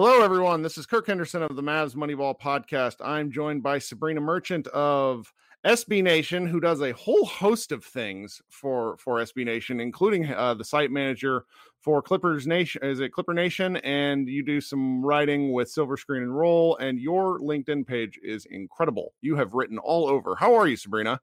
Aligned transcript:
Hello, 0.00 0.22
everyone. 0.22 0.62
This 0.62 0.78
is 0.78 0.86
Kirk 0.86 1.08
Henderson 1.08 1.42
of 1.42 1.56
the 1.56 1.62
Mavs 1.62 1.96
Moneyball 1.96 2.38
podcast. 2.38 3.04
I'm 3.04 3.32
joined 3.32 3.64
by 3.64 3.80
Sabreena 3.80 4.22
Merchant 4.22 4.68
of 4.68 5.34
SB 5.66 6.04
Nation, 6.04 6.46
who 6.46 6.60
does 6.60 6.80
a 6.80 6.92
whole 6.92 7.24
host 7.24 7.72
of 7.72 7.84
things 7.84 8.40
for 8.48 8.96
for 8.98 9.16
SB 9.16 9.44
Nation, 9.44 9.80
including 9.80 10.32
uh, 10.32 10.54
the 10.54 10.64
site 10.64 10.92
manager 10.92 11.46
for 11.80 12.00
Clippers 12.00 12.46
Nation. 12.46 12.84
Is 12.84 13.00
it 13.00 13.12
Clipper 13.12 13.34
Nation? 13.34 13.78
And 13.78 14.28
you 14.28 14.44
do 14.44 14.60
some 14.60 15.04
writing 15.04 15.50
with 15.50 15.68
Silver 15.68 15.96
Screen 15.96 16.22
and 16.22 16.38
Roll, 16.38 16.76
and 16.76 17.00
your 17.00 17.40
LinkedIn 17.40 17.84
page 17.84 18.20
is 18.22 18.46
incredible. 18.48 19.14
You 19.20 19.34
have 19.34 19.54
written 19.54 19.78
all 19.78 20.06
over. 20.06 20.36
How 20.36 20.54
are 20.54 20.68
you, 20.68 20.76
Sabreena? 20.76 21.18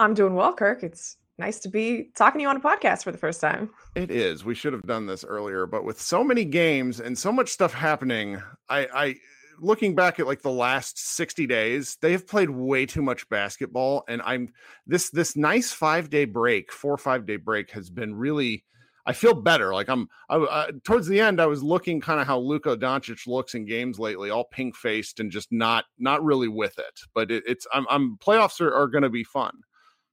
I'm 0.00 0.14
doing 0.14 0.34
well, 0.36 0.54
Kirk. 0.54 0.82
It's 0.82 1.18
nice 1.38 1.60
to 1.60 1.68
be 1.68 2.10
talking 2.16 2.38
to 2.38 2.42
you 2.42 2.48
on 2.48 2.56
a 2.56 2.60
podcast 2.60 3.04
for 3.04 3.12
the 3.12 3.18
first 3.18 3.40
time. 3.40 3.70
It 3.94 4.10
is. 4.10 4.44
We 4.44 4.54
should 4.54 4.72
have 4.72 4.82
done 4.82 5.06
this 5.06 5.24
earlier, 5.24 5.66
but 5.66 5.84
with 5.84 6.00
so 6.00 6.22
many 6.22 6.44
games 6.44 7.00
and 7.00 7.18
so 7.18 7.32
much 7.32 7.50
stuff 7.50 7.72
happening, 7.72 8.40
I, 8.68 8.88
I 8.94 9.14
looking 9.60 9.94
back 9.94 10.20
at 10.20 10.26
like 10.26 10.42
the 10.42 10.50
last 10.50 10.98
60 10.98 11.46
days, 11.46 11.96
they 12.00 12.12
have 12.12 12.26
played 12.26 12.50
way 12.50 12.86
too 12.86 13.02
much 13.02 13.28
basketball. 13.28 14.04
And 14.08 14.22
I'm 14.22 14.50
this 14.86 15.10
this 15.10 15.36
nice 15.36 15.72
five 15.72 16.10
day 16.10 16.24
break, 16.24 16.72
four 16.72 16.92
or 16.92 16.98
five 16.98 17.26
day 17.26 17.36
break 17.36 17.70
has 17.72 17.90
been 17.90 18.14
really 18.14 18.64
I 19.06 19.12
feel 19.12 19.34
better. 19.34 19.74
Like 19.74 19.88
I'm 19.88 20.08
I, 20.30 20.36
uh, 20.36 20.72
towards 20.82 21.06
the 21.06 21.20
end, 21.20 21.40
I 21.40 21.46
was 21.46 21.62
looking 21.62 22.00
kind 22.00 22.20
of 22.20 22.26
how 22.26 22.38
Luka 22.38 22.76
Doncic 22.76 23.26
looks 23.26 23.54
in 23.54 23.66
games 23.66 23.98
lately, 23.98 24.30
all 24.30 24.44
pink 24.44 24.76
faced 24.76 25.20
and 25.20 25.30
just 25.30 25.52
not 25.52 25.84
not 25.98 26.24
really 26.24 26.48
with 26.48 26.78
it. 26.78 27.00
But 27.14 27.30
it, 27.30 27.44
it's 27.46 27.66
I'm, 27.72 27.86
I'm 27.90 28.16
playoffs 28.18 28.60
are, 28.60 28.72
are 28.72 28.88
going 28.88 29.02
to 29.02 29.10
be 29.10 29.24
fun. 29.24 29.52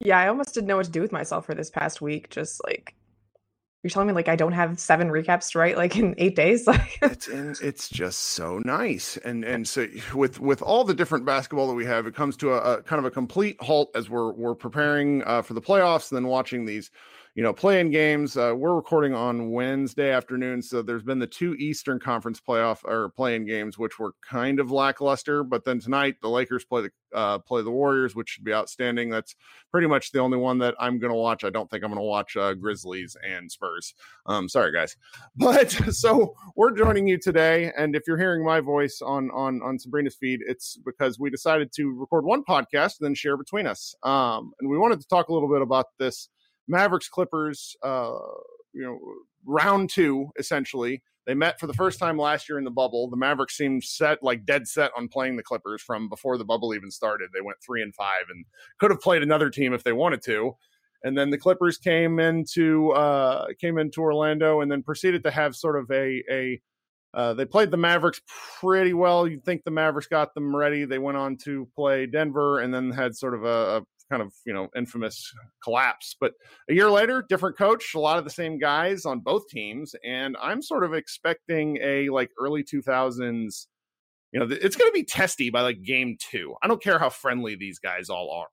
Yeah, 0.03 0.19
I 0.19 0.27
almost 0.27 0.53
didn't 0.53 0.67
know 0.67 0.77
what 0.77 0.85
to 0.85 0.91
do 0.91 1.01
with 1.01 1.11
myself 1.11 1.45
for 1.45 1.53
this 1.53 1.69
past 1.69 2.01
week. 2.01 2.29
Just 2.29 2.63
like 2.65 2.95
you're 3.83 3.89
telling 3.89 4.07
me, 4.07 4.13
like 4.13 4.27
I 4.27 4.35
don't 4.35 4.51
have 4.51 4.79
seven 4.79 5.09
recaps 5.09 5.51
to 5.51 5.59
write 5.59 5.77
like 5.77 5.95
in 5.95 6.15
eight 6.17 6.35
days. 6.35 6.67
Like 6.71 6.99
it's 7.01 7.27
it's 7.61 7.89
just 7.89 8.19
so 8.19 8.59
nice, 8.59 9.17
and 9.17 9.43
and 9.43 9.67
so 9.67 9.87
with 10.15 10.39
with 10.39 10.61
all 10.61 10.83
the 10.83 10.93
different 10.93 11.25
basketball 11.25 11.67
that 11.67 11.75
we 11.75 11.85
have, 11.85 12.07
it 12.07 12.15
comes 12.15 12.35
to 12.37 12.53
a, 12.53 12.77
a 12.77 12.83
kind 12.83 12.99
of 12.99 13.05
a 13.05 13.11
complete 13.11 13.57
halt 13.61 13.91
as 13.95 14.09
we're 14.09 14.31
we're 14.31 14.55
preparing 14.55 15.23
uh, 15.25 15.41
for 15.41 15.53
the 15.53 15.61
playoffs, 15.61 16.11
and 16.11 16.17
then 16.17 16.27
watching 16.27 16.65
these 16.65 16.89
you 17.33 17.43
know, 17.43 17.53
playing 17.53 17.91
games. 17.91 18.35
Uh, 18.35 18.53
we're 18.57 18.75
recording 18.75 19.13
on 19.13 19.51
Wednesday 19.51 20.11
afternoon, 20.11 20.61
so 20.61 20.81
there's 20.81 21.03
been 21.03 21.19
the 21.19 21.25
two 21.25 21.53
Eastern 21.55 21.97
Conference 21.97 22.41
playoff 22.45 22.83
or 22.83 23.09
playing 23.09 23.45
games, 23.45 23.77
which 23.77 23.99
were 23.99 24.11
kind 24.21 24.59
of 24.59 24.69
lackluster. 24.69 25.41
But 25.41 25.63
then 25.63 25.79
tonight, 25.79 26.15
the 26.21 26.27
Lakers 26.27 26.65
play 26.65 26.81
the 26.81 26.91
uh, 27.17 27.39
play 27.39 27.61
the 27.61 27.71
Warriors, 27.71 28.15
which 28.15 28.29
should 28.29 28.43
be 28.43 28.53
outstanding. 28.53 29.09
That's 29.09 29.35
pretty 29.71 29.87
much 29.87 30.11
the 30.11 30.19
only 30.19 30.37
one 30.37 30.57
that 30.59 30.75
I'm 30.77 30.99
going 30.99 31.11
to 31.11 31.17
watch. 31.17 31.45
I 31.45 31.49
don't 31.49 31.69
think 31.69 31.85
I'm 31.85 31.89
going 31.89 32.01
to 32.01 32.05
watch 32.05 32.35
uh, 32.35 32.53
Grizzlies 32.53 33.15
and 33.25 33.49
Spurs. 33.49 33.93
Um, 34.25 34.49
sorry, 34.49 34.73
guys. 34.73 34.95
But 35.37 35.71
so 35.71 36.35
we're 36.55 36.75
joining 36.75 37.07
you 37.07 37.17
today, 37.17 37.71
and 37.77 37.95
if 37.95 38.03
you're 38.05 38.17
hearing 38.17 38.43
my 38.43 38.59
voice 38.59 39.01
on 39.01 39.31
on 39.31 39.61
on 39.63 39.77
Sabreena's 39.77 40.15
feed, 40.15 40.41
it's 40.45 40.77
because 40.85 41.17
we 41.17 41.29
decided 41.29 41.71
to 41.73 41.93
record 41.97 42.25
one 42.25 42.43
podcast 42.43 42.99
and 42.99 43.07
then 43.07 43.15
share 43.15 43.37
between 43.37 43.67
us. 43.67 43.95
Um, 44.03 44.51
and 44.59 44.69
we 44.69 44.77
wanted 44.77 44.99
to 44.99 45.07
talk 45.07 45.29
a 45.29 45.33
little 45.33 45.49
bit 45.49 45.61
about 45.61 45.85
this 45.97 46.27
Mavericks 46.71 47.09
Clippers, 47.09 47.75
uh, 47.83 48.17
you 48.73 48.81
know, 48.83 48.99
round 49.45 49.89
two 49.89 50.29
essentially. 50.39 51.03
They 51.27 51.35
met 51.35 51.59
for 51.59 51.67
the 51.67 51.73
first 51.73 51.99
time 51.99 52.17
last 52.17 52.49
year 52.49 52.57
in 52.57 52.63
the 52.63 52.71
bubble. 52.71 53.07
The 53.07 53.17
Mavericks 53.17 53.55
seemed 53.55 53.83
set, 53.83 54.23
like 54.23 54.43
dead 54.43 54.67
set 54.67 54.91
on 54.97 55.07
playing 55.07 55.35
the 55.35 55.43
Clippers 55.43 55.81
from 55.81 56.09
before 56.09 56.37
the 56.37 56.45
bubble 56.45 56.73
even 56.73 56.89
started. 56.89 57.29
They 57.31 57.41
went 57.41 57.59
three 57.63 57.83
and 57.83 57.93
five 57.93 58.23
and 58.29 58.45
could 58.79 58.89
have 58.89 59.01
played 59.01 59.21
another 59.21 59.51
team 59.51 59.73
if 59.73 59.83
they 59.83 59.93
wanted 59.93 60.23
to. 60.23 60.55
And 61.03 61.15
then 61.17 61.29
the 61.29 61.37
Clippers 61.37 61.77
came 61.77 62.19
into 62.19 62.91
uh, 62.91 63.47
came 63.59 63.77
into 63.77 64.01
Orlando 64.01 64.61
and 64.61 64.71
then 64.71 64.81
proceeded 64.81 65.23
to 65.23 65.31
have 65.31 65.55
sort 65.55 65.77
of 65.77 65.91
a 65.91 66.23
a 66.31 66.61
uh, 67.13 67.33
they 67.33 67.45
played 67.45 67.71
the 67.71 67.77
Mavericks 67.77 68.21
pretty 68.59 68.93
well. 68.93 69.27
You'd 69.27 69.43
think 69.43 69.63
the 69.63 69.71
Mavericks 69.71 70.07
got 70.07 70.33
them 70.33 70.55
ready. 70.55 70.85
They 70.85 70.99
went 70.99 71.17
on 71.17 71.37
to 71.43 71.67
play 71.75 72.05
Denver 72.05 72.59
and 72.59 72.73
then 72.73 72.89
had 72.89 73.15
sort 73.15 73.33
of 73.33 73.43
a, 73.43 73.77
a 73.77 73.81
kind 74.11 74.21
of 74.21 74.33
you 74.45 74.53
know 74.53 74.67
infamous 74.75 75.33
collapse. 75.63 76.15
But 76.19 76.33
a 76.69 76.73
year 76.73 76.89
later, 76.89 77.25
different 77.27 77.57
coach, 77.57 77.93
a 77.95 77.99
lot 77.99 78.17
of 78.17 78.25
the 78.25 78.29
same 78.29 78.59
guys 78.59 79.05
on 79.05 79.21
both 79.21 79.47
teams, 79.47 79.95
and 80.05 80.35
I'm 80.41 80.61
sort 80.61 80.83
of 80.83 80.93
expecting 80.93 81.77
a 81.81 82.09
like 82.09 82.29
early 82.39 82.63
2000s. 82.63 83.67
You 84.33 84.39
know, 84.39 84.47
it's 84.49 84.77
going 84.77 84.89
to 84.89 84.93
be 84.93 85.03
testy 85.03 85.49
by 85.49 85.61
like 85.61 85.81
game 85.83 86.17
two. 86.19 86.55
I 86.61 86.67
don't 86.67 86.81
care 86.81 86.99
how 86.99 87.09
friendly 87.09 87.55
these 87.55 87.79
guys 87.79 88.09
all 88.09 88.31
are. 88.31 88.47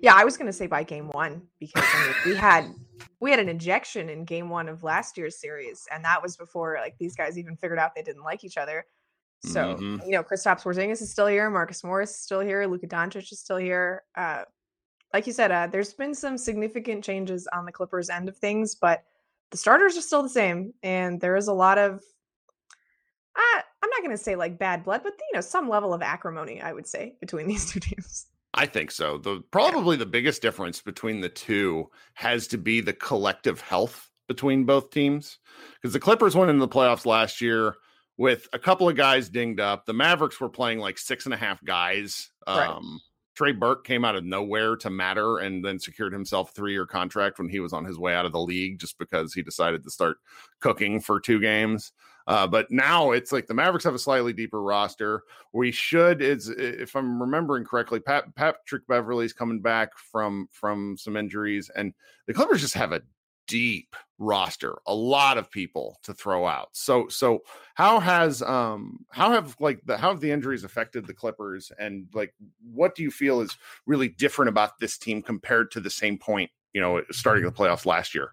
Yeah, 0.00 0.14
I 0.14 0.24
was 0.24 0.36
going 0.36 0.46
to 0.46 0.52
say 0.52 0.66
by 0.66 0.82
game 0.82 1.08
one 1.08 1.42
because 1.60 1.84
I 1.86 2.06
mean, 2.06 2.14
we 2.26 2.34
had 2.34 2.74
we 3.20 3.30
had 3.30 3.40
an 3.40 3.48
injection 3.48 4.08
in 4.08 4.24
game 4.24 4.48
one 4.48 4.68
of 4.68 4.82
last 4.82 5.16
year's 5.16 5.40
series, 5.40 5.86
and 5.92 6.04
that 6.04 6.22
was 6.22 6.36
before 6.36 6.76
like 6.80 6.94
these 6.98 7.14
guys 7.14 7.38
even 7.38 7.56
figured 7.56 7.78
out 7.78 7.94
they 7.94 8.02
didn't 8.02 8.24
like 8.24 8.44
each 8.44 8.56
other. 8.56 8.86
So, 9.44 9.74
mm-hmm. 9.74 10.06
you 10.06 10.12
know, 10.12 10.22
Kristaps 10.22 10.62
Porzingis 10.62 11.02
is 11.02 11.10
still 11.10 11.26
here, 11.26 11.50
Marcus 11.50 11.84
Morris 11.84 12.10
is 12.10 12.20
still 12.20 12.40
here, 12.40 12.66
Luka 12.66 12.86
Doncic 12.86 13.30
is 13.30 13.40
still 13.40 13.56
here. 13.56 14.02
Uh, 14.16 14.42
like 15.12 15.26
you 15.26 15.32
said, 15.32 15.50
uh, 15.52 15.66
there's 15.66 15.92
been 15.92 16.14
some 16.14 16.38
significant 16.38 17.04
changes 17.04 17.46
on 17.52 17.64
the 17.64 17.72
Clippers 17.72 18.10
end 18.10 18.28
of 18.28 18.36
things, 18.36 18.74
but 18.74 19.04
the 19.50 19.56
starters 19.56 19.96
are 19.96 20.00
still 20.00 20.22
the 20.22 20.28
same, 20.28 20.72
and 20.82 21.20
there 21.20 21.36
is 21.36 21.48
a 21.48 21.52
lot 21.52 21.78
of 21.78 22.02
uh, 23.36 23.60
I'm 23.82 23.90
not 23.90 24.00
going 24.00 24.16
to 24.16 24.22
say 24.22 24.36
like 24.36 24.58
bad 24.58 24.84
blood, 24.84 25.02
but 25.02 25.12
you 25.18 25.34
know, 25.34 25.40
some 25.40 25.68
level 25.68 25.92
of 25.92 26.02
acrimony, 26.02 26.60
I 26.60 26.72
would 26.72 26.86
say, 26.86 27.16
between 27.20 27.46
these 27.48 27.70
two 27.70 27.80
teams. 27.80 28.26
I 28.54 28.66
think 28.66 28.90
so. 28.90 29.18
The 29.18 29.42
probably 29.50 29.96
the 29.96 30.06
biggest 30.06 30.40
difference 30.40 30.80
between 30.80 31.20
the 31.20 31.28
two 31.28 31.90
has 32.14 32.46
to 32.48 32.58
be 32.58 32.80
the 32.80 32.92
collective 32.92 33.60
health 33.60 34.10
between 34.28 34.64
both 34.64 34.90
teams. 34.90 35.38
Because 35.74 35.92
the 35.92 36.00
Clippers 36.00 36.36
went 36.36 36.50
into 36.50 36.64
the 36.64 36.72
playoffs 36.72 37.04
last 37.04 37.40
year 37.40 37.76
with 38.16 38.48
a 38.52 38.58
couple 38.58 38.88
of 38.88 38.96
guys 38.96 39.28
dinged 39.28 39.60
up. 39.60 39.86
The 39.86 39.92
Mavericks 39.92 40.40
were 40.40 40.48
playing 40.48 40.78
like 40.78 40.98
six 40.98 41.24
and 41.24 41.34
a 41.34 41.38
half 41.38 41.62
guys. 41.64 42.30
Right. 42.46 42.68
Um, 42.68 43.00
Trey 43.34 43.52
Burke 43.52 43.84
came 43.84 44.04
out 44.04 44.14
of 44.14 44.24
nowhere 44.24 44.76
to 44.76 44.90
matter 44.90 45.38
and 45.38 45.64
then 45.64 45.78
secured 45.78 46.12
himself 46.12 46.50
a 46.50 46.52
three 46.52 46.72
year 46.72 46.86
contract 46.86 47.38
when 47.38 47.48
he 47.48 47.60
was 47.60 47.72
on 47.72 47.84
his 47.84 47.98
way 47.98 48.14
out 48.14 48.26
of 48.26 48.32
the 48.32 48.40
league 48.40 48.78
just 48.78 48.96
because 48.98 49.34
he 49.34 49.42
decided 49.42 49.82
to 49.82 49.90
start 49.90 50.18
cooking 50.60 51.00
for 51.00 51.18
two 51.18 51.40
games. 51.40 51.92
Uh, 52.26 52.46
but 52.46 52.70
now 52.70 53.10
it's 53.10 53.32
like 53.32 53.46
the 53.46 53.54
Mavericks 53.54 53.84
have 53.84 53.94
a 53.94 53.98
slightly 53.98 54.32
deeper 54.32 54.62
roster. 54.62 55.22
We 55.52 55.72
should, 55.72 56.22
is 56.22 56.48
if 56.48 56.96
I'm 56.96 57.20
remembering 57.20 57.64
correctly, 57.64 58.00
Pat, 58.00 58.34
Patrick 58.34 58.86
Beverley's 58.86 59.34
coming 59.34 59.60
back 59.60 59.90
from 59.98 60.48
from 60.50 60.96
some 60.96 61.16
injuries, 61.18 61.70
and 61.76 61.92
the 62.26 62.32
Clippers 62.32 62.62
just 62.62 62.74
have 62.74 62.92
a 62.92 63.02
deep 63.46 63.94
roster, 64.18 64.76
a 64.86 64.94
lot 64.94 65.38
of 65.38 65.50
people 65.50 65.98
to 66.02 66.14
throw 66.14 66.46
out. 66.46 66.68
So 66.72 67.08
so 67.08 67.40
how 67.74 68.00
has 68.00 68.42
um 68.42 69.04
how 69.10 69.32
have 69.32 69.56
like 69.58 69.80
the 69.84 69.96
how 69.96 70.10
have 70.10 70.20
the 70.20 70.30
injuries 70.30 70.64
affected 70.64 71.06
the 71.06 71.14
Clippers 71.14 71.72
and 71.78 72.06
like 72.14 72.34
what 72.72 72.94
do 72.94 73.02
you 73.02 73.10
feel 73.10 73.40
is 73.40 73.56
really 73.86 74.08
different 74.08 74.48
about 74.48 74.78
this 74.78 74.96
team 74.98 75.22
compared 75.22 75.70
to 75.72 75.80
the 75.80 75.90
same 75.90 76.18
point, 76.18 76.50
you 76.72 76.80
know, 76.80 77.02
starting 77.10 77.44
the 77.44 77.52
playoffs 77.52 77.86
last 77.86 78.14
year? 78.14 78.32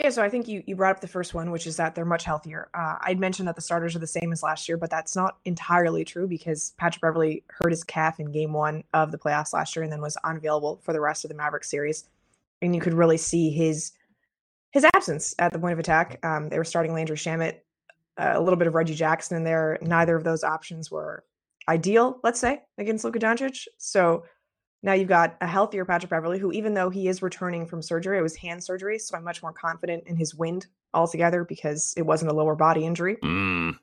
Yeah, 0.00 0.10
so 0.10 0.22
I 0.22 0.28
think 0.28 0.48
you 0.48 0.62
you 0.66 0.76
brought 0.76 0.96
up 0.96 1.00
the 1.00 1.08
first 1.08 1.34
one, 1.34 1.50
which 1.50 1.66
is 1.66 1.76
that 1.76 1.94
they're 1.94 2.04
much 2.04 2.24
healthier. 2.24 2.68
Uh, 2.74 2.96
I'd 3.00 3.20
mentioned 3.20 3.48
that 3.48 3.54
the 3.54 3.62
starters 3.62 3.94
are 3.94 4.00
the 4.00 4.06
same 4.06 4.32
as 4.32 4.42
last 4.42 4.68
year, 4.68 4.76
but 4.76 4.90
that's 4.90 5.14
not 5.14 5.38
entirely 5.44 6.04
true 6.04 6.26
because 6.26 6.74
Patrick 6.78 7.00
Beverley 7.00 7.44
hurt 7.48 7.70
his 7.70 7.84
calf 7.84 8.18
in 8.18 8.32
Game 8.32 8.52
One 8.52 8.82
of 8.92 9.12
the 9.12 9.18
playoffs 9.18 9.52
last 9.52 9.76
year, 9.76 9.82
and 9.82 9.92
then 9.92 10.00
was 10.00 10.16
unavailable 10.24 10.80
for 10.82 10.92
the 10.92 11.00
rest 11.00 11.24
of 11.24 11.28
the 11.28 11.34
Maverick 11.34 11.64
series. 11.64 12.08
And 12.60 12.74
you 12.74 12.80
could 12.80 12.94
really 12.94 13.18
see 13.18 13.50
his 13.50 13.92
his 14.74 14.84
absence 14.92 15.34
at 15.38 15.52
the 15.52 15.58
point 15.58 15.72
of 15.72 15.78
attack. 15.78 16.18
Um, 16.24 16.48
they 16.48 16.58
were 16.58 16.64
starting 16.64 16.92
Landry 16.92 17.16
Shamet, 17.16 17.60
uh, 18.18 18.32
a 18.34 18.40
little 18.40 18.56
bit 18.56 18.66
of 18.66 18.74
Reggie 18.74 18.96
Jackson 18.96 19.36
in 19.36 19.44
there. 19.44 19.78
Neither 19.80 20.16
of 20.16 20.24
those 20.24 20.42
options 20.42 20.90
were 20.90 21.24
ideal, 21.68 22.18
let's 22.24 22.40
say, 22.40 22.60
against 22.76 23.04
Luka 23.04 23.20
Doncic. 23.20 23.68
So 23.78 24.24
now 24.82 24.92
you've 24.92 25.08
got 25.08 25.36
a 25.40 25.46
healthier 25.46 25.84
Patrick 25.84 26.10
Beverley, 26.10 26.40
who, 26.40 26.50
even 26.50 26.74
though 26.74 26.90
he 26.90 27.06
is 27.06 27.22
returning 27.22 27.66
from 27.66 27.82
surgery, 27.82 28.18
it 28.18 28.22
was 28.22 28.34
hand 28.34 28.64
surgery. 28.64 28.98
So 28.98 29.16
I'm 29.16 29.22
much 29.22 29.42
more 29.42 29.52
confident 29.52 30.02
in 30.08 30.16
his 30.16 30.34
wind 30.34 30.66
altogether 30.92 31.44
because 31.44 31.94
it 31.96 32.02
wasn't 32.02 32.32
a 32.32 32.34
lower 32.34 32.56
body 32.56 32.84
injury. 32.84 33.16
Mm. 33.22 33.78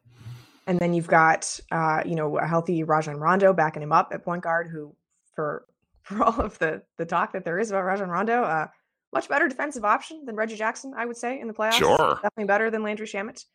And 0.68 0.78
then 0.78 0.94
you've 0.94 1.08
got, 1.08 1.58
uh, 1.72 2.04
you 2.06 2.16
know, 2.16 2.38
a 2.38 2.46
healthy 2.46 2.84
Rajon 2.84 3.16
Rondo 3.16 3.54
backing 3.54 3.82
him 3.82 3.94
up 3.94 4.10
at 4.14 4.26
point 4.26 4.44
guard, 4.44 4.68
who, 4.70 4.94
for 5.34 5.66
for 6.04 6.22
all 6.22 6.42
of 6.42 6.60
the 6.60 6.82
the 6.98 7.06
talk 7.06 7.32
that 7.32 7.46
there 7.46 7.60
is 7.60 7.72
about 7.72 7.86
Rajon 7.86 8.10
Rondo, 8.10 8.44
uh, 8.44 8.68
much 9.14 9.30
better 9.30 9.48
defensive 9.48 9.86
option 9.86 10.26
than 10.26 10.36
Reggie 10.36 10.56
Jackson, 10.56 10.94
I 10.96 11.06
would 11.06 11.18
say, 11.18 11.40
in 11.40 11.48
the 11.48 11.54
playoffs. 11.54 11.74
Sure, 11.74 12.16
definitely 12.16 12.46
better 12.46 12.70
than 12.70 12.84
Landry 12.84 13.08
Shamet. 13.08 13.46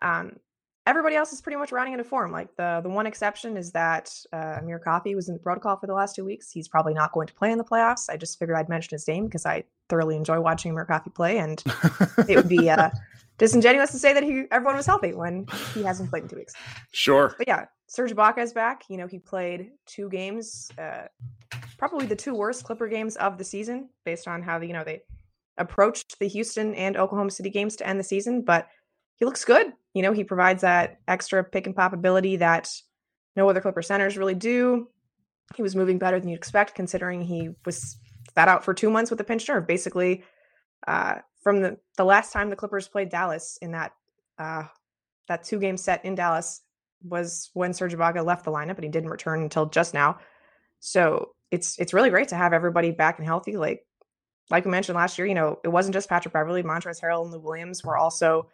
Um, 0.00 0.38
everybody 0.86 1.16
else 1.16 1.32
is 1.32 1.40
pretty 1.40 1.56
much 1.56 1.72
rounding 1.72 1.92
into 1.92 2.04
form. 2.04 2.30
Like 2.30 2.54
the 2.56 2.80
the 2.82 2.88
one 2.88 3.06
exception 3.06 3.56
is 3.56 3.72
that 3.72 4.12
uh, 4.32 4.58
Amir 4.60 4.78
Coffey 4.78 5.14
was 5.14 5.28
in 5.28 5.34
the 5.34 5.40
protocol 5.40 5.76
for 5.76 5.86
the 5.86 5.94
last 5.94 6.14
two 6.14 6.24
weeks. 6.24 6.50
He's 6.50 6.68
probably 6.68 6.94
not 6.94 7.12
going 7.12 7.26
to 7.26 7.34
play 7.34 7.50
in 7.50 7.58
the 7.58 7.64
playoffs. 7.64 8.08
I 8.08 8.16
just 8.16 8.38
figured 8.38 8.56
I'd 8.56 8.68
mention 8.68 8.94
his 8.94 9.06
name 9.06 9.26
because 9.26 9.44
I 9.44 9.64
thoroughly 9.88 10.16
enjoy 10.16 10.40
watching 10.40 10.70
Amir 10.70 10.84
Coffey 10.84 11.10
play, 11.10 11.38
and 11.38 11.62
it 12.28 12.36
would 12.36 12.48
be 12.48 12.70
uh, 12.70 12.90
disingenuous 13.38 13.90
to 13.92 13.98
say 13.98 14.12
that 14.12 14.22
he 14.22 14.44
everyone 14.50 14.76
was 14.76 14.86
healthy 14.86 15.12
when 15.12 15.46
he 15.74 15.82
hasn't 15.82 16.10
played 16.10 16.24
in 16.24 16.28
two 16.28 16.36
weeks. 16.36 16.54
Sure, 16.92 17.34
but 17.36 17.48
yeah, 17.48 17.66
Serge 17.88 18.12
Ibaka 18.12 18.38
is 18.38 18.52
back. 18.52 18.84
You 18.88 18.96
know, 18.96 19.06
he 19.06 19.18
played 19.18 19.70
two 19.86 20.08
games, 20.08 20.70
uh, 20.78 21.06
probably 21.78 22.06
the 22.06 22.16
two 22.16 22.34
worst 22.34 22.64
Clipper 22.64 22.88
games 22.88 23.16
of 23.16 23.38
the 23.38 23.44
season, 23.44 23.88
based 24.04 24.26
on 24.26 24.42
how 24.42 24.58
the, 24.58 24.66
you 24.66 24.72
know 24.72 24.84
they 24.84 25.02
approached 25.58 26.18
the 26.18 26.28
Houston 26.28 26.74
and 26.74 26.96
Oklahoma 26.96 27.30
City 27.30 27.50
games 27.50 27.76
to 27.76 27.86
end 27.86 27.98
the 27.98 28.04
season, 28.04 28.42
but 28.42 28.68
he 29.16 29.24
looks 29.24 29.44
good. 29.44 29.72
You 29.94 30.02
know, 30.02 30.12
he 30.12 30.24
provides 30.24 30.62
that 30.62 30.98
extra 31.08 31.42
pick 31.42 31.66
and 31.66 31.74
pop 31.74 31.92
ability 31.92 32.36
that 32.36 32.70
no 33.34 33.48
other 33.48 33.60
Clipper 33.60 33.82
centers 33.82 34.18
really 34.18 34.34
do. 34.34 34.88
He 35.54 35.62
was 35.62 35.76
moving 35.76 35.98
better 35.98 36.18
than 36.18 36.28
you'd 36.28 36.36
expect, 36.36 36.74
considering 36.74 37.22
he 37.22 37.50
was 37.64 37.96
sat 38.34 38.48
out 38.48 38.64
for 38.64 38.74
two 38.74 38.90
months 38.90 39.10
with 39.10 39.20
a 39.20 39.24
pinched 39.24 39.48
nerve. 39.48 39.66
Basically, 39.66 40.24
uh, 40.86 41.16
from 41.42 41.62
the, 41.62 41.78
the 41.96 42.04
last 42.04 42.32
time 42.32 42.50
the 42.50 42.56
Clippers 42.56 42.88
played 42.88 43.08
Dallas 43.08 43.58
in 43.62 43.72
that 43.72 43.92
uh, 44.38 44.64
that 45.28 45.44
two 45.44 45.58
game 45.58 45.76
set 45.76 46.04
in 46.04 46.14
Dallas 46.14 46.62
was 47.02 47.50
when 47.54 47.72
Serge 47.72 47.94
Ibaka 47.94 48.24
left 48.24 48.44
the 48.44 48.52
lineup, 48.52 48.76
and 48.76 48.84
he 48.84 48.90
didn't 48.90 49.10
return 49.10 49.42
until 49.42 49.66
just 49.66 49.94
now. 49.94 50.18
So 50.80 51.30
it's 51.50 51.78
it's 51.78 51.94
really 51.94 52.10
great 52.10 52.28
to 52.28 52.36
have 52.36 52.52
everybody 52.52 52.90
back 52.90 53.18
and 53.18 53.26
healthy. 53.26 53.56
Like 53.56 53.86
like 54.50 54.64
we 54.64 54.70
mentioned 54.70 54.96
last 54.96 55.18
year, 55.18 55.26
you 55.26 55.34
know, 55.34 55.58
it 55.64 55.68
wasn't 55.68 55.94
just 55.94 56.08
Patrick 56.08 56.32
Beverley, 56.32 56.62
Montrezl 56.62 57.02
Harrell, 57.02 57.22
and 57.22 57.32
Lou 57.32 57.40
Williams 57.40 57.84
were 57.84 57.96
also 57.96 58.48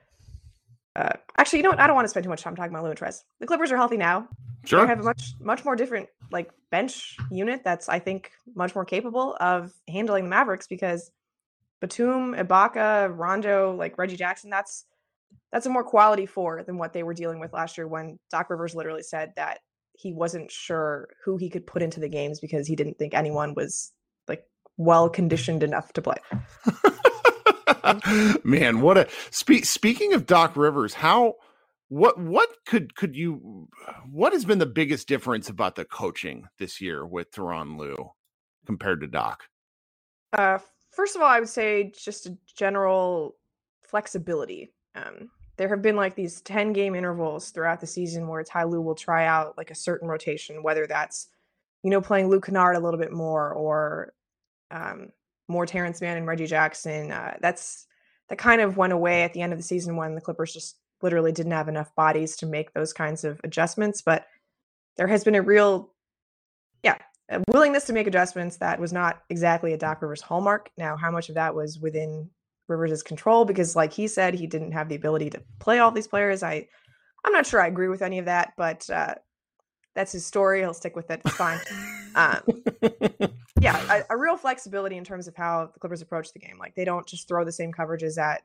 uh, 0.94 1.12
actually, 1.38 1.60
you 1.60 1.62
know 1.62 1.70
what? 1.70 1.80
I 1.80 1.86
don't 1.86 1.96
want 1.96 2.04
to 2.04 2.10
spend 2.10 2.24
too 2.24 2.30
much 2.30 2.42
time 2.42 2.54
talking 2.54 2.74
about 2.74 2.84
Lumintrez. 2.84 3.22
The 3.40 3.46
Clippers 3.46 3.72
are 3.72 3.76
healthy 3.76 3.96
now. 3.96 4.28
Sure. 4.64 4.82
They 4.82 4.88
have 4.88 5.00
a 5.00 5.04
much, 5.04 5.32
much 5.40 5.64
more 5.64 5.74
different 5.74 6.08
like 6.30 6.50
bench 6.70 7.16
unit 7.30 7.62
that's 7.64 7.88
I 7.88 7.98
think 7.98 8.30
much 8.54 8.74
more 8.74 8.84
capable 8.84 9.36
of 9.40 9.72
handling 9.88 10.24
the 10.24 10.30
Mavericks 10.30 10.66
because 10.66 11.10
Batum, 11.80 12.34
Ibaka, 12.34 13.12
Rondo, 13.16 13.74
like 13.74 13.98
Reggie 13.98 14.16
Jackson, 14.16 14.50
that's 14.50 14.84
that's 15.52 15.66
a 15.66 15.70
more 15.70 15.84
quality 15.84 16.26
four 16.26 16.62
than 16.64 16.78
what 16.78 16.92
they 16.92 17.02
were 17.02 17.14
dealing 17.14 17.38
with 17.38 17.52
last 17.52 17.76
year 17.76 17.86
when 17.86 18.18
Doc 18.30 18.48
Rivers 18.48 18.74
literally 18.74 19.02
said 19.02 19.32
that 19.36 19.58
he 19.92 20.12
wasn't 20.12 20.50
sure 20.50 21.08
who 21.24 21.36
he 21.36 21.50
could 21.50 21.66
put 21.66 21.82
into 21.82 22.00
the 22.00 22.08
games 22.08 22.40
because 22.40 22.66
he 22.66 22.74
didn't 22.74 22.98
think 22.98 23.14
anyone 23.14 23.54
was 23.54 23.92
like 24.26 24.44
well 24.76 25.08
conditioned 25.08 25.62
enough 25.62 25.92
to 25.92 26.02
play. 26.02 26.16
Man, 28.44 28.80
what 28.80 28.96
a 28.96 29.08
spe- 29.30 29.64
speaking 29.64 30.14
of 30.14 30.26
Doc 30.26 30.56
Rivers, 30.56 30.94
how 30.94 31.34
what 31.88 32.18
what 32.18 32.48
could 32.64 32.94
could 32.94 33.14
you 33.14 33.68
what 34.10 34.32
has 34.32 34.46
been 34.46 34.58
the 34.58 34.66
biggest 34.66 35.06
difference 35.06 35.50
about 35.50 35.74
the 35.76 35.84
coaching 35.84 36.46
this 36.58 36.80
year 36.80 37.06
with 37.06 37.30
Tyronn 37.30 37.78
Lue 37.78 38.12
compared 38.64 39.02
to 39.02 39.06
Doc? 39.06 39.44
Uh 40.32 40.58
first 40.90 41.16
of 41.16 41.22
all, 41.22 41.28
I 41.28 41.40
would 41.40 41.48
say 41.50 41.92
just 42.02 42.26
a 42.26 42.38
general 42.56 43.36
flexibility. 43.82 44.72
Um 44.94 45.28
there 45.56 45.68
have 45.68 45.82
been 45.82 45.96
like 45.96 46.14
these 46.14 46.40
10 46.40 46.72
game 46.72 46.94
intervals 46.94 47.50
throughout 47.50 47.80
the 47.80 47.86
season 47.86 48.26
where 48.26 48.42
Ty 48.42 48.64
Lue 48.64 48.80
will 48.80 48.94
try 48.94 49.26
out 49.26 49.56
like 49.56 49.70
a 49.70 49.74
certain 49.74 50.08
rotation, 50.08 50.62
whether 50.62 50.86
that's, 50.86 51.28
you 51.82 51.90
know, 51.90 52.00
playing 52.00 52.28
Luke 52.28 52.46
Kennard 52.46 52.76
a 52.76 52.80
little 52.80 52.98
bit 52.98 53.12
more 53.12 53.52
or 53.52 54.14
um, 54.70 55.10
more 55.48 55.66
Terance 55.66 56.00
Mann 56.00 56.16
and 56.16 56.26
Reggie 56.26 56.46
Jackson. 56.46 57.12
Uh, 57.12 57.36
that's 57.40 57.86
that 58.28 58.38
kind 58.38 58.60
of 58.60 58.76
went 58.76 58.92
away 58.92 59.22
at 59.22 59.34
the 59.34 59.42
end 59.42 59.52
of 59.52 59.58
the 59.58 59.64
season 59.64 59.96
when 59.96 60.14
the 60.14 60.20
Clippers 60.20 60.52
just 60.52 60.78
literally 61.02 61.32
didn't 61.32 61.52
have 61.52 61.68
enough 61.68 61.94
bodies 61.94 62.36
to 62.36 62.46
make 62.46 62.72
those 62.72 62.92
kinds 62.92 63.24
of 63.24 63.40
adjustments. 63.44 64.00
But 64.00 64.26
there 64.96 65.08
has 65.08 65.24
been 65.24 65.34
a 65.34 65.42
real, 65.42 65.92
yeah, 66.82 66.96
a 67.28 67.42
willingness 67.48 67.84
to 67.86 67.92
make 67.92 68.06
adjustments 68.06 68.56
that 68.58 68.80
was 68.80 68.92
not 68.92 69.22
exactly 69.28 69.72
a 69.72 69.76
Doc 69.76 70.00
Rivers 70.00 70.22
hallmark. 70.22 70.70
Now, 70.78 70.96
how 70.96 71.10
much 71.10 71.28
of 71.28 71.34
that 71.34 71.54
was 71.54 71.78
within 71.78 72.30
Rivers' 72.68 73.02
control? 73.02 73.44
Because, 73.44 73.76
like 73.76 73.92
he 73.92 74.08
said, 74.08 74.34
he 74.34 74.46
didn't 74.46 74.72
have 74.72 74.88
the 74.88 74.94
ability 74.94 75.30
to 75.30 75.42
play 75.58 75.78
all 75.78 75.90
these 75.90 76.08
players. 76.08 76.42
I, 76.42 76.66
I'm 77.24 77.32
not 77.32 77.46
sure 77.46 77.60
I 77.60 77.66
agree 77.66 77.88
with 77.88 78.02
any 78.02 78.18
of 78.18 78.24
that, 78.26 78.52
but 78.56 78.88
uh, 78.90 79.14
that's 79.94 80.12
his 80.12 80.24
story. 80.24 80.60
He'll 80.60 80.74
stick 80.74 80.96
with 80.96 81.10
it. 81.10 81.20
It's 81.24 81.34
fine. 81.34 81.58
um, 82.14 82.42
yeah, 83.60 84.02
a, 84.08 84.14
a, 84.14 84.16
real 84.16 84.36
flexibility 84.36 84.96
in 84.96 85.04
terms 85.04 85.28
of 85.28 85.36
how 85.36 85.70
the 85.72 85.80
Clippers 85.80 86.02
approach 86.02 86.32
the 86.32 86.38
game. 86.38 86.58
Like 86.58 86.74
they 86.74 86.84
don't 86.84 87.06
just 87.06 87.28
throw 87.28 87.44
the 87.44 87.52
same 87.52 87.72
coverages 87.72 88.18
at 88.18 88.42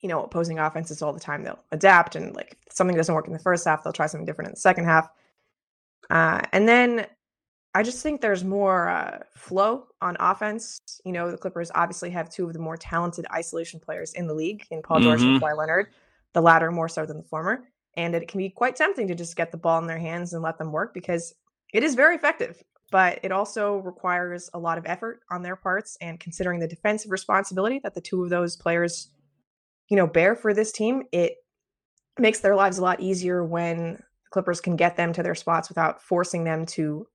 you 0.00 0.08
know 0.08 0.24
opposing 0.24 0.58
offenses 0.58 1.02
all 1.02 1.12
the 1.12 1.20
time. 1.20 1.44
They'll 1.44 1.62
adapt 1.70 2.16
and 2.16 2.34
like 2.34 2.56
if 2.66 2.72
something 2.72 2.96
doesn't 2.96 3.14
work 3.14 3.26
in 3.26 3.32
the 3.32 3.38
first 3.38 3.64
half, 3.64 3.82
they'll 3.82 3.92
try 3.92 4.06
something 4.06 4.26
different 4.26 4.48
in 4.48 4.54
the 4.54 4.60
second 4.60 4.84
half. 4.84 5.08
Uh, 6.10 6.42
and 6.52 6.68
then 6.68 7.06
I 7.74 7.82
just 7.82 8.02
think 8.02 8.20
there's 8.20 8.44
more 8.44 8.88
uh, 8.88 9.20
flow 9.34 9.86
on 10.02 10.16
offense. 10.20 10.78
You 11.04 11.12
know, 11.12 11.30
the 11.30 11.38
Clippers 11.38 11.70
obviously 11.74 12.10
have 12.10 12.28
two 12.28 12.46
of 12.46 12.52
the 12.52 12.58
more 12.58 12.76
talented 12.76 13.24
isolation 13.32 13.80
players 13.80 14.12
in 14.12 14.26
the 14.26 14.34
league 14.34 14.64
in 14.70 14.82
Paul 14.82 15.00
George 15.00 15.20
mm-hmm. 15.20 15.34
and 15.34 15.42
Kawhi 15.42 15.56
Leonard. 15.56 15.86
The 16.34 16.42
latter 16.42 16.70
more 16.70 16.88
so 16.88 17.06
than 17.06 17.18
the 17.18 17.24
former 17.24 17.64
and 17.96 18.14
it 18.14 18.28
can 18.28 18.38
be 18.38 18.50
quite 18.50 18.76
tempting 18.76 19.08
to 19.08 19.14
just 19.14 19.36
get 19.36 19.50
the 19.50 19.56
ball 19.56 19.78
in 19.78 19.86
their 19.86 19.98
hands 19.98 20.32
and 20.32 20.42
let 20.42 20.58
them 20.58 20.72
work 20.72 20.94
because 20.94 21.34
it 21.72 21.82
is 21.82 21.94
very 21.94 22.14
effective 22.14 22.62
but 22.90 23.18
it 23.22 23.32
also 23.32 23.76
requires 23.78 24.50
a 24.52 24.58
lot 24.58 24.76
of 24.76 24.84
effort 24.86 25.20
on 25.30 25.42
their 25.42 25.56
parts 25.56 25.96
and 26.02 26.20
considering 26.20 26.60
the 26.60 26.68
defensive 26.68 27.10
responsibility 27.10 27.80
that 27.82 27.94
the 27.94 28.00
two 28.00 28.22
of 28.22 28.30
those 28.30 28.56
players 28.56 29.08
you 29.88 29.96
know 29.96 30.06
bear 30.06 30.34
for 30.34 30.54
this 30.54 30.72
team 30.72 31.02
it 31.12 31.36
makes 32.18 32.40
their 32.40 32.56
lives 32.56 32.78
a 32.78 32.82
lot 32.82 33.00
easier 33.00 33.44
when 33.44 33.98
clippers 34.30 34.60
can 34.60 34.76
get 34.76 34.96
them 34.96 35.12
to 35.12 35.22
their 35.22 35.34
spots 35.34 35.68
without 35.68 36.02
forcing 36.02 36.44
them 36.44 36.64
to 36.66 37.06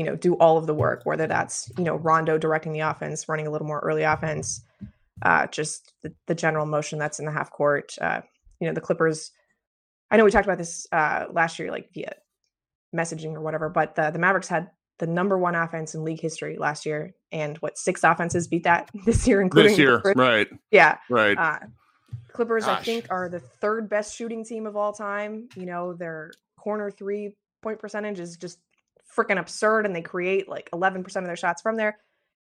you 0.00 0.06
know 0.06 0.16
do 0.16 0.34
all 0.34 0.56
of 0.56 0.66
the 0.66 0.74
work 0.74 1.02
whether 1.04 1.26
that's 1.26 1.70
you 1.76 1.84
know 1.84 1.94
rondo 1.96 2.38
directing 2.38 2.72
the 2.72 2.80
offense 2.80 3.28
running 3.28 3.46
a 3.46 3.50
little 3.50 3.66
more 3.66 3.80
early 3.80 4.02
offense 4.02 4.62
uh 5.22 5.46
just 5.48 5.92
the, 6.02 6.12
the 6.26 6.34
general 6.34 6.66
motion 6.66 6.98
that's 6.98 7.18
in 7.18 7.26
the 7.26 7.30
half 7.32 7.50
court 7.50 7.94
uh 8.00 8.20
you 8.60 8.66
know 8.66 8.74
the 8.74 8.80
clippers 8.80 9.30
I 10.10 10.16
know 10.16 10.24
we 10.24 10.30
talked 10.30 10.46
about 10.46 10.58
this 10.58 10.86
uh, 10.92 11.26
last 11.32 11.58
year, 11.58 11.70
like 11.70 11.92
via 11.94 12.14
messaging 12.94 13.34
or 13.34 13.40
whatever, 13.40 13.68
but 13.68 13.94
the, 13.94 14.10
the 14.10 14.18
Mavericks 14.18 14.48
had 14.48 14.70
the 14.98 15.06
number 15.06 15.38
one 15.38 15.54
offense 15.54 15.94
in 15.94 16.04
league 16.04 16.20
history 16.20 16.58
last 16.58 16.84
year, 16.84 17.14
and 17.30 17.56
what 17.58 17.78
six 17.78 18.02
offenses 18.02 18.48
beat 18.48 18.64
that 18.64 18.90
this 19.06 19.26
year, 19.26 19.40
including 19.40 19.72
this 19.72 19.78
year, 19.78 20.02
right? 20.16 20.48
Yeah, 20.70 20.98
right. 21.08 21.38
Uh, 21.38 21.58
Clippers, 22.32 22.64
Gosh. 22.64 22.80
I 22.80 22.84
think, 22.84 23.06
are 23.10 23.28
the 23.28 23.40
third 23.40 23.88
best 23.88 24.16
shooting 24.16 24.44
team 24.44 24.66
of 24.66 24.76
all 24.76 24.92
time. 24.92 25.48
You 25.54 25.66
know, 25.66 25.94
their 25.94 26.32
corner 26.58 26.90
three 26.90 27.36
point 27.62 27.78
percentage 27.78 28.18
is 28.18 28.36
just 28.36 28.58
freaking 29.16 29.38
absurd, 29.38 29.86
and 29.86 29.94
they 29.94 30.02
create 30.02 30.48
like 30.48 30.70
11% 30.70 31.04
of 31.16 31.24
their 31.24 31.36
shots 31.36 31.62
from 31.62 31.76
there. 31.76 31.98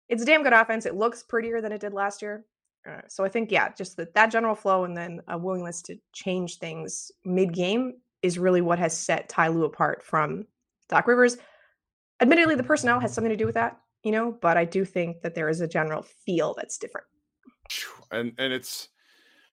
It's 0.08 0.22
a 0.22 0.26
damn 0.26 0.42
good 0.42 0.52
offense. 0.52 0.86
It 0.86 0.94
looks 0.94 1.22
prettier 1.22 1.60
than 1.60 1.72
it 1.72 1.80
did 1.80 1.92
last 1.92 2.22
year. 2.22 2.44
Uh, 2.88 3.00
so 3.08 3.24
I 3.24 3.28
think 3.28 3.52
yeah, 3.52 3.72
just 3.72 3.96
that 3.96 4.14
that 4.14 4.32
general 4.32 4.54
flow 4.54 4.84
and 4.84 4.96
then 4.96 5.20
a 5.28 5.38
willingness 5.38 5.82
to 5.82 5.96
change 6.12 6.58
things 6.58 7.12
mid 7.24 7.52
game 7.52 7.94
is 8.22 8.38
really 8.38 8.60
what 8.60 8.78
has 8.78 8.96
set 8.96 9.28
Ty 9.28 9.48
Lue 9.48 9.64
apart 9.64 10.02
from 10.02 10.46
Doc 10.88 11.06
Rivers. 11.06 11.36
Admittedly, 12.20 12.56
the 12.56 12.62
personnel 12.62 13.00
has 13.00 13.12
something 13.12 13.30
to 13.30 13.36
do 13.36 13.46
with 13.46 13.54
that, 13.54 13.78
you 14.02 14.12
know, 14.12 14.36
but 14.40 14.56
I 14.56 14.64
do 14.64 14.84
think 14.84 15.22
that 15.22 15.34
there 15.34 15.48
is 15.48 15.60
a 15.60 15.68
general 15.68 16.02
feel 16.02 16.54
that's 16.54 16.78
different. 16.78 17.06
And 18.10 18.32
and 18.38 18.52
it's 18.52 18.88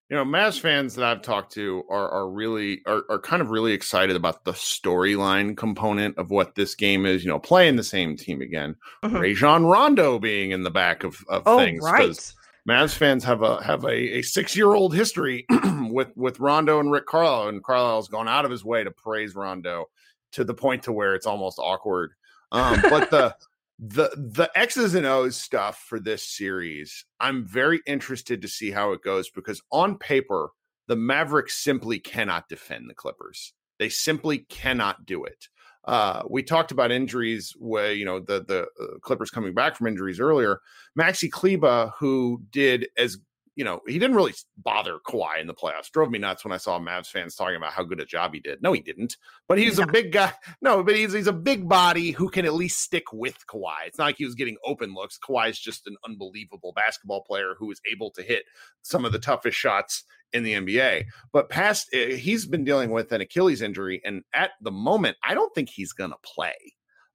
you 0.10 0.18
know, 0.18 0.26
Mavs 0.26 0.60
fans 0.60 0.96
that 0.96 1.06
I've 1.06 1.22
talked 1.22 1.54
to 1.54 1.84
are 1.90 2.10
are 2.10 2.30
really 2.30 2.82
are, 2.88 3.04
are 3.10 3.20
kind 3.20 3.42
of 3.42 3.52
really 3.52 3.74
excited 3.74 4.16
about 4.16 4.44
the 4.44 4.54
storyline 4.54 5.56
component 5.56 6.18
of 6.18 6.32
what 6.32 6.56
this 6.56 6.74
game 6.74 7.06
is. 7.06 7.24
You 7.24 7.30
know, 7.30 7.40
playing 7.40 7.76
the 7.76 7.84
same 7.84 8.18
team 8.18 8.42
again, 8.42 8.76
mm-hmm. 9.04 9.18
Rajon 9.18 9.66
Rondo 9.66 10.18
being 10.18 10.52
in 10.52 10.64
the 10.64 10.72
back 10.72 11.04
of, 11.04 11.24
of 11.30 11.44
oh, 11.46 11.60
things. 11.60 11.84
Right. 11.84 12.34
Mavs 12.68 12.96
fans 12.96 13.24
have 13.24 13.44
a 13.44 13.64
have 13.64 13.84
a, 13.84 14.18
a 14.18 14.22
six 14.24 14.56
year 14.56 14.74
old 14.74 14.96
history 14.96 15.46
with 15.90 16.10
with 16.16 16.40
Rondo 16.40 16.80
and 16.80 16.92
Rick 16.92 17.06
Carlisle, 17.06 17.50
and 17.50 17.64
Carlisle's 17.64 18.08
gone 18.08 18.28
out 18.28 18.46
of 18.46 18.52
his 18.52 18.66
way 18.66 18.84
to 18.84 18.92
praise 18.92 19.36
Rondo 19.36 19.86
to 20.32 20.44
the 20.44 20.54
point 20.54 20.84
to 20.84 20.92
where 20.92 21.16
it's 21.16 21.26
almost 21.26 21.60
awkward. 21.60 22.12
Um, 22.52 22.82
but 22.90 23.12
the 23.12 23.36
the 23.80 24.10
the 24.16 24.50
X's 24.56 24.94
and 24.94 25.06
O's 25.06 25.38
stuff 25.38 25.86
for 25.88 26.00
this 26.00 26.28
series, 26.28 27.06
I'm 27.20 27.48
very 27.48 27.80
interested 27.88 28.42
to 28.42 28.48
see 28.48 28.72
how 28.72 28.92
it 28.92 29.02
goes 29.02 29.30
because 29.30 29.62
on 29.72 29.98
paper, 29.98 30.52
the 30.88 30.98
Mavericks 30.98 31.64
simply 31.64 31.98
cannot 31.98 32.50
defend 32.50 32.90
the 32.90 32.94
Clippers. 32.94 33.54
They 33.78 33.90
simply 33.90 34.40
cannot 34.50 35.06
do 35.06 35.24
it. 35.24 35.48
Uh, 35.86 36.24
we 36.30 36.44
talked 36.44 36.72
about 36.72 36.92
injuries 36.92 37.54
where 37.58 37.94
you 37.94 38.04
know 38.04 38.20
the 38.20 38.44
the 38.44 38.64
uh, 38.84 39.00
Clippers 39.02 39.32
coming 39.32 39.54
back 39.54 39.78
from 39.78 39.88
injuries 39.88 40.20
earlier. 40.20 40.60
Maxi 41.00 41.32
Kleber, 41.32 41.94
who 42.00 42.42
did 42.52 42.90
as 42.98 43.18
you 43.60 43.66
know, 43.66 43.82
he 43.86 44.00
didn't 44.00 44.16
really 44.16 44.34
bother 44.56 45.00
Kawhi 45.06 45.42
in 45.42 45.46
the 45.46 45.54
playoffs. 45.54 45.92
Drove 45.92 46.10
me 46.10 46.18
nuts 46.18 46.46
when 46.46 46.54
I 46.54 46.58
saw 46.58 46.80
Mavs 46.80 47.08
fans 47.08 47.36
talking 47.36 47.58
about 47.58 47.74
how 47.74 47.84
good 47.84 48.00
a 48.00 48.06
job 48.06 48.34
he 48.34 48.40
did. 48.40 48.62
No, 48.62 48.72
he 48.72 48.80
didn't. 48.80 49.18
But 49.50 49.58
he's 49.58 49.80
yeah. 49.80 49.84
a 49.84 49.88
big 49.88 50.14
guy. 50.14 50.32
No, 50.62 50.82
but 50.82 50.96
he's 50.96 51.12
he's 51.12 51.28
a 51.28 51.34
big 51.34 51.68
body 51.68 52.12
who 52.12 52.30
can 52.30 52.46
at 52.46 52.54
least 52.54 52.80
stick 52.80 53.12
with 53.12 53.36
Kawhi. 53.48 53.88
It's 53.88 53.98
not 53.98 54.06
like 54.06 54.18
he 54.18 54.24
was 54.24 54.36
getting 54.36 54.56
open 54.64 54.94
looks. 54.94 55.20
Kawhi 55.20 55.50
is 55.50 55.60
just 55.60 55.88
an 55.88 55.98
unbelievable 56.06 56.72
basketball 56.74 57.22
player 57.24 57.56
who 57.60 57.70
is 57.70 57.82
able 57.92 58.12
to 58.12 58.24
hit 58.24 58.44
some 58.82 59.04
of 59.04 59.12
the 59.12 59.20
toughest 59.20 59.58
shots 59.58 60.06
in 60.32 60.44
the 60.44 60.54
NBA. 60.54 61.04
But 61.34 61.50
past, 61.50 61.90
eh, 61.92 62.16
he's 62.16 62.46
been 62.46 62.64
dealing 62.64 62.92
with 62.92 63.12
an 63.12 63.20
Achilles 63.20 63.62
injury, 63.62 64.02
and 64.06 64.24
at 64.34 64.52
the 64.62 64.72
moment, 64.72 65.18
I 65.22 65.34
don't 65.34 65.54
think 65.54 65.70
he's 65.70 65.92
going 65.92 66.12
to 66.12 66.18
play 66.24 66.56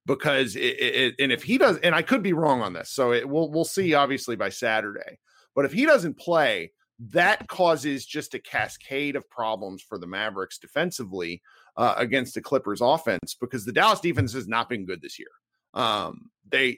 because 0.05 0.55
it, 0.55 0.59
it, 0.59 1.15
and 1.17 1.31
if 1.31 1.41
he 1.41 1.57
does, 1.57 1.79
and 1.79 1.95
I 1.95 2.03
could 2.03 2.21
be 2.21 2.33
wrong 2.33 2.61
on 2.61 2.73
this, 2.73 2.91
so 2.91 3.13
it, 3.13 3.27
we'll 3.27 3.49
we'll 3.49 3.65
see 3.65 3.95
obviously 3.95 4.35
by 4.35 4.49
Saturday. 4.49 5.17
But 5.55 5.65
if 5.65 5.73
he 5.73 5.85
doesn't 5.85 6.17
play, 6.17 6.71
that 6.99 7.47
causes 7.47 8.05
just 8.05 8.33
a 8.33 8.39
cascade 8.39 9.15
of 9.15 9.29
problems 9.29 9.81
for 9.81 9.97
the 9.97 10.07
Mavericks 10.07 10.57
defensively 10.57 11.41
uh, 11.77 11.95
against 11.97 12.35
the 12.35 12.41
Clippers 12.41 12.81
offense 12.81 13.35
because 13.39 13.65
the 13.65 13.73
Dallas 13.73 13.99
defense 13.99 14.33
has 14.33 14.47
not 14.47 14.69
been 14.69 14.85
good 14.85 15.01
this 15.01 15.19
year. 15.19 15.27
Um, 15.73 16.29
they 16.49 16.77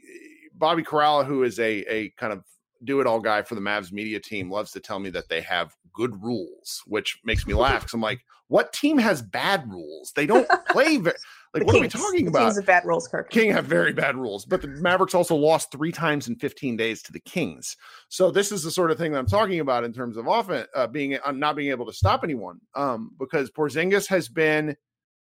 Bobby 0.56 0.84
Karalla, 0.84 1.26
who 1.26 1.44
is 1.44 1.60
a 1.60 1.84
a 1.92 2.10
kind 2.12 2.34
of 2.34 2.44
do 2.84 3.00
it 3.00 3.08
all 3.08 3.20
guy 3.20 3.42
for 3.42 3.56
the 3.56 3.62
Mavs 3.62 3.92
media 3.92 4.20
team, 4.20 4.52
loves 4.52 4.72
to 4.72 4.80
tell 4.80 5.00
me 5.00 5.10
that 5.12 5.30
they 5.30 5.42
have 5.42 5.76
good 5.94 6.22
rules, 6.24 6.82
which 6.86 7.20
makes 7.24 7.46
me 7.46 7.54
laugh 7.54 7.82
because 7.82 7.94
I'm 7.94 8.02
like, 8.02 8.22
what 8.48 8.74
team 8.74 8.98
has 8.98 9.22
bad 9.22 9.70
rules? 9.70 10.14
They 10.16 10.26
don't 10.26 10.48
play 10.70 10.98
very. 10.98 11.18
Like, 11.54 11.66
what 11.66 11.74
Kings, 11.74 11.96
are 11.96 11.98
we 11.98 12.04
talking 12.04 12.28
about? 12.28 12.40
Kings 12.44 12.56
have 12.58 12.66
bad 12.66 12.86
rules, 12.86 13.08
Kirk. 13.08 13.30
King 13.30 13.52
have 13.52 13.66
very 13.66 13.94
bad 13.94 14.16
rules, 14.16 14.46
but 14.46 14.62
the 14.62 14.68
Mavericks 14.68 15.16
also 15.16 15.36
lost 15.36 15.72
three 15.72 15.92
times 15.92 16.28
in 16.28 16.36
15 16.36 16.78
days 16.78 17.02
to 17.04 17.12
the 17.12 17.20
Kings. 17.20 17.78
So 18.10 18.32
this 18.32 18.52
is 18.52 18.64
the 18.64 18.72
sort 18.72 18.92
of 18.92 18.98
thing 18.98 19.14
that 19.14 19.20
I'm 19.20 19.28
talking 19.28 19.60
about 19.60 19.84
in 19.84 19.94
terms 19.94 20.18
of 20.18 20.28
offense, 20.28 20.68
uh, 20.76 20.88
being 20.88 21.18
uh, 21.18 21.32
not 21.32 21.56
being 21.56 21.70
able 21.70 21.86
to 21.86 21.94
stop 21.94 22.24
anyone. 22.24 22.60
Um, 22.76 23.12
because 23.18 23.50
Porzingis 23.50 24.08
has 24.08 24.28
been, 24.28 24.76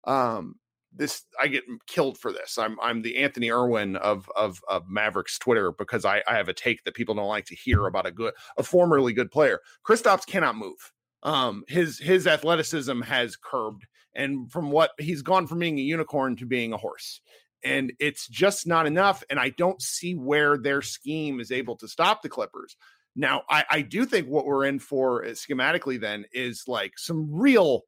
um, 0.04 0.56
this 0.92 1.24
I 1.40 1.48
get 1.48 1.64
killed 1.86 2.18
for 2.18 2.32
this. 2.32 2.58
I'm 2.58 2.78
I'm 2.80 3.02
the 3.02 3.18
Anthony 3.18 3.50
Irwin 3.50 3.96
of 3.96 4.30
of, 4.34 4.60
of 4.68 4.88
Mavericks 4.88 5.38
Twitter 5.38 5.72
because 5.72 6.04
I, 6.04 6.22
I 6.26 6.36
have 6.36 6.48
a 6.48 6.54
take 6.54 6.82
that 6.84 6.94
people 6.94 7.14
don't 7.14 7.28
like 7.28 7.46
to 7.46 7.54
hear 7.54 7.86
about 7.86 8.06
a 8.06 8.10
good 8.10 8.34
a 8.56 8.62
formerly 8.62 9.12
good 9.12 9.30
player. 9.30 9.60
Kristaps 9.86 10.26
cannot 10.26 10.56
move. 10.56 10.92
Um, 11.22 11.64
his 11.68 11.98
his 11.98 12.26
athleticism 12.26 13.02
has 13.02 13.36
curbed 13.36 13.86
and 14.16 14.50
from 14.50 14.70
what 14.70 14.90
he's 14.98 15.22
gone 15.22 15.46
from 15.46 15.60
being 15.60 15.78
a 15.78 15.82
unicorn 15.82 16.34
to 16.36 16.46
being 16.46 16.72
a 16.72 16.78
horse. 16.78 17.20
And 17.62 17.92
it's 18.00 18.26
just 18.26 18.66
not 18.66 18.86
enough 18.86 19.22
and 19.30 19.38
i 19.38 19.50
don't 19.50 19.80
see 19.80 20.14
where 20.14 20.56
their 20.56 20.82
scheme 20.82 21.40
is 21.40 21.52
able 21.52 21.76
to 21.76 21.88
stop 21.88 22.22
the 22.22 22.28
clippers. 22.28 22.76
Now 23.14 23.42
i, 23.48 23.64
I 23.70 23.82
do 23.82 24.04
think 24.06 24.26
what 24.26 24.46
we're 24.46 24.64
in 24.64 24.78
for 24.78 25.24
uh, 25.24 25.28
schematically 25.28 26.00
then 26.00 26.24
is 26.32 26.64
like 26.66 26.98
some 26.98 27.28
real 27.30 27.82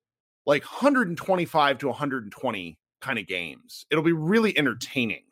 like 0.47 0.63
125 0.63 1.79
to 1.79 1.89
120 1.89 2.79
kind 3.01 3.19
of 3.19 3.27
games. 3.27 3.85
It'll 3.91 4.05
be 4.05 4.13
really 4.13 4.57
entertaining. 4.57 5.25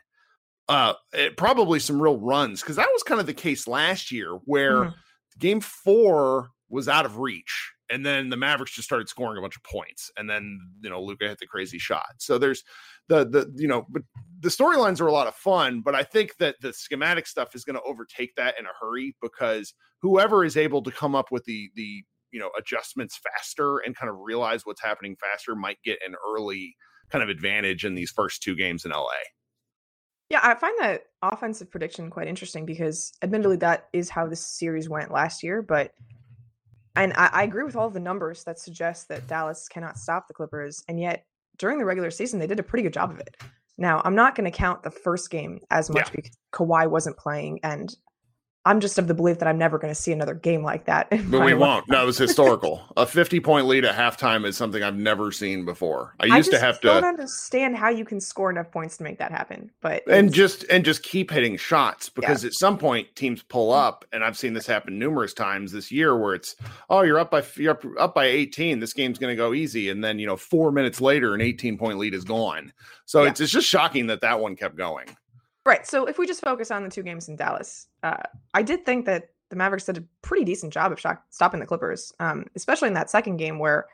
Uh 0.68 0.94
it, 1.12 1.36
probably 1.36 1.78
some 1.78 2.02
real 2.02 2.18
runs 2.18 2.60
because 2.60 2.76
that 2.76 2.88
was 2.92 3.02
kind 3.02 3.20
of 3.20 3.26
the 3.26 3.34
case 3.34 3.68
last 3.68 4.10
year 4.10 4.32
where 4.44 4.76
mm-hmm. 4.76 5.38
game 5.38 5.60
four 5.60 6.50
was 6.68 6.88
out 6.88 7.06
of 7.06 7.18
reach 7.18 7.72
and 7.90 8.04
then 8.04 8.28
the 8.28 8.36
Mavericks 8.36 8.74
just 8.74 8.88
started 8.88 9.08
scoring 9.08 9.38
a 9.38 9.40
bunch 9.40 9.56
of 9.56 9.62
points, 9.62 10.10
and 10.16 10.28
then 10.28 10.58
you 10.82 10.90
know 10.90 11.02
Luka 11.02 11.28
hit 11.28 11.38
the 11.38 11.46
crazy 11.46 11.78
shot. 11.78 12.06
So 12.18 12.38
there's 12.38 12.64
the 13.08 13.24
the 13.24 13.52
you 13.56 13.68
know, 13.68 13.86
but 13.88 14.02
the 14.40 14.48
storylines 14.48 15.00
are 15.00 15.06
a 15.06 15.12
lot 15.12 15.26
of 15.26 15.34
fun, 15.34 15.80
but 15.80 15.94
I 15.94 16.02
think 16.02 16.36
that 16.38 16.56
the 16.60 16.72
schematic 16.72 17.26
stuff 17.26 17.54
is 17.54 17.64
going 17.64 17.76
to 17.76 17.82
overtake 17.82 18.34
that 18.36 18.54
in 18.58 18.66
a 18.66 18.70
hurry 18.80 19.14
because 19.22 19.74
whoever 20.02 20.44
is 20.44 20.56
able 20.56 20.82
to 20.82 20.90
come 20.90 21.14
up 21.14 21.30
with 21.30 21.44
the 21.44 21.70
the 21.74 22.02
you 22.32 22.40
know 22.40 22.50
adjustments 22.58 23.18
faster 23.22 23.78
and 23.78 23.96
kind 23.96 24.10
of 24.10 24.16
realize 24.18 24.62
what's 24.64 24.82
happening 24.82 25.16
faster 25.20 25.54
might 25.54 25.78
get 25.84 25.98
an 26.06 26.14
early 26.28 26.76
kind 27.10 27.22
of 27.22 27.28
advantage 27.28 27.84
in 27.84 27.94
these 27.94 28.10
first 28.10 28.42
two 28.42 28.56
games 28.56 28.84
in 28.84 28.90
LA. 28.90 29.06
Yeah, 30.28 30.40
I 30.42 30.54
find 30.56 30.74
that 30.80 31.04
offensive 31.22 31.70
prediction 31.70 32.10
quite 32.10 32.26
interesting 32.26 32.66
because 32.66 33.12
admittedly 33.22 33.56
that 33.58 33.88
is 33.92 34.10
how 34.10 34.26
this 34.26 34.44
series 34.44 34.88
went 34.88 35.12
last 35.12 35.44
year, 35.44 35.62
but 35.62 35.92
and 36.96 37.12
I, 37.14 37.30
I, 37.32 37.42
agree 37.44 37.64
with 37.64 37.76
all 37.76 37.90
the 37.90 38.00
numbers 38.00 38.44
that 38.44 38.58
suggest 38.58 39.08
that 39.08 39.26
Dallas 39.26 39.68
cannot 39.68 39.98
stop 39.98 40.28
the 40.28 40.34
Clippers, 40.34 40.82
and 40.88 40.98
yet 40.98 41.24
during 41.58 41.78
the 41.78 41.84
regular 41.84 42.10
season 42.10 42.38
they 42.38 42.46
did 42.46 42.60
a 42.60 42.62
pretty 42.62 42.82
good 42.82 42.92
job 42.92 43.10
of 43.10 43.18
it. 43.18 43.36
Now 43.78 44.02
I'm 44.04 44.14
not 44.14 44.34
going 44.34 44.50
to 44.50 44.56
count 44.56 44.82
the 44.82 44.90
first 44.90 45.30
game 45.30 45.60
as 45.70 45.90
much 45.90 46.08
yeah. 46.08 46.16
because 46.16 46.36
Kawhi 46.52 46.88
wasn't 46.88 47.16
playing, 47.16 47.60
and 47.62 47.94
I'm 48.66 48.80
just 48.80 48.99
of 48.99 49.06
the 49.06 49.14
belief 49.14 49.38
that 49.38 49.46
I'm 49.49 49.58
never 49.58 49.78
going 49.78 49.94
to 49.94 50.00
see 50.00 50.11
another 50.11 50.35
game 50.35 50.64
like 50.64 50.87
that. 50.87 51.08
But 51.08 51.44
we 51.44 51.54
life. 51.54 51.56
won't. 51.56 51.88
No, 51.88 52.02
it 52.02 52.06
was 52.06 52.18
historical. 52.26 52.82
a 52.96 53.06
50 53.06 53.38
point 53.40 53.66
lead 53.66 53.85
at 53.85 53.94
halftime 53.94 54.44
is 54.44 54.56
something 54.56 54.82
I've 54.82 54.96
never 54.96 55.30
seen 55.30 55.64
before. 55.64 56.14
I 56.20 56.26
used 56.26 56.52
I 56.52 56.58
to 56.58 56.64
have 56.64 56.80
to. 56.80 56.90
I 56.90 56.94
don't 56.94 57.04
understand 57.04 57.76
how 57.76 57.90
you 57.90 58.04
can 58.04 58.20
score 58.20 58.50
enough 58.50 58.70
points 58.73 58.96
to 58.96 59.04
make 59.04 59.18
that 59.18 59.30
happen. 59.30 59.70
But 59.80 60.02
and 60.11 60.32
just 60.32 60.64
and 60.64 60.85
just 60.85 61.04
keep 61.04 61.30
hitting 61.30 61.56
shots 61.56 62.08
because 62.08 62.42
yeah. 62.42 62.49
at 62.49 62.54
some 62.54 62.76
point 62.76 63.14
teams 63.14 63.42
pull 63.42 63.73
mm. 63.73 63.87
up, 63.87 64.04
and 64.12 64.25
I've 64.25 64.37
seen 64.37 64.52
this 64.52 64.66
happen 64.66 64.99
numerous 64.99 65.32
times 65.32 65.70
this 65.70 65.92
year 65.92 66.18
where 66.18 66.35
it's 66.35 66.56
oh 66.90 67.02
you're 67.02 67.20
up 67.20 67.30
by 67.30 67.44
you're 67.54 67.73
up, 67.73 67.85
up 67.99 68.14
by 68.16 68.26
18. 68.26 68.80
This 68.80 68.92
game's 68.92 69.18
going 69.18 69.32
to 69.32 69.37
go 69.37 69.54
easy, 69.54 69.90
and 69.90 70.02
then 70.02 70.18
you 70.18 70.26
know 70.26 70.37
four 70.37 70.73
minutes 70.73 71.00
later 71.00 71.35
an 71.35 71.40
18 71.40 71.78
point 71.78 71.99
lead 71.99 72.14
is 72.14 72.25
gone. 72.25 72.73
So 73.04 73.23
yeah. 73.23 73.30
it's 73.30 73.40
it's 73.40 73.52
just 73.52 73.68
shocking 73.68 74.08
that 74.08 74.23
that 74.23 74.40
one 74.40 74.56
kept 74.56 74.76
going. 74.76 75.06
Right. 75.66 75.85
So 75.85 76.06
if 76.06 76.16
we 76.16 76.28
just 76.28 76.40
focus 76.42 76.70
on 76.70 76.85
the 76.85 76.88
two 76.88 77.02
games 77.02 77.28
in 77.28 77.35
Dallas, 77.35 77.88
uh, 78.04 78.23
I 78.54 78.62
did 78.62 78.87
think 78.87 79.04
that 79.06 79.30
the 79.50 79.56
Mavericks 79.56 79.85
did 79.85 79.99
a 79.99 80.04
pretty 80.23 80.44
decent 80.44 80.73
job 80.73 80.92
of 80.92 81.00
shock- 81.00 81.25
stopping 81.30 81.58
the 81.58 81.66
Clippers, 81.66 82.12
um, 82.20 82.46
especially 82.54 82.87
in 82.87 82.94
that 82.94 83.11
second 83.11 83.37
game 83.38 83.58
where 83.58 83.87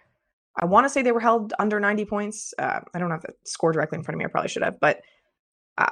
I 0.57 0.67
want 0.67 0.85
to 0.85 0.91
say 0.91 1.01
they 1.01 1.13
were 1.13 1.21
held 1.21 1.55
under 1.59 1.81
90 1.81 2.05
points. 2.05 2.53
Uh, 2.59 2.81
I 2.93 2.99
don't 2.99 3.11
have 3.11 3.23
the 3.23 3.33
score 3.45 3.73
directly 3.73 3.97
in 3.97 4.05
front 4.05 4.17
of 4.17 4.19
me. 4.19 4.27
I 4.27 4.29
probably 4.29 4.51
should 4.51 4.63
have. 4.63 4.79
But 4.81 5.01
uh, 5.79 5.89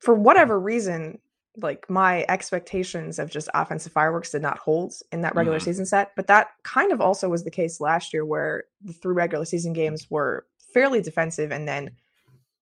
for 0.00 0.14
whatever 0.14 0.58
reason, 0.58 1.20
like 1.56 1.88
my 1.88 2.24
expectations 2.28 3.20
of 3.20 3.30
just 3.30 3.48
offensive 3.54 3.92
fireworks 3.92 4.32
did 4.32 4.42
not 4.42 4.58
hold 4.58 4.94
in 5.12 5.20
that 5.20 5.36
regular 5.36 5.60
mm. 5.60 5.64
season 5.64 5.86
set. 5.86 6.10
But 6.16 6.26
that 6.26 6.48
kind 6.64 6.90
of 6.90 7.00
also 7.00 7.28
was 7.28 7.44
the 7.44 7.52
case 7.52 7.80
last 7.80 8.12
year 8.12 8.24
where 8.24 8.64
the 8.82 8.92
three 8.92 9.14
regular 9.14 9.44
season 9.44 9.74
games 9.74 10.10
were 10.10 10.44
fairly 10.74 11.00
defensive 11.00 11.52
and 11.52 11.68
then– 11.68 11.92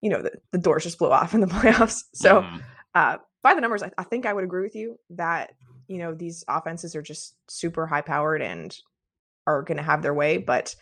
you 0.06 0.12
know, 0.12 0.22
the, 0.22 0.30
the 0.52 0.58
doors 0.58 0.84
just 0.84 1.00
blew 1.00 1.10
off 1.10 1.34
in 1.34 1.40
the 1.40 1.46
playoffs. 1.56 2.04
So 2.14 2.42
mm. 2.42 2.62
uh, 2.94 3.16
by 3.42 3.54
the 3.54 3.60
numbers, 3.60 3.82
I, 3.82 3.90
I 3.98 4.04
think 4.04 4.24
I 4.24 4.32
would 4.32 4.44
agree 4.44 4.62
with 4.62 4.76
you 4.76 5.00
that, 5.10 5.50
you 5.88 5.98
know, 5.98 6.14
these 6.14 6.44
offenses 6.46 6.94
are 6.94 7.02
just 7.02 7.34
super 7.48 7.88
high 7.88 8.02
powered 8.02 8.40
and 8.40 8.76
are 9.48 9.62
going 9.62 9.78
to 9.78 9.82
have 9.82 10.02
their 10.02 10.14
way. 10.14 10.38
But 10.38 10.76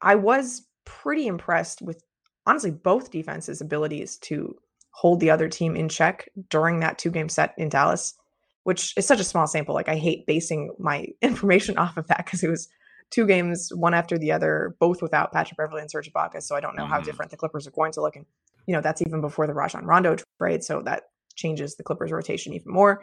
I 0.00 0.14
was 0.14 0.66
pretty 0.86 1.26
impressed 1.26 1.82
with 1.82 2.02
honestly 2.46 2.70
both 2.70 3.10
defenses' 3.10 3.60
abilities 3.60 4.16
to 4.18 4.56
hold 4.92 5.20
the 5.20 5.30
other 5.30 5.50
team 5.50 5.76
in 5.76 5.90
check 5.90 6.30
during 6.48 6.80
that 6.80 6.96
two 6.96 7.10
game 7.10 7.28
set 7.28 7.52
in 7.58 7.68
Dallas, 7.68 8.14
which 8.62 8.94
is 8.96 9.06
such 9.06 9.20
a 9.20 9.24
small 9.24 9.46
sample. 9.46 9.74
Like 9.74 9.90
I 9.90 9.96
hate 9.96 10.26
basing 10.26 10.74
my 10.78 11.08
information 11.20 11.76
off 11.76 11.98
of 11.98 12.06
that 12.06 12.24
because 12.24 12.42
it 12.42 12.48
was 12.48 12.68
two 13.12 13.26
games, 13.26 13.70
one 13.74 13.94
after 13.94 14.18
the 14.18 14.32
other, 14.32 14.74
both 14.80 15.02
without 15.02 15.32
Patrick 15.32 15.58
Beverley 15.58 15.82
and 15.82 15.90
Serge 15.90 16.10
Ibaka. 16.12 16.42
So 16.42 16.56
I 16.56 16.60
don't 16.60 16.74
know 16.74 16.82
mm-hmm. 16.84 16.92
how 16.92 17.00
different 17.00 17.30
the 17.30 17.36
Clippers 17.36 17.66
are 17.66 17.72
going 17.72 17.92
to 17.92 18.00
look. 18.00 18.16
And 18.16 18.26
you 18.66 18.74
know, 18.74 18.80
that's 18.80 19.02
even 19.02 19.20
before 19.20 19.46
the 19.46 19.54
Rajon 19.54 19.84
Rondo 19.84 20.16
trade. 20.38 20.64
So 20.64 20.82
that 20.82 21.04
changes 21.36 21.76
the 21.76 21.82
Clippers 21.82 22.10
rotation 22.10 22.54
even 22.54 22.72
more. 22.72 23.02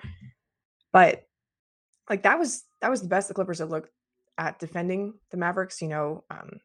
But 0.91 1.23
like 2.09 2.23
that 2.23 2.39
was 2.39 2.63
that 2.81 2.89
was 2.89 3.01
the 3.01 3.07
best 3.07 3.27
the 3.27 3.33
Clippers 3.33 3.59
had 3.59 3.69
looked 3.69 3.91
at 4.37 4.59
defending 4.59 5.13
the 5.31 5.37
Mavericks. 5.37 5.81
You 5.81 5.89
know, 5.89 6.23
um, 6.31 6.59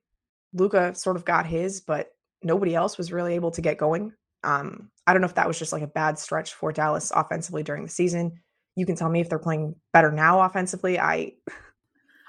Luka 0.54 0.94
sort 0.94 1.16
of 1.16 1.24
got 1.24 1.46
his, 1.46 1.80
but 1.80 2.08
nobody 2.42 2.74
else 2.74 2.96
was 2.96 3.12
really 3.12 3.34
able 3.34 3.50
to 3.52 3.60
get 3.60 3.78
going. 3.78 4.12
Um, 4.42 4.90
I 5.06 5.12
don't 5.12 5.22
know 5.22 5.28
if 5.28 5.34
that 5.34 5.48
was 5.48 5.58
just 5.58 5.72
like 5.72 5.82
a 5.82 5.86
bad 5.86 6.18
stretch 6.18 6.54
for 6.54 6.72
Dallas 6.72 7.12
offensively 7.14 7.62
during 7.62 7.82
the 7.82 7.90
season. 7.90 8.40
You 8.76 8.86
can 8.86 8.96
tell 8.96 9.08
me 9.08 9.20
if 9.20 9.28
they're 9.28 9.38
playing 9.38 9.76
better 9.92 10.10
now 10.10 10.40
offensively. 10.40 10.98
I 10.98 11.32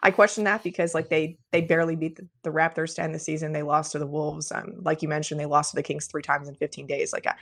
I 0.06 0.12
question 0.12 0.44
that 0.44 0.62
because 0.62 0.94
like 0.94 1.10
they 1.10 1.36
they 1.52 1.62
barely 1.62 1.96
beat 1.96 2.18
the, 2.18 2.28
the 2.44 2.52
Raptors 2.52 2.94
to 2.96 3.02
end 3.02 3.16
the 3.16 3.20
season. 3.20 3.54
They 3.54 3.64
lost 3.64 3.92
to 3.94 4.00
the 4.00 4.06
Wolves. 4.06 4.52
Um, 4.52 4.76
like 4.84 5.02
you 5.02 5.10
mentioned, 5.10 5.40
they 5.40 5.48
lost 5.48 5.72
to 5.72 5.76
the 5.78 5.82
Kings 5.82 6.06
three 6.06 6.22
times 6.22 6.48
in 6.48 6.54
15 6.54 6.86
days. 6.86 7.12
Like, 7.12 7.26
uh, 7.26 7.34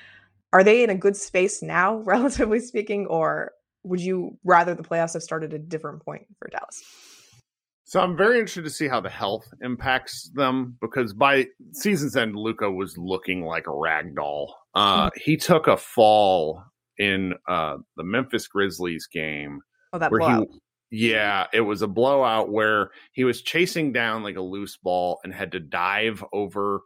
are 0.53 0.63
they 0.63 0.81
in 0.81 0.89
a 0.89 0.95
good 0.95 1.17
space 1.17 1.61
now, 1.61 1.97
relatively 2.05 2.61
speaking, 2.61 3.05
or 3.07 3.51
would 3.83 3.99
you 3.99 4.37
rather 4.45 4.73
the 4.73 4.81
playoffs 4.81 5.11
have 5.11 5.23
started 5.23 5.53
at 5.53 5.59
a 5.59 5.63
different 5.63 6.05
point 6.05 6.25
for 6.39 6.47
Dallas? 6.47 6.81
So 7.83 7.99
I'm 7.99 8.15
very 8.15 8.39
interested 8.39 8.63
to 8.63 8.69
see 8.69 8.87
how 8.87 9.01
the 9.01 9.09
health 9.09 9.45
impacts 9.61 10.31
them 10.33 10.77
because 10.79 11.11
by 11.11 11.47
season's 11.73 12.15
end, 12.15 12.33
Luka 12.33 12.71
was 12.71 12.97
looking 12.97 13.43
like 13.43 13.67
a 13.67 13.75
rag 13.75 14.15
doll. 14.15 14.55
Uh, 14.73 15.07
mm-hmm. 15.07 15.19
He 15.21 15.35
took 15.35 15.67
a 15.67 15.75
fall 15.75 16.63
in 16.97 17.33
uh, 17.49 17.75
the 17.97 18.05
Memphis 18.05 18.47
Grizzlies 18.47 19.05
game. 19.07 19.59
Oh, 19.91 19.99
that 19.99 20.11
blowout. 20.11 20.47
He, 20.49 20.59
yeah, 20.93 21.47
it 21.51 21.61
was 21.61 21.81
a 21.81 21.87
blowout 21.87 22.51
where 22.51 22.91
he 23.13 23.23
was 23.23 23.41
chasing 23.41 23.91
down 23.91 24.21
like 24.21 24.35
a 24.35 24.41
loose 24.41 24.77
ball 24.77 25.19
and 25.23 25.33
had 25.33 25.51
to 25.53 25.59
dive 25.59 26.23
over 26.31 26.81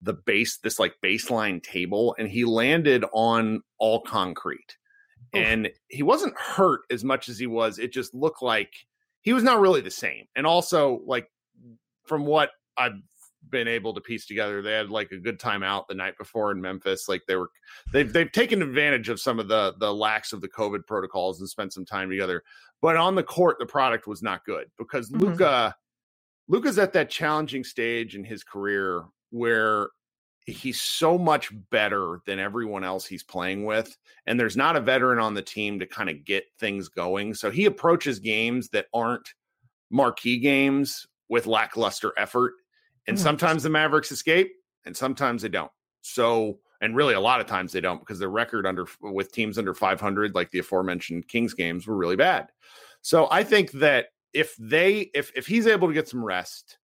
the 0.00 0.14
base, 0.14 0.56
this 0.56 0.80
like 0.80 0.94
baseline 1.00 1.62
table, 1.62 2.16
and 2.18 2.28
he 2.28 2.44
landed 2.44 3.04
on 3.12 3.62
all 3.78 4.00
concrete. 4.00 4.76
Oof. 5.36 5.44
And 5.44 5.70
he 5.86 6.02
wasn't 6.02 6.36
hurt 6.36 6.80
as 6.90 7.04
much 7.04 7.28
as 7.28 7.38
he 7.38 7.46
was. 7.46 7.78
It 7.78 7.92
just 7.92 8.12
looked 8.12 8.42
like 8.42 8.72
he 9.20 9.32
was 9.32 9.44
not 9.44 9.60
really 9.60 9.80
the 9.80 9.92
same. 9.92 10.26
And 10.34 10.44
also, 10.44 11.00
like, 11.06 11.30
from 12.04 12.26
what 12.26 12.50
I've 12.76 13.00
been 13.50 13.68
able 13.68 13.94
to 13.94 14.00
piece 14.00 14.26
together. 14.26 14.62
They 14.62 14.72
had 14.72 14.90
like 14.90 15.12
a 15.12 15.18
good 15.18 15.38
time 15.38 15.62
out 15.62 15.88
the 15.88 15.94
night 15.94 16.16
before 16.18 16.50
in 16.50 16.60
Memphis. 16.60 17.08
Like 17.08 17.22
they 17.26 17.36
were 17.36 17.50
they've 17.92 18.12
they've 18.12 18.30
taken 18.30 18.62
advantage 18.62 19.08
of 19.08 19.20
some 19.20 19.38
of 19.38 19.48
the 19.48 19.74
the 19.78 19.92
lacks 19.92 20.32
of 20.32 20.40
the 20.40 20.48
COVID 20.48 20.86
protocols 20.86 21.40
and 21.40 21.48
spent 21.48 21.72
some 21.72 21.84
time 21.84 22.10
together. 22.10 22.42
But 22.80 22.96
on 22.96 23.14
the 23.14 23.22
court, 23.22 23.58
the 23.58 23.66
product 23.66 24.06
was 24.06 24.22
not 24.22 24.44
good 24.44 24.66
because 24.78 25.10
mm-hmm. 25.10 25.24
Luka 25.24 25.74
Luka's 26.48 26.78
at 26.78 26.92
that 26.94 27.10
challenging 27.10 27.64
stage 27.64 28.16
in 28.16 28.24
his 28.24 28.42
career 28.42 29.04
where 29.30 29.88
he's 30.46 30.80
so 30.80 31.16
much 31.16 31.52
better 31.70 32.20
than 32.26 32.38
everyone 32.38 32.82
else 32.82 33.06
he's 33.06 33.22
playing 33.22 33.64
with 33.64 33.96
and 34.26 34.38
there's 34.38 34.56
not 34.56 34.76
a 34.76 34.80
veteran 34.80 35.20
on 35.20 35.34
the 35.34 35.42
team 35.42 35.78
to 35.78 35.86
kind 35.86 36.10
of 36.10 36.24
get 36.24 36.44
things 36.58 36.88
going 36.88 37.32
so 37.32 37.48
he 37.48 37.64
approaches 37.64 38.18
games 38.18 38.68
that 38.70 38.86
aren't 38.92 39.34
marquee 39.90 40.38
games 40.38 41.06
with 41.28 41.46
lackluster 41.46 42.12
effort 42.18 42.54
and 43.06 43.16
mm-hmm. 43.16 43.22
sometimes 43.22 43.62
the 43.62 43.70
Mavericks 43.70 44.12
escape 44.12 44.52
and 44.84 44.96
sometimes 44.96 45.42
they 45.42 45.48
don't. 45.48 45.70
So, 46.02 46.58
and 46.80 46.96
really 46.96 47.14
a 47.14 47.20
lot 47.20 47.40
of 47.40 47.46
times 47.46 47.72
they 47.72 47.80
don't 47.80 48.00
because 48.00 48.18
their 48.18 48.28
record 48.28 48.66
under 48.66 48.86
with 49.00 49.32
teams 49.32 49.58
under 49.58 49.74
500 49.74 50.34
like 50.34 50.50
the 50.50 50.58
aforementioned 50.58 51.28
Kings 51.28 51.54
games 51.54 51.86
were 51.86 51.96
really 51.96 52.16
bad. 52.16 52.48
So, 53.02 53.28
I 53.30 53.44
think 53.44 53.72
that 53.72 54.06
if 54.32 54.54
they 54.58 55.10
if 55.14 55.32
if 55.36 55.46
he's 55.46 55.66
able 55.66 55.88
to 55.88 55.94
get 55.94 56.08
some 56.08 56.24
rest 56.24 56.78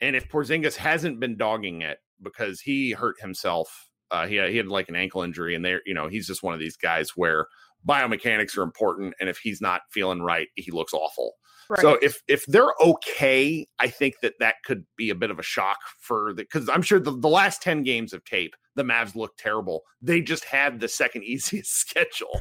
and 0.00 0.16
if 0.16 0.28
Porzingis 0.28 0.76
hasn't 0.76 1.20
been 1.20 1.36
dogging 1.36 1.82
it 1.82 1.98
because 2.22 2.60
he 2.60 2.92
hurt 2.92 3.20
himself 3.20 3.90
uh, 4.10 4.26
he 4.26 4.36
had, 4.36 4.50
he 4.50 4.56
had 4.56 4.66
like 4.66 4.88
an 4.88 4.96
ankle 4.96 5.22
injury, 5.22 5.54
and 5.54 5.64
there, 5.64 5.82
you 5.86 5.94
know, 5.94 6.08
he's 6.08 6.26
just 6.26 6.42
one 6.42 6.54
of 6.54 6.60
these 6.60 6.76
guys 6.76 7.10
where 7.10 7.46
biomechanics 7.86 8.56
are 8.58 8.62
important, 8.62 9.14
and 9.20 9.28
if 9.28 9.38
he's 9.38 9.60
not 9.60 9.82
feeling 9.90 10.20
right, 10.20 10.48
he 10.56 10.70
looks 10.70 10.92
awful. 10.92 11.34
Right. 11.70 11.80
So 11.80 11.98
if 12.02 12.20
if 12.26 12.44
they're 12.46 12.72
okay, 12.80 13.64
I 13.78 13.86
think 13.86 14.16
that 14.22 14.34
that 14.40 14.56
could 14.64 14.84
be 14.96 15.10
a 15.10 15.14
bit 15.14 15.30
of 15.30 15.38
a 15.38 15.42
shock 15.42 15.78
for 16.00 16.32
the 16.34 16.42
because 16.42 16.68
I'm 16.68 16.82
sure 16.82 16.98
the, 16.98 17.16
the 17.16 17.28
last 17.28 17.62
ten 17.62 17.84
games 17.84 18.12
of 18.12 18.24
tape, 18.24 18.56
the 18.74 18.82
Mavs 18.82 19.14
look 19.14 19.36
terrible. 19.38 19.82
They 20.02 20.20
just 20.20 20.44
had 20.44 20.80
the 20.80 20.88
second 20.88 21.22
easiest 21.24 21.72
schedule. 21.72 22.40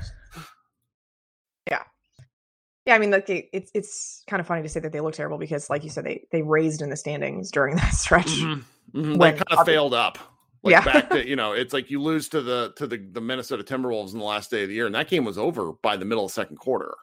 Yeah, 1.69 1.84
yeah. 2.88 2.95
I 2.95 2.97
mean, 2.97 3.12
like 3.12 3.30
it's 3.30 3.69
it's 3.75 4.23
kind 4.27 4.41
of 4.41 4.47
funny 4.47 4.63
to 4.63 4.69
say 4.69 4.80
that 4.80 4.91
they 4.91 4.99
look 4.99 5.13
terrible 5.13 5.38
because, 5.38 5.69
like 5.69 5.84
you 5.84 5.91
said, 5.91 6.06
they 6.06 6.25
they 6.32 6.41
raised 6.41 6.82
in 6.82 6.89
the 6.89 6.97
standings 6.97 7.51
during 7.51 7.75
that 7.77 7.93
stretch. 7.93 8.25
Mm-hmm. 8.25 8.99
Mm-hmm. 8.99 9.13
They 9.13 9.32
kind 9.34 9.43
of 9.60 9.65
failed 9.65 9.93
up. 9.93 10.17
Like 10.63 10.71
yeah. 10.71 10.84
back 10.84 11.10
to 11.12 11.27
you 11.30 11.36
know, 11.36 11.54
it's 11.54 11.71
like 11.71 11.91
you 11.91 12.01
lose 12.01 12.30
to 12.30 12.41
the 12.41 12.73
to 12.77 12.88
the 12.88 12.97
the 12.97 13.21
Minnesota 13.21 13.63
Timberwolves 13.63 14.13
in 14.13 14.17
the 14.17 14.25
last 14.25 14.49
day 14.49 14.63
of 14.63 14.69
the 14.69 14.75
year, 14.75 14.88
and 14.88 14.95
that 14.95 15.08
game 15.08 15.23
was 15.23 15.38
over 15.38 15.73
by 15.84 15.97
the 15.97 16.06
middle 16.06 16.25
of 16.25 16.32
second 16.32 16.58
quarter. 16.58 16.95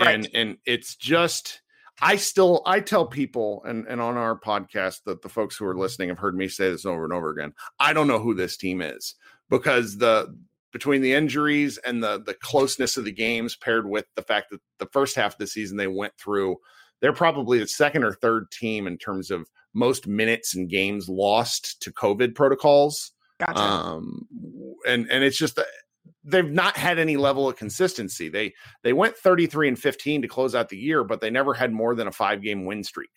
Right. 0.00 0.16
And 0.16 0.28
and 0.34 0.56
it's 0.66 0.96
just 0.96 1.60
I 2.00 2.16
still 2.16 2.62
I 2.66 2.80
tell 2.80 3.06
people 3.06 3.62
and 3.64 3.86
and 3.86 4.00
on 4.00 4.16
our 4.16 4.38
podcast 4.38 5.04
that 5.04 5.22
the 5.22 5.28
folks 5.28 5.56
who 5.56 5.66
are 5.66 5.76
listening 5.76 6.08
have 6.08 6.18
heard 6.18 6.36
me 6.36 6.48
say 6.48 6.70
this 6.70 6.86
over 6.86 7.04
and 7.04 7.12
over 7.12 7.30
again. 7.30 7.52
I 7.80 7.92
don't 7.92 8.06
know 8.06 8.20
who 8.20 8.34
this 8.34 8.56
team 8.56 8.80
is 8.80 9.14
because 9.50 9.98
the 9.98 10.34
between 10.72 11.02
the 11.02 11.12
injuries 11.12 11.78
and 11.78 12.02
the 12.02 12.22
the 12.24 12.34
closeness 12.34 12.96
of 12.96 13.04
the 13.04 13.12
games 13.12 13.56
paired 13.56 13.88
with 13.88 14.06
the 14.14 14.22
fact 14.22 14.50
that 14.50 14.60
the 14.78 14.88
first 14.92 15.16
half 15.16 15.32
of 15.32 15.38
the 15.38 15.46
season 15.46 15.76
they 15.76 15.86
went 15.86 16.12
through 16.18 16.56
they're 17.00 17.12
probably 17.12 17.58
the 17.58 17.66
second 17.66 18.04
or 18.04 18.12
third 18.12 18.50
team 18.50 18.86
in 18.86 18.98
terms 18.98 19.30
of 19.30 19.48
most 19.74 20.06
minutes 20.06 20.54
and 20.54 20.68
games 20.68 21.08
lost 21.08 21.80
to 21.80 21.92
covid 21.92 22.34
protocols 22.34 23.12
gotcha. 23.40 23.58
um 23.58 24.26
and 24.86 25.10
and 25.10 25.24
it's 25.24 25.38
just 25.38 25.58
they've 26.28 26.50
not 26.50 26.76
had 26.76 26.98
any 26.98 27.16
level 27.16 27.48
of 27.48 27.56
consistency. 27.56 28.28
They 28.28 28.54
they 28.82 28.92
went 28.92 29.16
33 29.16 29.68
and 29.68 29.78
15 29.78 30.22
to 30.22 30.28
close 30.28 30.54
out 30.54 30.68
the 30.68 30.76
year, 30.76 31.04
but 31.04 31.20
they 31.20 31.30
never 31.30 31.54
had 31.54 31.72
more 31.72 31.94
than 31.94 32.06
a 32.06 32.12
five 32.12 32.42
game 32.42 32.64
win 32.64 32.84
streak. 32.84 33.10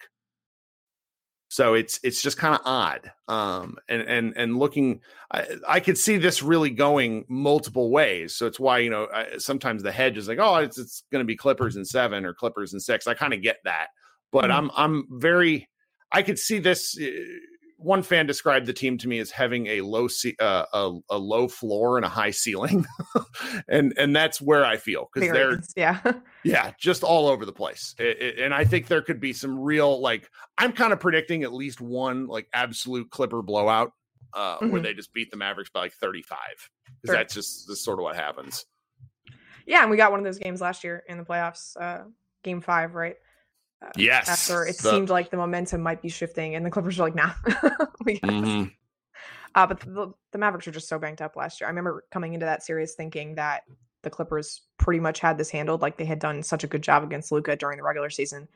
So 1.50 1.74
it's 1.74 2.00
it's 2.02 2.21
just 2.21 2.38
kind 2.38 2.56
of 2.56 2.62
odd. 2.63 3.12
Um, 3.28 3.76
and 3.89 4.02
and 4.04 4.34
and 4.38 4.58
looking, 4.58 5.02
I, 5.34 5.47
I, 5.67 5.80
could 5.82 5.97
see 5.97 6.17
this 6.17 6.41
really 6.41 6.69
going 6.69 7.26
multiple 7.28 7.91
ways. 7.91 8.38
So 8.38 8.47
it's 8.47 8.60
why 8.60 8.78
you 8.78 8.89
know 8.89 9.10
I, 9.13 9.38
sometimes 9.38 9.84
the 9.84 9.91
hedge 9.91 10.17
is 10.17 10.30
like, 10.30 10.39
oh, 10.39 10.56
it's 10.56 10.78
it's 10.78 11.04
going 11.12 11.19
to 11.19 11.26
be 11.26 11.36
Clippers 11.36 11.76
in 11.76 11.84
seven 11.84 12.26
or 12.26 12.34
Clippers 12.34 12.74
in 12.74 12.80
six. 12.80 13.06
I 13.06 13.15
kind 13.15 13.34
of 13.34 13.41
get 13.41 13.58
that, 13.65 13.88
but 14.32 14.45
mm-hmm. 14.45 14.54
I'm 14.54 14.71
I'm 14.76 15.08
very 15.19 15.67
I 16.10 16.21
could 16.21 16.39
see 16.39 16.60
this. 16.60 16.97
One 17.81 18.03
fan 18.03 18.27
described 18.27 18.65
the 18.65 18.73
team 18.73 18.97
to 18.99 19.07
me 19.07 19.19
as 19.19 19.31
having 19.31 19.67
a 19.67 19.81
low 19.81 20.07
ce- 20.07 20.39
uh, 20.39 20.65
a, 20.73 20.97
a, 21.09 21.17
low 21.17 21.47
floor 21.47 21.97
and 21.97 22.05
a 22.05 22.09
high 22.09 22.31
ceiling, 22.31 22.85
and 23.67 23.93
and 23.97 24.15
that's 24.15 24.39
where 24.39 24.65
I 24.65 24.77
feel 24.77 25.09
because 25.13 25.31
they're 25.31 25.61
yeah 25.75 25.99
yeah 26.43 26.71
just 26.79 27.03
all 27.03 27.27
over 27.27 27.45
the 27.45 27.51
place, 27.51 27.95
it, 27.97 28.21
it, 28.21 28.39
and 28.39 28.53
I 28.53 28.65
think 28.65 28.87
there 28.87 29.01
could 29.01 29.19
be 29.19 29.33
some 29.33 29.59
real 29.59 29.99
like 29.99 30.29
I'm 30.57 30.73
kind 30.73 30.93
of 30.93 30.99
predicting 30.99 31.43
at 31.43 31.53
least 31.53 31.81
one 31.81 32.27
like 32.27 32.47
absolute 32.53 33.09
Clipper 33.09 33.41
blowout 33.41 33.93
uh, 34.33 34.57
mm-hmm. 34.57 34.69
where 34.69 34.81
they 34.81 34.93
just 34.93 35.13
beat 35.13 35.31
the 35.31 35.37
Mavericks 35.37 35.69
by 35.69 35.81
like 35.81 35.93
35 35.93 36.37
because 37.01 37.15
that's 37.15 37.33
just 37.33 37.67
this 37.67 37.83
sort 37.83 37.99
of 37.99 38.03
what 38.03 38.15
happens. 38.15 38.65
Yeah, 39.65 39.81
and 39.81 39.91
we 39.91 39.97
got 39.97 40.11
one 40.11 40.19
of 40.19 40.23
those 40.25 40.39
games 40.39 40.61
last 40.61 40.83
year 40.83 41.03
in 41.07 41.17
the 41.17 41.23
playoffs, 41.23 41.75
uh, 41.79 42.03
game 42.43 42.61
five, 42.61 42.95
right? 42.95 43.15
Uh, 43.81 43.89
yes. 43.97 44.29
After 44.29 44.65
it 44.65 44.77
the... 44.77 44.91
seemed 44.91 45.09
like 45.09 45.31
the 45.31 45.37
momentum 45.37 45.81
might 45.81 46.01
be 46.01 46.09
shifting, 46.09 46.55
and 46.55 46.65
the 46.65 46.69
Clippers 46.69 46.97
were 46.97 47.05
like, 47.05 47.15
"Nah, 47.15 47.33
we 48.05 48.19
got 48.19 48.31
mm-hmm. 48.31 48.63
uh, 49.55 49.67
but 49.67 49.79
the, 49.79 50.13
the 50.31 50.37
Mavericks 50.37 50.65
were 50.67 50.71
just 50.71 50.87
so 50.87 50.99
banged 50.99 51.21
up 51.21 51.35
last 51.35 51.59
year. 51.59 51.67
I 51.67 51.71
remember 51.71 52.05
coming 52.11 52.33
into 52.33 52.45
that 52.45 52.63
series 52.63 52.93
thinking 52.93 53.35
that 53.35 53.63
the 54.03 54.09
Clippers 54.09 54.61
pretty 54.77 54.99
much 54.99 55.19
had 55.19 55.37
this 55.37 55.49
handled, 55.49 55.81
like 55.81 55.97
they 55.97 56.05
had 56.05 56.19
done 56.19 56.43
such 56.43 56.63
a 56.63 56.67
good 56.67 56.81
job 56.81 57.03
against 57.03 57.31
Luka 57.31 57.55
during 57.55 57.77
the 57.77 57.83
regular 57.83 58.09
season, 58.09 58.47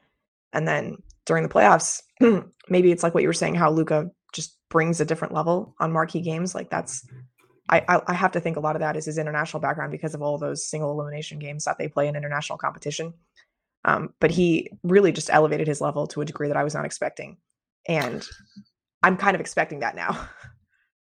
and 0.54 0.68
then 0.68 0.98
during 1.26 1.44
the 1.44 1.50
playoffs, 1.50 2.02
maybe 2.70 2.92
it's 2.92 3.04
like 3.04 3.14
what 3.14 3.24
you 3.24 3.30
were 3.30 3.34
saying, 3.34 3.56
how 3.56 3.72
Luka 3.72 4.12
just 4.34 4.58
brings 4.70 5.02
a 5.02 5.06
different 5.06 5.34
level 5.34 5.76
on 5.80 5.92
marquee 5.92 6.22
games. 6.22 6.54
Like 6.54 6.70
that's, 6.70 7.08
I, 7.70 8.02
I 8.08 8.14
have 8.14 8.34
to 8.34 8.40
think 8.40 8.58
a 8.58 8.60
lot 8.60 8.76
of 8.76 8.82
that 8.82 8.96
is 8.96 9.06
his 9.06 9.18
international 9.18 9.60
background 9.60 9.92
because 9.92 10.14
of 10.14 10.22
all 10.22 10.38
those 10.38 10.68
single 10.68 10.92
elimination 10.92 11.40
games 11.40 11.66
that 11.66 11.78
they 11.78 11.88
play 11.88 12.08
in 12.08 12.16
international 12.16 12.58
competition. 12.58 13.14
Um, 13.86 14.14
but 14.20 14.32
he 14.32 14.70
really 14.84 15.12
just 15.12 15.30
elevated 15.30 15.68
his 15.68 15.80
level 15.80 16.08
to 16.08 16.22
a 16.22 16.26
degree 16.26 16.48
that 16.48 16.58
I 16.58 16.64
was 16.64 16.74
not 16.74 16.86
expecting. 16.86 17.38
And 17.88 18.28
I'm 19.04 19.16
kind 19.16 19.36
of 19.36 19.42
expecting 19.42 19.80
that 19.80 19.96
now. 19.96 20.28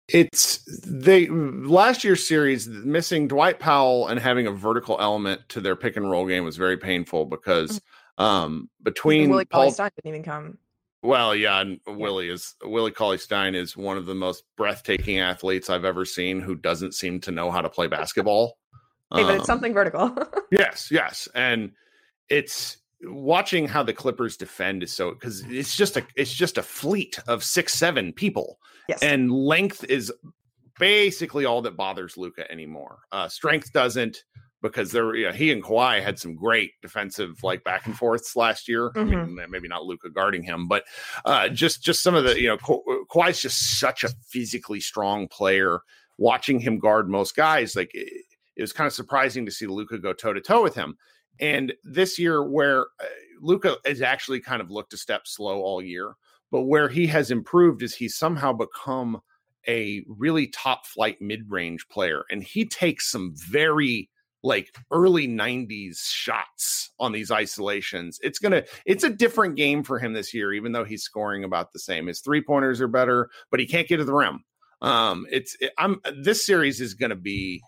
It's 0.10 0.62
they 0.86 1.28
last 1.28 2.04
year's 2.04 2.28
series 2.28 2.68
missing 2.68 3.30
Dwight 3.30 3.60
Powell 3.60 4.08
and 4.08 4.20
having 4.20 4.48
a 4.48 4.52
vertical 4.52 4.98
element 5.00 5.42
to 5.50 5.62
their 5.62 5.78
pick 5.78 5.96
and 5.96 6.12
roll 6.12 6.28
game 6.28 6.44
was 6.44 6.58
very 6.58 6.76
painful 6.76 7.26
because 7.26 7.80
mm-hmm. 8.20 8.24
um 8.24 8.70
between 8.84 9.30
Willie 9.30 9.46
Cauley 9.46 9.72
Stein 9.72 9.92
didn't 9.96 10.10
even 10.10 10.24
come. 10.24 10.58
Well, 11.04 11.34
yeah, 11.34 11.62
and. 11.62 11.80
Willie 11.88 12.28
is 12.28 12.56
Willie 12.64 12.92
Cauley 12.92 13.18
Stein 13.18 13.56
is 13.56 13.78
one 13.78 13.96
of 13.96 14.06
the 14.06 14.14
most 14.14 14.44
breathtaking 14.58 15.20
athletes 15.20 15.70
I've 15.70 15.86
ever 15.86 16.04
seen 16.04 16.42
who 16.42 16.56
doesn't 16.56 16.96
seem 16.96 17.22
to 17.22 17.32
know 17.32 17.50
how 17.50 17.62
to 17.62 17.70
play 17.70 17.88
basketball. 17.88 18.58
hey, 19.16 19.24
but 19.24 19.32
um, 19.32 19.36
it's 19.38 19.48
something 19.48 19.74
vertical. 19.74 20.14
yes, 20.52 20.90
yes. 20.92 21.30
And 21.34 21.72
it's 22.30 22.78
watching 23.04 23.68
how 23.68 23.84
the 23.84 23.94
Clippers 23.94 24.38
defend 24.38 24.84
is 24.84 24.94
so 24.94 25.12
because 25.12 25.44
it's 25.50 25.76
just 25.76 25.98
a 25.98 26.06
it's 26.16 26.34
just 26.34 26.58
a 26.58 26.64
fleet 26.64 27.20
of 27.28 27.44
six 27.44 27.74
seven 27.74 28.14
people, 28.14 28.60
yes. 28.88 29.02
and 29.02 29.32
length 29.32 29.84
is 29.86 30.12
basically 30.80 31.46
all 31.46 31.62
that 31.62 31.78
bothers 31.78 32.18
Luka 32.18 32.50
anymore. 32.52 33.00
Uh, 33.12 33.28
strength 33.28 33.72
doesn't, 33.74 34.24
because 34.64 34.92
there 34.92 35.14
you 35.16 35.26
know, 35.26 35.32
he 35.32 35.52
and 35.52 35.62
Kawhi 35.62 36.02
had 36.02 36.18
some 36.18 36.36
great 36.36 36.72
defensive 36.82 37.44
like 37.44 37.64
back 37.64 37.86
and 37.86 37.96
forths 37.96 38.36
last 38.36 38.68
year. 38.68 38.90
Mm-hmm. 38.92 39.16
I 39.16 39.26
mean, 39.26 39.52
maybe 39.52 39.68
not 39.68 39.84
Luka 39.84 40.10
guarding 40.10 40.42
him, 40.42 40.68
but 40.68 40.86
uh, 41.26 41.50
just 41.50 41.84
just 41.84 42.02
some 42.02 42.16
of 42.16 42.24
the 42.24 42.40
you 42.40 42.48
know 42.48 42.58
Ka- 42.58 42.80
Kawhi's 43.12 43.42
just 43.42 43.80
such 43.80 44.04
a 44.04 44.10
physically 44.28 44.80
strong 44.80 45.28
player. 45.28 45.80
Watching 46.18 46.60
him 46.60 46.78
guard 46.78 47.10
most 47.10 47.36
guys, 47.36 47.76
like 47.76 47.90
it, 47.94 48.26
it 48.56 48.62
was 48.62 48.72
kind 48.72 48.88
of 48.88 48.94
surprising 48.94 49.46
to 49.46 49.52
see 49.52 49.66
Luca 49.66 49.98
go 49.98 50.14
toe 50.14 50.34
to 50.34 50.42
toe 50.42 50.64
with 50.64 50.76
him. 50.76 50.96
And 51.40 51.74
this 51.84 52.20
year, 52.20 52.44
where 52.44 52.86
Luka 53.42 53.78
has 53.86 54.02
actually 54.02 54.40
kind 54.40 54.62
of 54.62 54.72
looked 54.72 54.94
a 54.94 54.98
step 54.98 55.28
slow 55.28 55.62
all 55.62 55.82
year, 55.82 56.16
but 56.52 56.64
where 56.64 56.88
he 56.90 57.08
has 57.08 57.32
improved 57.32 57.82
is 57.82 57.96
he's 57.96 58.16
somehow 58.16 58.54
become 58.54 59.22
a 59.68 60.04
really 60.08 60.48
top 60.48 60.86
flight 60.86 61.22
mid 61.22 61.50
range 61.50 61.88
player, 61.90 62.24
and 62.30 62.44
he 62.44 62.66
takes 62.66 63.10
some 63.12 63.34
very 63.36 64.10
like 64.44 64.76
early 64.92 65.28
90s 65.28 66.00
shots 66.12 66.92
on 67.00 67.14
these 67.14 67.32
isolations. 67.32 68.20
It's 68.22 68.40
going 68.40 68.52
to 68.52 68.66
it's 68.86 69.04
a 69.04 69.10
different 69.10 69.56
game 69.56 69.84
for 69.84 70.00
him 70.00 70.14
this 70.14 70.34
year 70.34 70.54
even 70.54 70.74
though 70.74 70.84
he's 70.84 71.04
scoring 71.04 71.44
about 71.44 71.72
the 71.72 71.80
same. 71.80 72.08
His 72.08 72.20
three-pointers 72.20 72.82
are 72.82 72.90
better, 72.90 73.30
but 73.50 73.62
he 73.62 73.66
can't 73.66 73.88
get 73.88 73.98
to 73.98 74.04
the 74.04 74.14
rim. 74.14 74.44
Um 74.82 75.26
it's 75.32 75.56
it, 75.62 75.72
I'm 75.78 76.02
this 76.22 76.46
series 76.46 76.82
is 76.82 76.94
going 76.94 77.12
to 77.12 77.16
be 77.16 77.64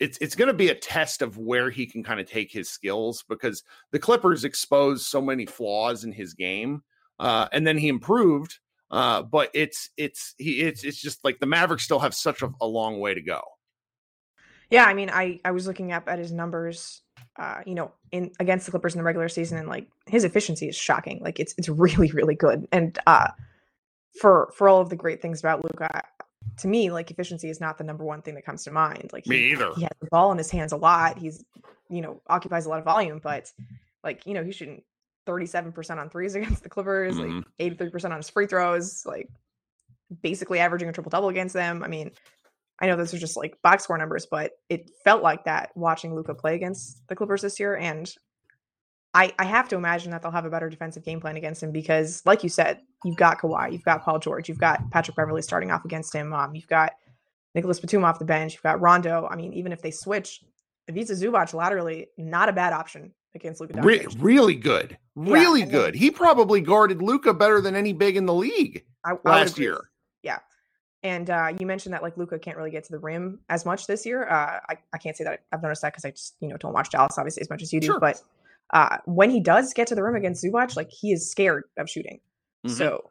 it's 0.00 0.18
it's 0.20 0.34
going 0.34 0.48
to 0.48 0.54
be 0.54 0.70
a 0.70 0.74
test 0.74 1.22
of 1.22 1.38
where 1.38 1.70
he 1.70 1.86
can 1.86 2.02
kind 2.02 2.18
of 2.18 2.26
take 2.26 2.50
his 2.50 2.68
skills 2.68 3.24
because 3.28 3.62
the 3.92 3.98
Clippers 3.98 4.44
exposed 4.44 5.06
so 5.06 5.20
many 5.20 5.46
flaws 5.46 6.04
in 6.04 6.12
his 6.12 6.34
game. 6.34 6.82
Uh 7.18 7.46
and 7.52 7.66
then 7.66 7.76
he 7.76 7.88
improved 7.88 8.58
uh, 8.90 9.22
but 9.22 9.50
it's 9.54 9.90
it's 9.96 10.34
he 10.38 10.62
it's 10.62 10.82
it's 10.82 11.00
just 11.00 11.24
like 11.24 11.38
the 11.38 11.46
Mavericks 11.46 11.84
still 11.84 12.00
have 12.00 12.14
such 12.14 12.42
a, 12.42 12.50
a 12.60 12.66
long 12.66 12.98
way 12.98 13.14
to 13.14 13.22
go. 13.22 13.40
Yeah, 14.68 14.84
I 14.84 14.94
mean, 14.94 15.10
I 15.10 15.40
I 15.44 15.52
was 15.52 15.66
looking 15.66 15.92
up 15.92 16.08
at 16.08 16.18
his 16.18 16.32
numbers, 16.32 17.02
uh, 17.38 17.60
you 17.64 17.74
know, 17.74 17.92
in 18.10 18.32
against 18.40 18.66
the 18.66 18.72
Clippers 18.72 18.94
in 18.94 18.98
the 18.98 19.04
regular 19.04 19.28
season, 19.28 19.58
and 19.58 19.68
like 19.68 19.88
his 20.06 20.24
efficiency 20.24 20.68
is 20.68 20.76
shocking. 20.76 21.20
Like 21.22 21.38
it's 21.38 21.54
it's 21.56 21.68
really 21.68 22.10
really 22.10 22.34
good. 22.34 22.66
And 22.72 22.98
uh, 23.06 23.28
for 24.20 24.52
for 24.56 24.68
all 24.68 24.80
of 24.80 24.88
the 24.88 24.96
great 24.96 25.22
things 25.22 25.38
about 25.38 25.62
Luka, 25.64 26.02
to 26.58 26.68
me, 26.68 26.90
like 26.90 27.10
efficiency 27.10 27.48
is 27.48 27.60
not 27.60 27.78
the 27.78 27.84
number 27.84 28.04
one 28.04 28.22
thing 28.22 28.34
that 28.34 28.44
comes 28.44 28.64
to 28.64 28.70
mind. 28.70 29.10
Like 29.12 29.26
me 29.26 29.52
either. 29.52 29.72
He 29.76 29.82
has 29.82 29.92
the 30.00 30.08
ball 30.10 30.32
in 30.32 30.38
his 30.38 30.50
hands 30.50 30.72
a 30.72 30.76
lot. 30.76 31.18
He's 31.18 31.44
you 31.88 32.00
know 32.00 32.20
occupies 32.28 32.66
a 32.66 32.68
lot 32.68 32.78
of 32.78 32.84
volume, 32.84 33.20
but 33.22 33.50
like 34.04 34.26
you 34.26 34.34
know 34.34 34.44
he's 34.44 34.56
shooting 34.56 34.82
thirty 35.26 35.46
seven 35.46 35.72
percent 35.72 36.00
on 36.00 36.10
threes 36.10 36.34
against 36.36 36.62
the 36.62 36.68
Clippers, 36.68 37.16
mm-hmm. 37.16 37.38
like 37.38 37.46
eighty 37.58 37.76
three 37.76 37.90
percent 37.90 38.12
on 38.12 38.18
his 38.18 38.30
free 38.30 38.46
throws, 38.46 39.04
like 39.06 39.28
basically 40.22 40.58
averaging 40.58 40.88
a 40.88 40.92
triple 40.92 41.10
double 41.10 41.28
against 41.28 41.54
them. 41.54 41.82
I 41.82 41.88
mean, 41.88 42.10
I 42.80 42.86
know 42.86 42.96
those 42.96 43.14
are 43.14 43.18
just 43.18 43.36
like 43.36 43.60
box 43.62 43.84
score 43.84 43.98
numbers, 43.98 44.26
but 44.30 44.52
it 44.68 44.90
felt 45.04 45.22
like 45.22 45.44
that 45.44 45.70
watching 45.76 46.14
Luka 46.14 46.34
play 46.34 46.54
against 46.54 47.06
the 47.08 47.16
Clippers 47.16 47.42
this 47.42 47.60
year. 47.60 47.76
And 47.76 48.12
I, 49.12 49.32
I 49.38 49.44
have 49.44 49.68
to 49.70 49.76
imagine 49.76 50.12
that 50.12 50.22
they'll 50.22 50.30
have 50.30 50.44
a 50.44 50.50
better 50.50 50.68
defensive 50.68 51.04
game 51.04 51.20
plan 51.20 51.36
against 51.36 51.62
him 51.62 51.72
because, 51.72 52.22
like 52.24 52.42
you 52.44 52.48
said, 52.48 52.80
you've 53.04 53.16
got 53.16 53.40
Kawhi, 53.40 53.72
you've 53.72 53.84
got 53.84 54.04
Paul 54.04 54.20
George, 54.20 54.48
you've 54.48 54.58
got 54.58 54.88
Patrick 54.90 55.16
Beverley 55.16 55.42
starting 55.42 55.70
off 55.70 55.84
against 55.84 56.14
him. 56.14 56.32
Um, 56.32 56.54
you've 56.54 56.68
got 56.68 56.92
Nicolas 57.54 57.80
Batum 57.80 58.04
off 58.04 58.20
the 58.20 58.24
bench, 58.24 58.54
you've 58.54 58.62
got 58.62 58.80
Rondo. 58.80 59.26
I 59.28 59.34
mean, 59.34 59.52
even 59.54 59.72
if 59.72 59.82
they 59.82 59.90
switch, 59.90 60.44
Ivica 60.88 61.12
Zubac 61.12 61.52
laterally, 61.54 62.06
not 62.16 62.48
a 62.48 62.52
bad 62.52 62.72
option 62.72 63.12
against 63.34 63.60
Luka. 63.60 63.80
Re- 63.82 64.06
really 64.18 64.54
good, 64.54 64.96
really 65.16 65.60
yeah, 65.60 65.66
good. 65.66 65.94
Then, 65.94 66.00
he 66.00 66.10
probably 66.12 66.60
guarded 66.60 67.02
Luka 67.02 67.34
better 67.34 67.60
than 67.60 67.74
any 67.74 67.92
big 67.92 68.16
in 68.16 68.26
the 68.26 68.34
league 68.34 68.84
I, 69.04 69.14
last 69.24 69.58
I 69.58 69.62
year. 69.62 69.80
Yeah, 70.22 70.38
and 71.02 71.28
uh, 71.30 71.52
you 71.58 71.66
mentioned 71.66 71.94
that 71.94 72.02
like 72.02 72.16
Luka 72.16 72.38
can't 72.38 72.56
really 72.56 72.70
get 72.70 72.84
to 72.84 72.92
the 72.92 72.98
rim 73.00 73.40
as 73.48 73.66
much 73.66 73.88
this 73.88 74.06
year. 74.06 74.28
Uh, 74.28 74.60
I, 74.68 74.76
I 74.92 74.98
can't 74.98 75.16
say 75.16 75.24
that 75.24 75.40
I've 75.50 75.62
noticed 75.62 75.82
that 75.82 75.94
because 75.94 76.04
I 76.04 76.12
just 76.12 76.36
you 76.40 76.46
know 76.46 76.56
don't 76.56 76.72
watch 76.72 76.90
Dallas 76.90 77.18
obviously 77.18 77.40
as 77.40 77.50
much 77.50 77.62
as 77.62 77.72
you 77.72 77.80
do. 77.80 77.88
Sure. 77.88 78.00
But 78.00 78.22
uh, 78.72 78.98
when 79.04 79.30
he 79.30 79.40
does 79.40 79.72
get 79.72 79.88
to 79.88 79.94
the 79.94 80.02
rim 80.02 80.14
against 80.14 80.44
Zubac, 80.44 80.76
like 80.76 80.90
he 80.90 81.12
is 81.12 81.28
scared 81.28 81.64
of 81.76 81.90
shooting. 81.90 82.20
Mm-hmm. 82.66 82.76
So 82.76 83.10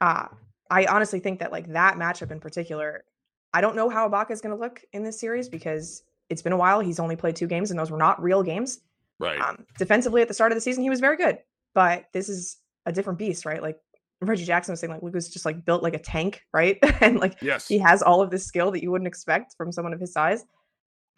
uh, 0.00 0.26
I 0.70 0.86
honestly 0.86 1.20
think 1.20 1.40
that 1.40 1.52
like 1.52 1.72
that 1.72 1.96
matchup 1.96 2.30
in 2.30 2.40
particular, 2.40 3.04
I 3.52 3.60
don't 3.60 3.74
know 3.74 3.88
how 3.88 4.08
Ibaka 4.08 4.30
is 4.30 4.40
going 4.40 4.54
to 4.54 4.60
look 4.60 4.82
in 4.92 5.02
this 5.02 5.18
series 5.18 5.48
because 5.48 6.04
it's 6.28 6.42
been 6.42 6.52
a 6.52 6.56
while. 6.56 6.80
He's 6.80 7.00
only 7.00 7.16
played 7.16 7.34
two 7.34 7.48
games 7.48 7.70
and 7.70 7.80
those 7.80 7.90
were 7.90 7.98
not 7.98 8.22
real 8.22 8.42
games. 8.42 8.80
Right. 9.18 9.40
Um, 9.40 9.66
defensively 9.78 10.22
at 10.22 10.28
the 10.28 10.34
start 10.34 10.52
of 10.52 10.56
the 10.56 10.62
season, 10.62 10.82
he 10.82 10.90
was 10.90 11.00
very 11.00 11.16
good, 11.16 11.38
but 11.74 12.06
this 12.12 12.28
is 12.28 12.58
a 12.86 12.92
different 12.92 13.18
beast, 13.18 13.44
right? 13.44 13.60
Like 13.60 13.78
Reggie 14.22 14.44
Jackson 14.44 14.72
was 14.72 14.80
saying 14.80 14.92
like 14.92 15.02
Luka's 15.02 15.28
just 15.28 15.44
like 15.44 15.64
built 15.64 15.82
like 15.82 15.94
a 15.94 15.98
tank, 15.98 16.42
right? 16.54 16.78
and 17.00 17.18
like 17.18 17.36
yes. 17.42 17.66
he 17.66 17.78
has 17.78 18.00
all 18.02 18.22
of 18.22 18.30
this 18.30 18.46
skill 18.46 18.70
that 18.70 18.82
you 18.82 18.92
wouldn't 18.92 19.08
expect 19.08 19.56
from 19.56 19.72
someone 19.72 19.92
of 19.92 20.00
his 20.00 20.12
size. 20.12 20.44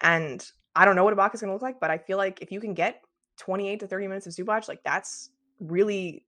And 0.00 0.44
I 0.74 0.86
don't 0.86 0.96
know 0.96 1.04
what 1.04 1.14
Ibaka's 1.14 1.42
gonna 1.42 1.52
look 1.52 1.62
like, 1.62 1.78
but 1.78 1.90
I 1.90 1.98
feel 1.98 2.16
like 2.16 2.40
if 2.40 2.50
you 2.50 2.60
can 2.60 2.72
get 2.72 3.02
28 3.38 3.80
to 3.80 3.86
30 3.86 4.08
minutes 4.08 4.26
of 4.26 4.32
Zubac, 4.32 4.68
like 4.68 4.82
that's 4.84 5.30
really 5.60 6.24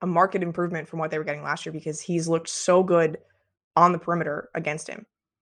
a 0.00 0.06
market 0.06 0.42
improvement 0.42 0.88
from 0.88 0.98
what 0.98 1.10
they 1.10 1.18
were 1.18 1.24
getting 1.24 1.42
last 1.42 1.66
year 1.66 1.72
because 1.72 2.00
he's 2.00 2.28
looked 2.28 2.48
so 2.48 2.82
good 2.82 3.18
on 3.76 3.92
the 3.92 3.98
perimeter 3.98 4.48
against 4.54 4.88
him. 4.88 5.06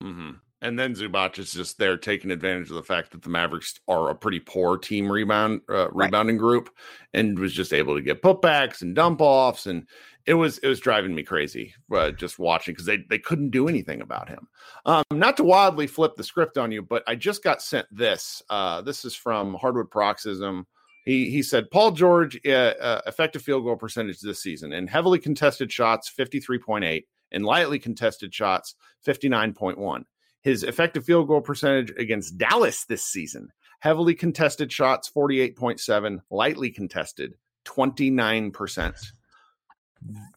Mm-hmm. 0.04 0.32
And 0.62 0.80
then 0.80 0.96
Zubac 0.96 1.38
is 1.40 1.52
just 1.52 1.78
there 1.78 1.98
taking 1.98 2.32
advantage 2.32 2.70
of 2.70 2.78
the 2.78 2.84
fact 2.84 3.12
that 3.12 3.22
the 3.22 3.30
Mavericks 3.30 3.82
are 3.90 4.10
a 4.10 4.16
pretty 4.16 4.40
poor 4.40 4.78
team 4.78 5.12
rebound 5.12 5.60
uh, 5.68 5.90
rebounding 5.92 6.38
right. 6.38 6.42
group, 6.42 6.70
and 7.14 7.38
was 7.38 7.52
just 7.52 7.74
able 7.74 7.96
to 7.96 8.02
get 8.02 8.22
putbacks 8.22 8.82
and 8.82 8.96
dump 8.96 9.20
offs, 9.20 9.66
and 9.66 9.86
it 10.26 10.36
was 10.36 10.60
it 10.60 10.68
was 10.70 10.80
driving 10.80 11.14
me 11.14 11.22
crazy 11.22 11.74
uh, 11.92 12.12
just 12.12 12.40
watching 12.40 12.74
because 12.74 12.86
they 12.86 13.00
they 13.10 13.20
couldn't 13.20 13.50
do 13.50 13.68
anything 13.68 14.02
about 14.02 14.30
him. 14.30 14.48
Um, 14.86 15.04
not 15.12 15.36
to 15.36 15.44
wildly 15.44 15.86
flip 15.86 16.16
the 16.16 16.24
script 16.24 16.58
on 16.58 16.72
you, 16.72 16.82
but 16.82 17.04
I 17.08 17.16
just 17.16 17.44
got 17.44 17.62
sent 17.62 17.88
this. 17.92 18.42
Uh, 18.50 18.82
this 18.82 19.04
is 19.04 19.14
from 19.14 19.56
Hardwood 19.56 19.92
Paroxysm. 19.92 20.66
He 21.04 21.30
he 21.30 21.44
said 21.44 21.72
Paul 21.72 21.92
George 21.92 22.40
uh, 22.46 22.50
uh 22.50 23.02
effective 23.08 23.42
field 23.42 23.64
goal 23.64 23.76
percentage 23.76 24.20
this 24.22 24.42
season 24.42 24.74
in 24.74 24.88
heavily 24.88 25.20
contested 25.20 25.72
shots 25.72 26.10
fifty 26.10 26.40
three 26.40 26.60
point 26.60 26.86
eight 26.86 27.08
and 27.32 27.46
lightly 27.46 27.80
contested 27.80 28.34
shots 28.34 28.76
fifty 29.02 29.30
nine 29.30 29.54
point 29.54 29.78
one 29.78 30.06
his 30.44 30.64
effective 30.64 31.06
field 31.06 31.28
goal 31.28 31.42
percentage 31.42 31.92
against 31.98 32.38
Dallas 32.38 32.86
this 32.86 33.04
season, 33.06 33.50
heavily 33.80 34.14
contested 34.14 34.72
shots 34.72 35.10
48.7, 35.10 36.20
lightly 36.30 36.70
contested 36.70 37.36
29%. 37.66 39.12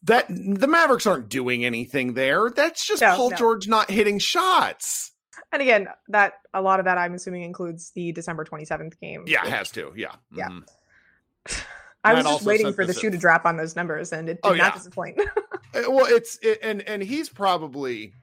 That 0.03 0.27
the 0.29 0.67
Mavericks 0.67 1.05
aren't 1.05 1.27
doing 1.27 1.65
anything 1.65 2.13
there. 2.13 2.49
That's 2.49 2.87
just 2.87 3.01
no, 3.01 3.15
Paul 3.17 3.31
no. 3.31 3.35
George 3.35 3.67
not 3.67 3.91
hitting 3.91 4.17
shots. 4.17 5.11
And 5.51 5.61
again, 5.61 5.87
that 6.09 6.33
a 6.53 6.61
lot 6.61 6.79
of 6.79 6.85
that 6.85 6.97
I'm 6.97 7.13
assuming 7.13 7.43
includes 7.43 7.91
the 7.91 8.11
December 8.11 8.45
27th 8.45 8.99
game. 8.99 9.23
Yeah, 9.27 9.45
it 9.45 9.49
has 9.49 9.71
to. 9.71 9.93
Yeah. 9.95 10.15
Yeah. 10.33 10.49
Mm-hmm. 10.49 11.61
I 12.03 12.13
was 12.13 12.23
just 12.23 12.45
waiting 12.45 12.71
for 12.73 12.85
the 12.85 12.93
shoe 12.93 13.09
to 13.09 13.17
drop 13.17 13.45
on 13.45 13.57
those 13.57 13.75
numbers, 13.75 14.13
and 14.13 14.29
it 14.29 14.35
did 14.35 14.39
oh, 14.43 14.53
not 14.53 14.57
yeah. 14.57 14.71
disappoint. 14.71 15.19
Uh, 15.19 15.23
well, 15.89 16.05
it's 16.05 16.39
it, 16.41 16.59
and 16.61 16.81
and 16.83 17.03
he's 17.03 17.27
probably 17.27 18.13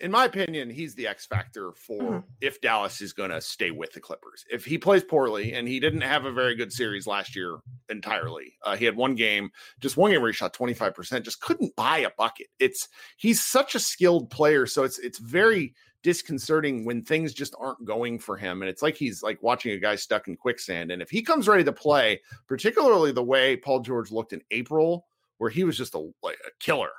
in 0.00 0.10
my 0.10 0.24
opinion, 0.24 0.70
he's 0.70 0.94
the 0.94 1.06
X 1.06 1.26
factor 1.26 1.72
for 1.72 2.02
mm-hmm. 2.02 2.18
if 2.40 2.60
Dallas 2.60 3.00
is 3.00 3.12
going 3.12 3.30
to 3.30 3.40
stay 3.40 3.70
with 3.70 3.92
the 3.92 4.00
Clippers. 4.00 4.44
If 4.50 4.64
he 4.64 4.78
plays 4.78 5.04
poorly, 5.04 5.52
and 5.52 5.68
he 5.68 5.80
didn't 5.80 6.00
have 6.02 6.24
a 6.24 6.32
very 6.32 6.54
good 6.54 6.72
series 6.72 7.06
last 7.06 7.36
year 7.36 7.58
entirely, 7.88 8.54
uh, 8.64 8.76
he 8.76 8.84
had 8.84 8.96
one 8.96 9.14
game, 9.14 9.50
just 9.80 9.96
one 9.96 10.10
game 10.10 10.20
where 10.20 10.30
he 10.30 10.34
shot 10.34 10.54
twenty 10.54 10.74
five 10.74 10.94
percent, 10.94 11.24
just 11.24 11.40
couldn't 11.40 11.76
buy 11.76 11.98
a 11.98 12.10
bucket. 12.16 12.46
It's 12.58 12.88
he's 13.16 13.42
such 13.42 13.74
a 13.74 13.80
skilled 13.80 14.30
player, 14.30 14.66
so 14.66 14.84
it's 14.84 14.98
it's 14.98 15.18
very 15.18 15.74
disconcerting 16.02 16.84
when 16.84 17.02
things 17.02 17.34
just 17.34 17.54
aren't 17.58 17.84
going 17.84 18.18
for 18.18 18.36
him 18.36 18.62
and 18.62 18.68
it's 18.70 18.80
like 18.80 18.96
he's 18.96 19.22
like 19.22 19.42
watching 19.42 19.72
a 19.72 19.78
guy 19.78 19.94
stuck 19.94 20.28
in 20.28 20.36
quicksand 20.36 20.90
and 20.90 21.02
if 21.02 21.10
he 21.10 21.20
comes 21.20 21.46
ready 21.46 21.62
to 21.62 21.72
play 21.72 22.18
particularly 22.46 23.12
the 23.12 23.22
way 23.22 23.54
Paul 23.56 23.80
George 23.80 24.10
looked 24.10 24.32
in 24.32 24.40
April 24.50 25.04
where 25.40 25.50
he 25.50 25.64
was 25.64 25.76
just 25.76 25.94
a 25.94 26.12
like 26.22 26.36
a 26.46 26.50
killer. 26.60 26.90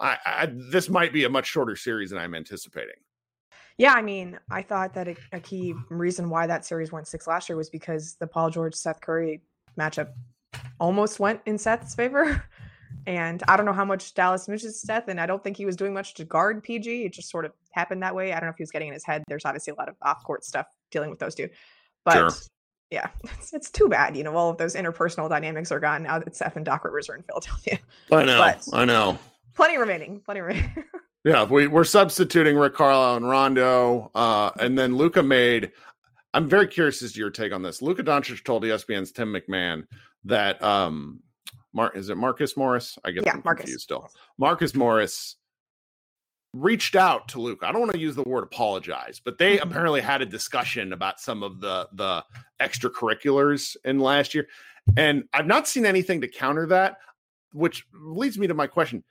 I, 0.00 0.16
I 0.24 0.48
this 0.70 0.88
might 0.88 1.12
be 1.12 1.24
a 1.24 1.28
much 1.28 1.46
shorter 1.46 1.76
series 1.76 2.10
than 2.10 2.18
I'm 2.18 2.34
anticipating. 2.34 2.94
Yeah, 3.76 3.92
I 3.92 4.00
mean, 4.00 4.38
I 4.50 4.62
thought 4.62 4.94
that 4.94 5.06
a, 5.06 5.16
a, 5.32 5.40
key 5.40 5.74
reason 5.90 6.28
why 6.28 6.46
that 6.46 6.64
series 6.64 6.92
went 6.92 7.06
six 7.06 7.26
last 7.26 7.48
year 7.48 7.56
was 7.56 7.68
because 7.68 8.14
the 8.14 8.26
Paul 8.26 8.50
George 8.50 8.74
Seth 8.74 9.02
Curry 9.02 9.42
matchup 9.78 10.08
almost 10.78 11.20
went 11.20 11.40
in 11.46 11.58
Seth's 11.58 11.94
favor. 11.94 12.42
And 13.06 13.42
I 13.48 13.56
don't 13.56 13.64
know 13.64 13.72
how 13.72 13.84
much 13.84 14.12
Dallas 14.14 14.46
misses 14.46 14.82
Seth, 14.82 15.08
and 15.08 15.20
I 15.20 15.24
don't 15.24 15.42
think 15.42 15.56
he 15.56 15.64
was 15.64 15.76
doing 15.76 15.94
much 15.94 16.12
to 16.14 16.24
guard 16.24 16.62
PG. 16.62 17.04
It 17.04 17.12
just 17.12 17.30
sort 17.30 17.44
of 17.46 17.52
happened 17.72 18.02
that 18.02 18.14
way. 18.14 18.32
I 18.32 18.40
don't 18.40 18.46
know 18.46 18.50
if 18.50 18.56
he 18.56 18.62
was 18.62 18.70
getting 18.70 18.88
in 18.88 18.94
his 18.94 19.04
head. 19.04 19.22
There's 19.28 19.44
obviously 19.44 19.72
a 19.72 19.76
lot 19.76 19.88
of 19.88 19.96
off 20.02 20.22
court 20.24 20.44
stuff 20.44 20.66
dealing 20.90 21.10
with 21.10 21.18
those 21.18 21.34
two. 21.34 21.48
But 22.04 22.14
sure 22.14 22.30
yeah, 22.90 23.08
it's, 23.24 23.52
it's 23.52 23.70
too 23.70 23.88
bad. 23.88 24.16
You 24.16 24.24
know, 24.24 24.34
all 24.34 24.50
of 24.50 24.58
those 24.58 24.74
interpersonal 24.74 25.28
dynamics 25.28 25.70
are 25.70 25.80
gone 25.80 26.02
now 26.02 26.18
that 26.18 26.34
Seth 26.34 26.56
and 26.56 26.64
Doc 26.64 26.84
Rivers 26.84 27.08
are 27.08 27.16
in 27.16 27.22
Philadelphia. 27.22 27.78
I 28.12 28.24
know. 28.24 28.38
But 28.38 28.68
I 28.72 28.84
know. 28.84 29.18
Plenty 29.54 29.78
remaining. 29.78 30.20
Plenty 30.20 30.40
remaining. 30.40 30.84
yeah, 31.24 31.44
we, 31.44 31.68
we're 31.68 31.84
substituting 31.84 32.56
Rick 32.56 32.74
Carlisle 32.74 33.16
and 33.16 33.28
Rondo. 33.28 34.10
Uh, 34.14 34.50
and 34.58 34.76
then 34.76 34.96
Luka 34.96 35.22
made. 35.22 35.72
I'm 36.34 36.48
very 36.48 36.66
curious 36.66 37.02
as 37.02 37.12
to 37.12 37.18
your 37.18 37.30
take 37.30 37.52
on 37.52 37.62
this. 37.62 37.82
Luka 37.82 38.02
Doncic 38.02 38.44
told 38.44 38.62
ESPN's 38.62 39.12
Tim 39.12 39.32
McMahon 39.32 39.84
that 40.24 40.62
um, 40.62 41.20
Mark 41.72 41.96
is 41.96 42.08
it 42.08 42.16
Marcus 42.16 42.56
Morris? 42.56 42.98
I 43.04 43.12
get 43.12 43.24
yeah, 43.24 43.40
Marcus. 43.44 43.62
confused 43.62 43.82
still. 43.82 44.08
Marcus 44.38 44.74
Morris 44.74 45.36
reached 46.52 46.96
out 46.96 47.28
to 47.28 47.40
Luke. 47.40 47.60
I 47.62 47.70
don't 47.72 47.80
want 47.80 47.92
to 47.92 47.98
use 47.98 48.16
the 48.16 48.22
word 48.24 48.42
apologize, 48.42 49.20
but 49.24 49.38
they 49.38 49.58
Mhm. 49.58 49.62
apparently 49.62 50.00
had 50.00 50.20
a 50.22 50.26
discussion 50.26 50.92
about 50.92 51.20
some 51.20 51.42
of 51.42 51.60
the 51.60 51.88
the 51.92 52.24
extracurriculars 52.60 53.76
in 53.84 53.98
last 54.00 54.34
year. 54.34 54.48
And 54.96 55.24
I've 55.32 55.46
not 55.46 55.68
seen 55.68 55.86
anything 55.86 56.20
to 56.22 56.28
counter 56.28 56.66
that, 56.66 56.98
which 57.52 57.86
leads 57.92 58.38
me 58.38 58.46
to 58.46 58.54
my 58.54 58.66
question. 58.66 59.04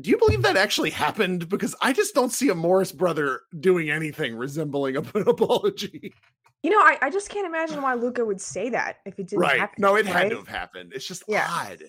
Do 0.00 0.10
you 0.10 0.16
believe 0.18 0.42
that 0.42 0.56
actually 0.56 0.90
happened? 0.90 1.48
Because 1.48 1.74
I 1.82 1.92
just 1.92 2.14
don't 2.14 2.30
see 2.30 2.48
a 2.48 2.54
Morris 2.54 2.92
brother 2.92 3.42
doing 3.58 3.90
anything 3.90 4.34
resembling 4.36 4.96
an 4.96 5.06
apology. 5.26 6.14
You 6.62 6.70
know, 6.70 6.78
I, 6.78 6.96
I 7.02 7.10
just 7.10 7.28
can't 7.28 7.46
imagine 7.46 7.82
why 7.82 7.94
Luka 7.94 8.24
would 8.24 8.40
say 8.40 8.70
that 8.70 8.98
if 9.04 9.18
it 9.18 9.26
didn't 9.28 9.40
right. 9.40 9.60
happen. 9.60 9.76
no, 9.78 9.96
it 9.96 10.06
had 10.06 10.30
to 10.30 10.36
have 10.36 10.48
happened. 10.48 10.92
It's 10.94 11.06
just 11.06 11.24
Yeah. 11.28 11.46
odd. 11.50 11.82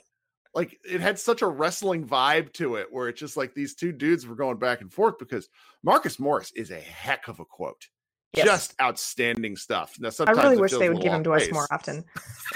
Like 0.55 0.79
it 0.89 1.01
had 1.01 1.19
such 1.19 1.41
a 1.41 1.47
wrestling 1.47 2.07
vibe 2.07 2.53
to 2.53 2.75
it 2.75 2.87
where 2.89 3.09
it's 3.09 3.19
just 3.19 3.35
like 3.35 3.53
these 3.53 3.75
two 3.75 3.91
dudes 3.91 4.25
were 4.25 4.35
going 4.35 4.57
back 4.57 4.79
and 4.81 4.91
forth 4.91 5.19
because 5.19 5.49
Marcus 5.83 6.17
Morris 6.17 6.51
is 6.55 6.71
a 6.71 6.79
heck 6.79 7.27
of 7.27 7.39
a 7.41 7.45
quote. 7.45 7.87
Yes. 8.33 8.45
Just 8.45 8.75
outstanding 8.81 9.55
stuff. 9.57 9.95
Now, 9.99 10.09
I 10.25 10.31
really 10.31 10.57
wish 10.57 10.71
they 10.71 10.89
would 10.89 11.01
give 11.01 11.13
him 11.13 11.23
to 11.25 11.33
us 11.33 11.51
more 11.51 11.67
often. 11.71 12.03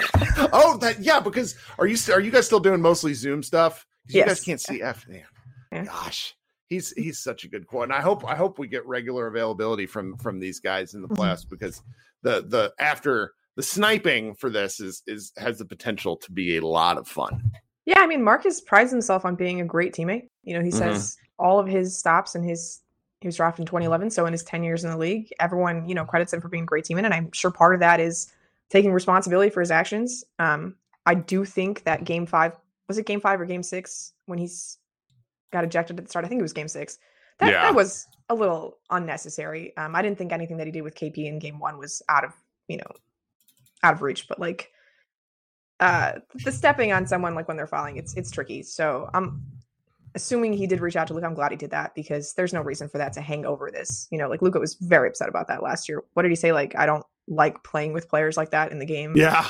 oh, 0.52 0.76
that 0.78 1.00
yeah, 1.00 1.20
because 1.20 1.56
are 1.78 1.86
you 1.86 1.96
are 2.12 2.20
you 2.20 2.30
guys 2.30 2.46
still 2.46 2.60
doing 2.60 2.80
mostly 2.80 3.14
Zoom 3.14 3.42
stuff? 3.42 3.86
'Cause 4.06 4.14
You 4.14 4.24
guys 4.24 4.40
can't 4.40 4.60
see 4.60 4.82
F 4.82 5.06
man. 5.08 5.24
Yeah. 5.72 5.84
Gosh. 5.84 6.34
He's 6.68 6.92
he's 6.92 7.18
such 7.18 7.44
a 7.44 7.48
good 7.48 7.66
quote. 7.66 7.84
And 7.84 7.92
I 7.92 8.00
hope 8.00 8.24
I 8.26 8.34
hope 8.34 8.58
we 8.58 8.66
get 8.68 8.86
regular 8.86 9.26
availability 9.26 9.86
from 9.86 10.16
from 10.18 10.38
these 10.38 10.60
guys 10.60 10.94
in 10.94 11.02
the 11.02 11.08
Mhm. 11.08 11.48
because 11.48 11.82
the 12.22 12.42
the 12.46 12.72
after 12.78 13.32
the 13.56 13.62
sniping 13.62 14.34
for 14.34 14.50
this 14.50 14.80
is 14.80 15.02
is 15.06 15.32
has 15.36 15.58
the 15.58 15.64
potential 15.64 16.16
to 16.18 16.32
be 16.32 16.56
a 16.56 16.66
lot 16.66 16.96
of 16.98 17.08
fun. 17.08 17.52
Yeah, 17.90 18.02
I 18.02 18.06
mean, 18.06 18.22
Marcus 18.22 18.60
prides 18.60 18.92
himself 18.92 19.24
on 19.24 19.34
being 19.34 19.60
a 19.60 19.64
great 19.64 19.92
teammate. 19.92 20.28
You 20.44 20.54
know, 20.54 20.62
he 20.62 20.70
Mhm. 20.70 20.74
says 20.74 21.16
all 21.40 21.58
of 21.58 21.66
his 21.66 21.98
stops 21.98 22.36
and 22.36 22.44
his 22.44 22.82
he 23.20 23.26
was 23.28 23.36
drafted 23.36 23.62
in 23.62 23.66
2011, 23.66 24.10
so 24.10 24.24
in 24.24 24.32
his 24.32 24.42
10 24.44 24.62
years 24.64 24.82
in 24.84 24.90
the 24.90 24.96
league, 24.96 25.30
everyone 25.40 25.86
you 25.88 25.94
know 25.94 26.04
credits 26.06 26.32
him 26.32 26.40
for 26.40 26.48
being 26.48 26.62
a 26.62 26.66
great 26.66 26.84
teammate, 26.84 27.04
and 27.04 27.12
I'm 27.12 27.30
sure 27.32 27.50
part 27.50 27.74
of 27.74 27.80
that 27.80 27.98
is 28.00 28.32
taking 28.70 28.92
responsibility 28.92 29.50
for 29.50 29.60
his 29.60 29.70
actions. 29.72 30.24
Um, 30.38 30.76
I 31.04 31.14
do 31.16 31.44
think 31.44 31.82
that 31.82 32.04
Game 32.04 32.24
Five 32.26 32.56
was 32.88 32.96
it 32.96 33.06
Game 33.06 33.20
Five 33.20 33.40
or 33.40 33.44
Game 33.44 33.62
Six 33.64 34.12
when 34.26 34.38
he's 34.38 34.78
got 35.52 35.64
ejected 35.64 35.98
at 35.98 36.04
the 36.04 36.08
start. 36.10 36.24
I 36.24 36.28
think 36.28 36.38
it 36.38 36.42
was 36.42 36.52
Game 36.52 36.68
Six. 36.68 36.98
That, 37.40 37.50
Yeah. 37.50 37.62
that 37.64 37.74
was 37.74 38.06
a 38.28 38.34
little 38.34 38.78
unnecessary. 38.90 39.76
Um, 39.76 39.96
I 39.96 40.00
didn't 40.02 40.16
think 40.16 40.32
anything 40.32 40.56
that 40.58 40.66
he 40.66 40.70
did 40.72 40.82
with 40.82 40.94
KP 40.94 41.26
in 41.26 41.38
Game 41.40 41.58
One 41.58 41.76
was 41.76 42.02
out 42.08 42.24
of 42.24 42.32
you 42.68 42.76
know 42.76 42.90
out 43.82 43.94
of 43.94 44.02
reach, 44.02 44.28
but 44.28 44.38
like 44.38 44.70
uh 45.80 46.12
the 46.44 46.52
stepping 46.52 46.92
on 46.92 47.06
someone 47.06 47.34
like 47.34 47.48
when 47.48 47.56
they're 47.56 47.66
falling 47.66 47.96
it's 47.96 48.14
it's 48.14 48.30
tricky 48.30 48.62
so 48.62 49.08
i'm 49.14 49.42
assuming 50.14 50.52
he 50.52 50.66
did 50.66 50.80
reach 50.80 50.96
out 50.96 51.06
to 51.06 51.14
luke 51.14 51.24
i'm 51.24 51.34
glad 51.34 51.50
he 51.50 51.56
did 51.56 51.70
that 51.70 51.94
because 51.94 52.34
there's 52.34 52.52
no 52.52 52.60
reason 52.60 52.88
for 52.88 52.98
that 52.98 53.12
to 53.12 53.20
hang 53.20 53.44
over 53.46 53.70
this 53.70 54.06
you 54.10 54.18
know 54.18 54.28
like 54.28 54.42
luka 54.42 54.58
was 54.58 54.74
very 54.74 55.08
upset 55.08 55.28
about 55.28 55.48
that 55.48 55.62
last 55.62 55.88
year 55.88 56.02
what 56.14 56.22
did 56.22 56.30
he 56.30 56.36
say 56.36 56.52
like 56.52 56.74
i 56.76 56.84
don't 56.86 57.04
like 57.28 57.62
playing 57.62 57.92
with 57.92 58.08
players 58.08 58.36
like 58.36 58.50
that 58.50 58.72
in 58.72 58.80
the 58.80 58.86
game 58.86 59.12
Yeah. 59.16 59.46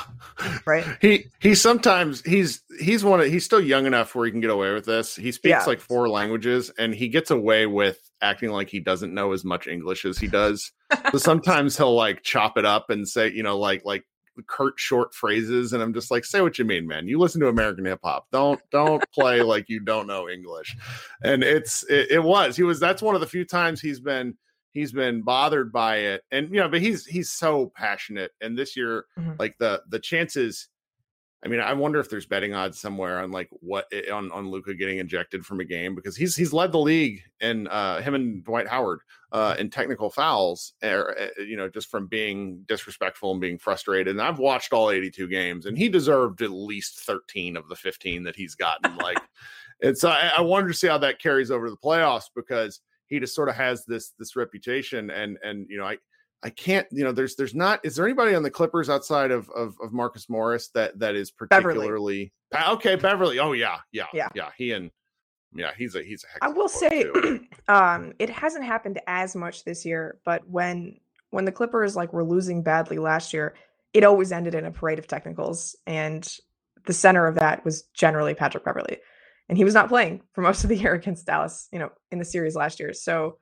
Right. 0.67 0.85
He 1.01 1.25
he 1.39 1.55
sometimes 1.55 2.21
he's 2.21 2.61
he's 2.79 3.03
one 3.03 3.21
of 3.21 3.25
he's 3.25 3.43
still 3.43 3.61
young 3.61 3.87
enough 3.87 4.13
where 4.13 4.25
he 4.27 4.31
can 4.31 4.39
get 4.39 4.51
away 4.51 4.71
with 4.71 4.85
this. 4.85 5.15
He 5.15 5.31
speaks 5.31 5.49
Yeah. 5.49 5.63
like 5.65 5.79
four 5.79 6.07
languages 6.07 6.69
and 6.77 6.93
he 6.93 7.07
gets 7.07 7.31
away 7.31 7.65
with 7.65 7.97
acting 8.21 8.51
like 8.51 8.69
he 8.69 8.81
doesn't 8.81 9.15
know 9.15 9.31
as 9.31 9.43
much 9.43 9.65
English 9.65 10.05
as 10.05 10.19
he 10.19 10.27
does. 10.27 10.71
so 11.11 11.17
sometimes 11.17 11.75
he'll 11.75 11.95
like 11.95 12.21
chop 12.21 12.55
it 12.55 12.65
up 12.65 12.91
and 12.91 13.07
say, 13.09 13.31
you 13.31 13.41
know, 13.41 13.57
like 13.57 13.83
like 13.83 14.03
curt 14.47 14.73
short 14.77 15.13
phrases 15.13 15.73
and 15.73 15.81
I'm 15.83 15.93
just 15.93 16.11
like 16.11 16.25
say 16.25 16.41
what 16.41 16.57
you 16.59 16.65
mean, 16.65 16.87
man. 16.87 17.07
You 17.07 17.19
listen 17.19 17.41
to 17.41 17.47
American 17.47 17.85
hip 17.85 17.99
hop. 18.03 18.27
Don't 18.31 18.59
don't 18.71 19.03
play 19.13 19.41
like 19.41 19.69
you 19.69 19.79
don't 19.79 20.07
know 20.07 20.29
English. 20.29 20.75
And 21.23 21.43
it's 21.43 21.83
it, 21.89 22.11
it 22.11 22.23
was. 22.23 22.55
He 22.55 22.63
was 22.63 22.79
that's 22.79 23.01
one 23.01 23.15
of 23.15 23.21
the 23.21 23.27
few 23.27 23.45
times 23.45 23.81
he's 23.81 23.99
been 23.99 24.35
he's 24.71 24.91
been 24.91 25.21
bothered 25.21 25.71
by 25.71 25.97
it. 25.97 26.23
And 26.31 26.49
you 26.49 26.59
know, 26.61 26.69
but 26.69 26.81
he's 26.81 27.05
he's 27.05 27.31
so 27.31 27.71
passionate 27.75 28.31
and 28.41 28.57
this 28.57 28.75
year 28.77 29.05
Mhm. 29.19 29.37
like 29.39 29.55
the 29.59 29.81
the 29.89 29.99
chances 29.99 30.69
I 31.43 31.47
mean, 31.47 31.59
I 31.59 31.73
wonder 31.73 31.99
if 31.99 32.07
there's 32.07 32.27
betting 32.27 32.53
odds 32.53 32.79
somewhere 32.79 33.19
on 33.19 33.31
like 33.31 33.49
what 33.51 33.91
on 34.13 34.31
on 34.31 34.51
Luka 34.51 34.75
getting 34.75 34.99
ejected 34.99 35.43
from 35.43 35.59
a 35.59 35.65
game 35.65 35.95
because 35.95 36.15
he's 36.15 36.35
he's 36.35 36.53
led 36.53 36.71
the 36.71 36.79
league 36.79 37.21
in 37.39 37.67
uh 37.67 37.99
him 38.01 38.13
and 38.13 38.43
Dwight 38.43 38.67
Howard 38.67 38.99
uh 39.31 39.55
in 39.57 39.71
technical 39.71 40.11
fouls 40.11 40.73
er, 40.83 41.15
eh, 41.17 41.41
you 41.41 41.57
know 41.57 41.67
just 41.67 41.89
from 41.89 42.05
being 42.05 42.63
disrespectful 42.67 43.31
and 43.31 43.41
being 43.41 43.57
frustrated 43.57 44.09
and 44.09 44.21
I've 44.21 44.37
watched 44.37 44.71
all 44.71 44.91
82 44.91 45.27
games 45.29 45.65
and 45.65 45.75
he 45.75 45.89
deserved 45.89 46.43
at 46.43 46.51
least 46.51 46.99
13 46.99 47.57
of 47.57 47.67
the 47.69 47.75
15 47.75 48.23
that 48.23 48.35
he's 48.35 48.53
gotten 48.53 48.95
like 48.97 49.19
it's 49.79 50.03
I, 50.03 50.33
I 50.37 50.41
wonder 50.41 50.69
to 50.69 50.77
see 50.77 50.87
how 50.87 50.99
that 50.99 51.19
carries 51.19 51.49
over 51.49 51.65
to 51.65 51.71
the 51.71 51.77
playoffs 51.77 52.29
because 52.35 52.81
he 53.07 53.19
just 53.19 53.33
sort 53.33 53.49
of 53.49 53.55
has 53.55 53.83
this 53.85 54.11
this 54.19 54.35
reputation 54.35 55.09
and 55.09 55.39
and 55.43 55.65
you 55.69 55.79
know 55.79 55.85
I 55.85 55.97
I 56.43 56.49
can't, 56.49 56.87
you 56.91 57.03
know, 57.03 57.11
there's 57.11 57.35
there's 57.35 57.53
not 57.53 57.79
is 57.83 57.95
there 57.95 58.05
anybody 58.05 58.33
on 58.33 58.43
the 58.43 58.49
Clippers 58.49 58.89
outside 58.89 59.31
of 59.31 59.49
of, 59.51 59.75
of 59.81 59.93
Marcus 59.93 60.29
Morris 60.29 60.69
that 60.69 60.97
that 60.99 61.15
is 61.15 61.31
particularly 61.31 62.33
Ah, 62.53 62.73
okay, 62.73 62.95
Beverley. 62.95 63.39
Oh 63.39 63.53
yeah, 63.53 63.77
yeah, 63.91 64.07
Yeah. 64.13 64.29
yeah. 64.35 64.49
He 64.57 64.71
and 64.71 64.91
yeah, 65.53 65.71
he's 65.77 65.95
a 65.95 66.03
he's 66.03 66.23
a 66.23 66.27
heck 66.27 66.39
I 66.41 66.49
will 66.49 66.69
say, 66.69 67.05
um, 67.67 68.13
it 68.19 68.29
hasn't 68.29 68.65
happened 68.65 68.99
as 69.07 69.35
much 69.35 69.63
this 69.63 69.85
year, 69.85 70.17
but 70.25 70.47
when 70.49 70.97
when 71.29 71.45
the 71.45 71.51
Clippers 71.51 71.95
like 71.95 72.11
were 72.13 72.23
losing 72.23 72.63
badly 72.63 72.97
last 72.97 73.33
year, 73.33 73.53
it 73.93 74.03
always 74.03 74.31
ended 74.31 74.55
in 74.55 74.65
a 74.65 74.71
parade 74.71 74.99
of 74.99 75.07
technicals, 75.07 75.75
and 75.85 76.37
the 76.85 76.93
center 76.93 77.27
of 77.27 77.35
that 77.35 77.63
was 77.63 77.83
generally 77.93 78.33
Patrick 78.33 78.65
Beverley, 78.65 78.97
and 79.47 79.57
he 79.57 79.63
was 79.63 79.73
not 79.73 79.89
playing 79.89 80.21
for 80.33 80.41
most 80.41 80.63
of 80.63 80.69
the 80.69 80.77
year 80.77 80.93
against 80.95 81.25
Dallas, 81.25 81.67
you 81.71 81.79
know, 81.79 81.91
in 82.11 82.19
the 82.19 82.25
series 82.25 82.55
last 82.55 82.79
year. 82.79 82.93
So 82.93 83.37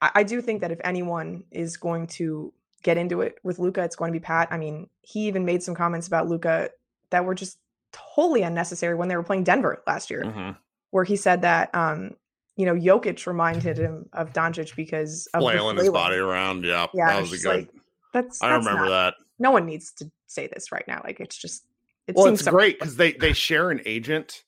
I, 0.00 0.10
I 0.16 0.22
do 0.22 0.40
think 0.40 0.60
that 0.60 0.70
if 0.72 0.80
anyone 0.84 1.44
is 1.50 1.76
going 1.76 2.06
to 2.08 2.52
get 2.82 2.96
into 2.98 3.20
it 3.22 3.36
with 3.42 3.58
Luka, 3.58 3.82
it's 3.82 3.96
going 3.96 4.12
to 4.12 4.18
be 4.18 4.22
Pat. 4.22 4.48
I 4.50 4.58
mean, 4.58 4.88
he 5.02 5.26
even 5.26 5.44
made 5.44 5.62
some 5.62 5.74
comments 5.74 6.06
about 6.06 6.28
Luka 6.28 6.70
that 7.10 7.24
were 7.24 7.34
just 7.34 7.58
totally 7.92 8.42
unnecessary 8.42 8.94
when 8.94 9.08
they 9.08 9.16
were 9.16 9.22
playing 9.22 9.44
Denver 9.44 9.82
last 9.86 10.10
year 10.10 10.24
Mhm. 10.24 10.56
where 10.90 11.04
he 11.04 11.14
said 11.16 11.42
that 11.42 11.72
um 11.74 12.10
you 12.56 12.66
know 12.66 12.74
Jokic 12.74 13.24
reminded 13.26 13.78
him 13.86 14.08
of 14.12 14.32
Doncic 14.32 14.74
because 14.74 15.28
of 15.32 15.40
the 15.40 15.46
flailing 15.46 15.76
his 15.76 15.90
body 15.90 16.16
around. 16.16 16.64
Yeah, 16.64 16.86
Yeah, 16.92 17.06
that 17.12 17.20
was 17.20 17.32
a 17.32 17.36
good. 17.38 17.46
like, 17.56 17.68
That's, 18.12 18.42
I 18.42 18.48
that's 18.50 18.66
remember 18.66 18.86
not- 18.86 18.90
that. 18.90 19.14
No 19.38 19.50
one 19.52 19.64
needs 19.66 19.92
to 19.94 20.10
say 20.26 20.48
this 20.48 20.70
right 20.72 20.84
now. 20.88 21.00
Like 21.04 21.20
it's 21.20 21.36
just 21.36 21.64
it 22.08 22.16
well, 22.16 22.26
seems 22.26 22.40
it's 22.40 22.44
so 22.46 22.50
great 22.50 22.78
because 22.78 22.96
they 22.96 23.12
they 23.12 23.32
share 23.32 23.70
an 23.70 23.80
agent, 23.86 24.42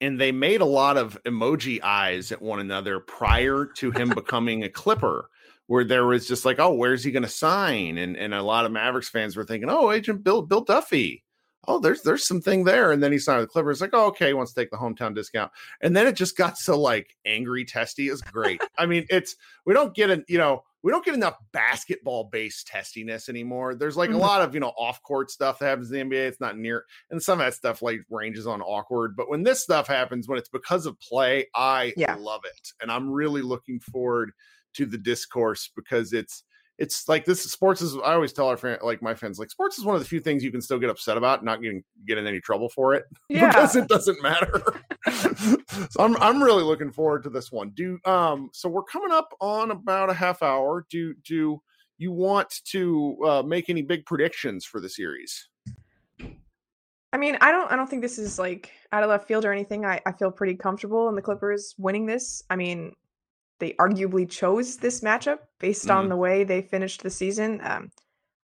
and 0.00 0.20
they 0.20 0.32
made 0.32 0.60
a 0.60 0.66
lot 0.66 0.96
of 0.96 1.18
emoji 1.24 1.82
eyes 1.82 2.32
at 2.32 2.42
one 2.42 2.60
another 2.60 3.00
prior 3.00 3.66
to 3.76 3.90
him 3.90 4.08
becoming 4.14 4.62
a 4.62 4.68
Clipper, 4.68 5.28
where 5.66 5.84
there 5.84 6.06
was 6.06 6.26
just 6.26 6.44
like, 6.44 6.58
oh, 6.58 6.72
where's 6.72 7.04
he 7.04 7.10
going 7.10 7.22
to 7.22 7.28
sign? 7.28 7.98
And 7.98 8.16
and 8.16 8.34
a 8.34 8.42
lot 8.42 8.64
of 8.64 8.72
Mavericks 8.72 9.08
fans 9.08 9.36
were 9.36 9.44
thinking, 9.44 9.70
oh, 9.70 9.90
Agent 9.90 10.24
Bill 10.24 10.42
Bill 10.42 10.62
Duffy. 10.62 11.24
Oh, 11.66 11.78
there's 11.78 12.02
there's 12.02 12.26
something 12.26 12.64
there, 12.64 12.92
and 12.92 13.02
then 13.02 13.12
he 13.12 13.18
signed 13.18 13.40
with 13.40 13.48
the 13.48 13.52
Clippers. 13.52 13.80
Like, 13.80 13.90
oh, 13.92 14.06
okay, 14.06 14.28
he 14.28 14.32
wants 14.32 14.52
to 14.54 14.60
take 14.60 14.70
the 14.70 14.78
hometown 14.78 15.14
discount, 15.14 15.52
and 15.82 15.94
then 15.94 16.06
it 16.06 16.16
just 16.16 16.36
got 16.36 16.56
so 16.56 16.80
like 16.80 17.14
angry, 17.26 17.64
testy. 17.64 18.08
Is 18.08 18.22
great. 18.22 18.62
I 18.78 18.86
mean, 18.86 19.06
it's 19.10 19.36
we 19.66 19.74
don't 19.74 19.94
get 19.94 20.08
an 20.08 20.24
you 20.28 20.38
know 20.38 20.64
we 20.82 20.92
don't 20.92 21.04
get 21.04 21.14
enough 21.14 21.36
basketball 21.52 22.24
based 22.30 22.66
testiness 22.68 23.28
anymore. 23.28 23.74
There's 23.74 23.96
like 23.96 24.10
Mhm. 24.10 24.14
a 24.14 24.18
lot 24.18 24.42
of 24.42 24.54
you 24.54 24.60
know 24.60 24.72
off 24.78 25.02
court 25.02 25.30
stuff 25.30 25.58
that 25.58 25.66
happens 25.66 25.90
in 25.90 25.94
the 26.08 26.16
NBA. 26.16 26.28
It's 26.28 26.40
not 26.40 26.56
near, 26.58 26.84
and 27.10 27.22
some 27.22 27.40
of 27.40 27.46
that 27.46 27.54
stuff 27.54 27.82
like 27.82 28.00
ranges 28.10 28.46
on 28.46 28.62
awkward. 28.62 29.16
But 29.16 29.28
when 29.28 29.42
this 29.42 29.62
stuff 29.62 29.86
happens, 29.86 30.28
when 30.28 30.38
it's 30.38 30.48
because 30.48 30.86
of 30.86 30.98
play, 31.00 31.46
I 31.54 31.94
Yeah. 31.96 32.14
love 32.16 32.42
it, 32.44 32.68
and 32.80 32.90
I'm 32.92 33.10
really 33.10 33.42
looking 33.42 33.80
forward 33.80 34.32
to 34.74 34.86
the 34.86 34.98
discourse 34.98 35.70
because 35.74 36.12
it's 36.12 36.44
it's 36.78 37.08
like 37.08 37.24
this 37.24 37.42
sports 37.42 37.82
is 37.82 37.96
I 37.96 38.14
always 38.14 38.32
tell 38.32 38.46
our 38.48 38.56
fan 38.56 38.78
like 38.82 39.02
my 39.02 39.14
fans 39.14 39.38
like 39.38 39.50
sports 39.50 39.78
is 39.78 39.84
one 39.84 39.96
of 39.96 40.00
the 40.00 40.08
few 40.08 40.20
things 40.20 40.44
you 40.44 40.52
can 40.52 40.62
still 40.62 40.78
get 40.78 40.90
upset 40.90 41.16
about, 41.16 41.44
not 41.44 41.60
getting 41.60 41.82
get 42.06 42.18
in 42.18 42.26
any 42.26 42.40
trouble 42.40 42.68
for 42.68 42.94
it 42.94 43.04
yeah. 43.28 43.48
because 43.48 43.74
it 43.74 43.88
doesn't 43.88 44.22
matter. 44.22 44.62
so 45.90 46.00
I'm 46.00 46.16
I'm 46.18 46.42
really 46.42 46.62
looking 46.62 46.92
forward 46.92 47.24
to 47.24 47.30
this 47.30 47.50
one. 47.50 47.70
Do 47.70 47.98
um 48.04 48.50
so 48.52 48.68
we're 48.68 48.84
coming 48.84 49.10
up 49.10 49.34
on 49.40 49.72
about 49.72 50.08
a 50.08 50.14
half 50.14 50.42
hour. 50.42 50.86
Do 50.88 51.14
do 51.24 51.60
you 51.98 52.12
want 52.12 52.60
to 52.66 53.18
uh, 53.26 53.42
make 53.42 53.68
any 53.68 53.82
big 53.82 54.06
predictions 54.06 54.64
for 54.64 54.80
the 54.80 54.88
series? 54.88 55.48
I 57.12 57.16
mean, 57.16 57.38
I 57.40 57.50
don't 57.50 57.72
I 57.72 57.76
don't 57.76 57.88
think 57.88 58.02
this 58.02 58.18
is 58.18 58.38
like 58.38 58.70
out 58.92 59.02
of 59.02 59.08
left 59.08 59.26
field 59.26 59.44
or 59.44 59.52
anything. 59.52 59.84
I, 59.84 60.00
I 60.06 60.12
feel 60.12 60.30
pretty 60.30 60.54
comfortable 60.54 61.08
in 61.08 61.16
the 61.16 61.22
Clippers 61.22 61.74
winning 61.76 62.06
this. 62.06 62.42
I 62.50 62.56
mean, 62.56 62.92
they 63.58 63.72
arguably 63.74 64.28
chose 64.28 64.76
this 64.76 65.00
matchup 65.00 65.38
based 65.58 65.90
on 65.90 66.06
Mhm. 66.06 66.08
the 66.10 66.16
way 66.16 66.44
they 66.44 66.62
finished 66.62 67.02
the 67.02 67.10
season. 67.10 67.60
Um, 67.62 67.90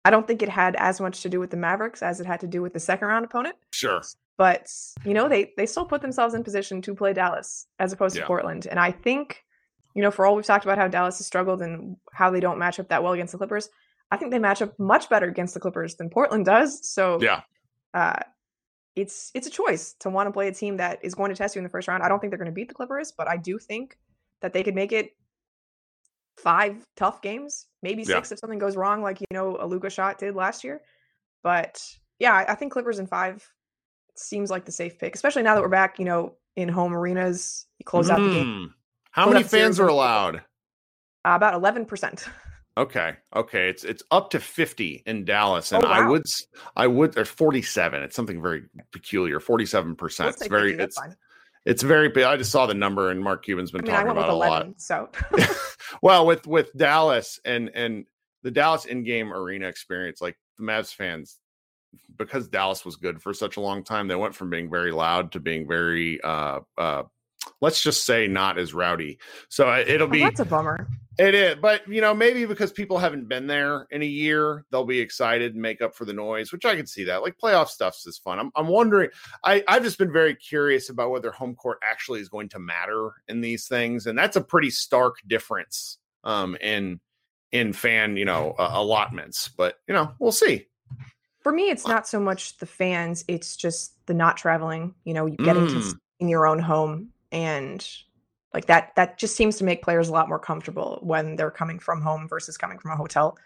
I 0.06 0.10
don't 0.10 0.28
think 0.28 0.42
it 0.42 0.50
had 0.50 0.76
as 0.78 1.00
much 1.00 1.22
to 1.22 1.30
do 1.30 1.40
with 1.40 1.52
the 1.52 1.58
Mavericks 1.58 2.02
as 2.04 2.20
it 2.20 2.26
had 2.26 2.40
to 2.42 2.48
do 2.48 2.62
with 2.62 2.74
the 2.74 2.80
second 2.80 3.08
round 3.08 3.24
opponent. 3.26 3.56
Sure. 3.72 4.02
But 4.38 4.72
you 5.06 5.14
know, 5.14 5.30
they 5.30 5.54
they 5.58 5.66
still 5.66 5.86
put 5.86 6.02
themselves 6.02 6.34
in 6.34 6.44
position 6.44 6.82
to 6.82 6.96
play 6.96 7.14
Dallas 7.14 7.68
as 7.80 7.94
opposed 7.94 8.16
Yeah. 8.16 8.22
to 8.24 8.28
Portland. 8.28 8.68
And 8.68 8.80
I 8.80 8.92
think, 8.92 9.46
you 9.94 10.02
know, 10.02 10.10
for 10.12 10.26
all 10.26 10.36
we've 10.36 10.46
talked 10.46 10.66
about 10.66 10.78
how 10.78 10.88
Dallas 10.88 11.20
has 11.20 11.28
struggled 11.28 11.62
and 11.62 11.98
how 12.12 12.32
they 12.32 12.40
don't 12.40 12.58
match 12.58 12.80
up 12.80 12.90
that 12.90 13.04
well 13.04 13.14
against 13.14 13.32
the 13.32 13.38
Clippers, 13.38 13.70
I 14.12 14.18
think 14.18 14.32
they 14.32 14.40
match 14.40 14.62
up 14.62 14.78
much 14.80 15.08
better 15.10 15.28
against 15.28 15.54
the 15.54 15.60
Clippers 15.60 15.96
than 15.96 16.10
Portland 16.10 16.46
does. 16.46 16.88
So 16.88 17.20
Yeah. 17.22 17.42
uh, 17.94 18.20
it's 18.96 19.32
it's 19.34 19.48
a 19.48 19.52
choice 19.52 19.94
to 20.00 20.10
want 20.10 20.28
to 20.28 20.32
play 20.32 20.48
a 20.48 20.52
team 20.52 20.78
that 20.78 21.00
is 21.04 21.16
going 21.16 21.30
to 21.30 21.36
test 21.36 21.56
you 21.56 21.60
in 21.60 21.64
the 21.64 21.70
first 21.70 21.88
round. 21.88 22.04
I 22.04 22.10
don't 22.10 22.20
think 22.20 22.32
they're 22.32 22.38
going 22.38 22.52
to 22.52 22.52
beat 22.52 22.68
the 22.68 22.74
Clippers, 22.76 23.12
but 23.12 23.28
I 23.28 23.38
do 23.38 23.58
think 23.60 23.98
that 24.44 24.54
they 24.54 24.62
could 24.62 24.76
make 24.76 24.92
it 24.92 25.12
five 26.38 26.86
tough 26.96 27.22
games, 27.22 27.66
maybe 27.82 28.04
six 28.04 28.30
yeah. 28.30 28.34
if 28.34 28.40
something 28.40 28.60
goes 28.60 28.76
wrong, 28.76 29.02
like 29.02 29.20
you 29.22 29.28
know 29.32 29.58
a 29.60 29.66
Luka 29.66 29.90
shot 29.90 30.20
did 30.20 30.36
last 30.36 30.64
year. 30.64 30.82
But 31.42 31.82
yeah, 32.20 32.46
I, 32.48 32.54
think 32.56 32.72
Clippers 32.72 33.00
in 33.00 33.08
five 33.08 33.44
seems 34.16 34.50
like 34.50 34.66
the 34.66 34.72
safe 34.72 35.00
pick, 35.00 35.16
especially 35.16 35.44
now 35.44 35.56
that 35.56 35.62
we're 35.62 35.70
back, 35.70 35.98
you 35.98 36.06
know, 36.06 36.36
in 36.56 36.70
home 36.70 36.94
arenas. 36.94 37.66
You 37.80 37.86
close 37.86 38.10
mm. 38.10 38.12
out 38.12 38.20
the 38.22 38.30
game. 38.30 38.46
Hmm. 38.46 38.66
How 39.12 39.30
many 39.30 39.44
fans 39.44 39.80
are 39.80 39.88
allowed? 39.88 40.38
Uh, 41.26 41.34
about 41.36 41.56
eleven 41.56 41.86
percent. 41.86 42.28
Okay. 42.76 43.14
Okay. 43.36 43.70
It's 43.70 43.84
it's 43.84 44.02
up 44.10 44.32
to 44.32 44.40
50 44.40 45.04
in 45.06 45.26
Dallas. 45.26 45.72
And 45.72 45.86
oh, 45.86 45.88
wow. 45.88 45.94
I 45.94 46.08
would 46.08 46.24
I 46.76 46.88
would 46.88 47.14
there's 47.14 47.30
47. 47.30 48.02
It's 48.02 48.16
something 48.16 48.42
very 48.42 48.64
peculiar. 48.92 49.40
47%. 49.40 50.30
It's 50.30 50.48
very 50.48 50.74
it's 50.74 50.98
it's 51.66 51.84
very 51.84 52.10
big. 52.10 52.24
I 52.24 52.38
just 52.38 52.52
saw 52.52 52.66
the 52.66 52.74
number 52.74 53.10
and 53.10 53.24
Mark 53.24 53.46
Cuban's 53.46 53.72
been 53.72 53.82
I 53.82 53.84
mean, 53.84 53.94
talking 53.94 54.12
about 54.12 54.30
11, 54.30 54.58
a 54.58 54.66
lot. 54.66 54.82
So 54.82 55.10
well 56.02 56.26
with 56.26 56.46
with 56.48 56.76
Dallas 56.76 57.40
and 57.46 57.70
and 57.74 58.06
the 58.44 58.52
Dallas 58.52 58.86
in-game 58.86 59.32
arena 59.32 59.68
experience, 59.68 60.22
like 60.22 60.38
the 60.58 60.64
Mavs 60.64 60.94
fans, 60.94 61.40
because 62.18 62.48
Dallas 62.50 62.84
was 62.84 62.98
good 62.98 63.22
for 63.22 63.34
such 63.34 63.58
a 63.58 63.62
long 63.62 63.84
time, 63.84 64.08
they 64.08 64.16
went 64.16 64.36
from 64.36 64.50
being 64.50 64.70
very 64.70 64.92
loud 64.92 65.32
to 65.34 65.40
being 65.40 65.68
very 65.68 66.22
uh 66.22 66.60
uh 66.78 67.04
let's 67.62 67.82
just 67.82 68.06
say 68.06 68.28
not 68.28 68.58
as 68.58 68.74
rowdy. 68.74 69.20
So 69.50 69.74
it'll 69.76 70.08
be 70.08 70.20
that's 70.20 70.40
a 70.40 70.46
bummer. 70.46 70.88
It 71.20 71.36
is, 71.36 71.56
but 71.62 71.88
you 71.88 72.02
know, 72.02 72.14
maybe 72.14 72.46
because 72.46 72.72
people 72.72 72.98
haven't 72.98 73.30
been 73.30 73.46
there 73.46 73.88
in 73.92 74.02
a 74.02 74.06
year, 74.06 74.66
they'll 74.72 74.84
be 74.84 75.00
excited 75.00 75.54
and 75.54 75.62
make 75.62 75.82
up 75.82 75.96
for 75.96 76.06
the 76.06 76.14
noise, 76.14 76.52
which 76.52 76.66
I 76.66 76.76
can 76.76 76.88
see 76.88 77.04
that. 77.04 77.22
Like 77.22 77.38
playoff 77.38 77.68
stuffs 77.68 78.08
is 78.08 78.18
fun. 78.18 78.40
I'm, 78.40 78.52
I'm 78.56 78.68
wondering. 78.68 79.10
I 79.44 79.64
I've 79.68 79.84
just 79.84 80.00
been 80.00 80.12
very 80.12 80.36
curious 80.36 80.90
about 80.90 81.12
whether 81.12 81.32
home 81.32 81.56
court 81.56 81.78
actually 81.84 82.20
is 82.20 82.30
going 82.30 82.50
to 82.50 82.60
matter 82.60 83.12
in 83.28 83.42
these 83.42 83.68
things, 83.68 84.08
and 84.08 84.18
that's 84.18 84.38
a 84.38 84.42
pretty 84.42 84.72
stark 84.72 85.18
difference 85.28 86.00
um 86.24 86.56
in 86.62 87.00
in 87.52 87.74
fan 87.74 88.18
you 88.18 88.26
know 88.26 88.56
uh, 88.58 88.72
allotments. 88.74 89.50
But 89.50 89.76
you 89.88 89.94
know, 89.94 90.14
we'll 90.20 90.32
see. 90.32 90.66
For 91.42 91.52
me, 91.52 91.70
it's 91.70 91.86
not 91.86 92.08
so 92.08 92.20
much 92.20 92.58
the 92.58 92.66
fans; 92.66 93.24
it's 93.28 93.56
just 93.56 93.94
the 94.08 94.16
not 94.16 94.36
traveling. 94.36 94.96
You 95.04 95.14
know, 95.14 95.30
getting 95.30 95.68
mm. 95.68 95.92
to 95.92 96.00
in 96.20 96.28
your 96.28 96.48
own 96.48 96.58
home 96.58 97.10
and 97.32 97.88
like 98.54 98.66
that 98.68 98.94
that 98.96 99.18
just 99.18 99.36
seems 99.36 99.58
to 99.58 99.64
make 99.64 99.82
players 99.82 100.10
a 100.10 100.12
lot 100.12 100.30
more 100.30 100.40
comfortable 100.40 101.00
when 101.02 101.36
they're 101.36 101.52
coming 101.52 101.80
from 101.80 102.02
home 102.02 102.28
versus 102.28 102.58
coming 102.58 102.78
from 102.78 102.92
a 102.92 102.96
hotel. 102.96 103.38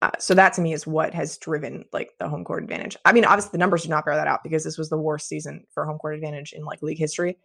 Uh, 0.00 0.10
so 0.18 0.34
that 0.34 0.52
to 0.52 0.60
me 0.60 0.72
is 0.72 0.84
what 0.84 1.14
has 1.14 1.38
driven 1.38 1.84
like 1.92 2.10
the 2.18 2.28
home 2.28 2.44
court 2.44 2.62
advantage. 2.62 2.96
I 3.04 3.12
mean 3.12 3.24
obviously 3.24 3.52
the 3.52 3.58
numbers 3.58 3.84
do 3.84 3.88
not 3.88 4.04
bear 4.04 4.16
that 4.16 4.26
out 4.26 4.42
because 4.42 4.64
this 4.64 4.78
was 4.78 4.90
the 4.90 4.98
worst 4.98 5.28
season 5.28 5.64
for 5.72 5.86
home 5.86 5.98
court 5.98 6.14
advantage 6.14 6.52
in 6.52 6.64
like 6.64 6.82
league 6.82 6.98
history. 6.98 7.38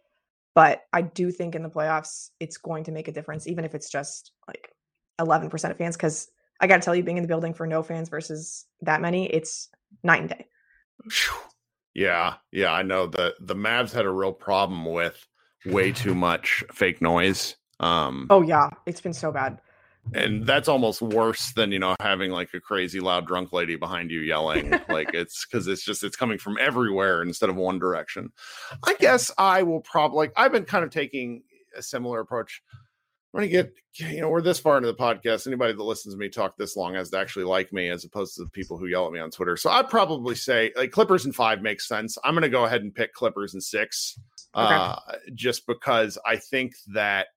But 0.54 0.82
i 0.92 1.02
do 1.02 1.30
think 1.30 1.54
in 1.54 1.62
the 1.62 1.70
playoffs 1.70 2.30
it's 2.40 2.56
going 2.56 2.84
to 2.84 2.92
make 2.92 3.06
a 3.06 3.12
difference 3.12 3.46
even 3.46 3.64
if 3.64 3.74
it's 3.74 3.90
just 3.90 4.32
like 4.48 4.72
11% 5.20 5.70
of 5.70 5.76
fans 5.76 5.96
because 5.96 6.28
i 6.60 6.66
gotta 6.66 6.82
tell 6.82 6.96
you 6.96 7.04
being 7.04 7.16
in 7.16 7.22
the 7.22 7.28
building 7.28 7.54
for 7.54 7.66
no 7.66 7.82
fans 7.82 8.08
versus 8.08 8.66
that 8.80 9.00
many 9.00 9.26
it's 9.26 9.68
night 10.02 10.20
and 10.20 10.30
day. 10.30 10.46
Yeah 11.94 12.34
yeah 12.50 12.72
i 12.72 12.82
know. 12.82 13.06
The 13.06 13.36
the 13.38 13.54
mavs 13.54 13.92
had 13.92 14.04
a 14.04 14.10
real 14.10 14.32
problem 14.32 14.84
with 14.84 15.24
way 15.68 15.92
too 15.92 16.14
much 16.14 16.64
fake 16.72 17.00
noise. 17.00 17.56
Um, 17.80 18.26
oh 18.30 18.42
yeah, 18.42 18.70
it's 18.86 19.00
been 19.00 19.12
so 19.12 19.30
bad. 19.30 19.60
And 20.14 20.46
that's 20.46 20.68
almost 20.68 21.02
worse 21.02 21.52
than 21.52 21.70
you 21.70 21.78
know 21.78 21.94
having 22.00 22.30
like 22.30 22.54
a 22.54 22.60
crazy 22.60 23.00
loud 23.00 23.26
drunk 23.26 23.52
lady 23.52 23.76
behind 23.76 24.10
you 24.10 24.20
yelling. 24.20 24.70
like 24.88 25.10
it's 25.12 25.46
because 25.46 25.66
it's 25.66 25.84
just 25.84 26.02
it's 26.02 26.16
coming 26.16 26.38
from 26.38 26.56
everywhere 26.58 27.22
instead 27.22 27.50
of 27.50 27.56
one 27.56 27.78
direction. 27.78 28.32
I 28.84 28.94
guess 28.98 29.30
I 29.36 29.62
will 29.62 29.80
probably 29.80 30.18
like 30.18 30.32
I've 30.36 30.52
been 30.52 30.64
kind 30.64 30.84
of 30.84 30.90
taking 30.90 31.42
a 31.76 31.82
similar 31.82 32.20
approach. 32.20 32.62
I'm 33.34 33.40
gonna 33.40 33.48
get 33.48 33.74
you 33.96 34.22
know 34.22 34.30
we're 34.30 34.40
this 34.40 34.58
far 34.58 34.78
into 34.78 34.86
the 34.86 34.94
podcast. 34.94 35.46
Anybody 35.46 35.74
that 35.74 35.82
listens 35.82 36.14
to 36.14 36.18
me 36.18 36.30
talk 36.30 36.56
this 36.56 36.76
long 36.76 36.94
has 36.94 37.10
to 37.10 37.18
actually 37.18 37.44
like 37.44 37.72
me, 37.72 37.90
as 37.90 38.04
opposed 38.04 38.34
to 38.36 38.44
the 38.44 38.50
people 38.50 38.78
who 38.78 38.86
yell 38.86 39.06
at 39.06 39.12
me 39.12 39.20
on 39.20 39.30
Twitter. 39.30 39.56
So 39.56 39.68
I'd 39.68 39.90
probably 39.90 40.34
say 40.34 40.72
like 40.74 40.90
Clippers 40.90 41.26
and 41.26 41.34
five 41.34 41.60
makes 41.60 41.86
sense. 41.86 42.16
I'm 42.24 42.32
gonna 42.32 42.48
go 42.48 42.64
ahead 42.64 42.80
and 42.80 42.94
pick 42.94 43.12
Clippers 43.12 43.52
and 43.52 43.62
six 43.62 44.18
okay. 44.64 44.74
uh, 44.74 44.96
just 45.34 45.66
because 45.66 46.18
I 46.26 46.36
think 46.36 46.74
that 46.88 47.28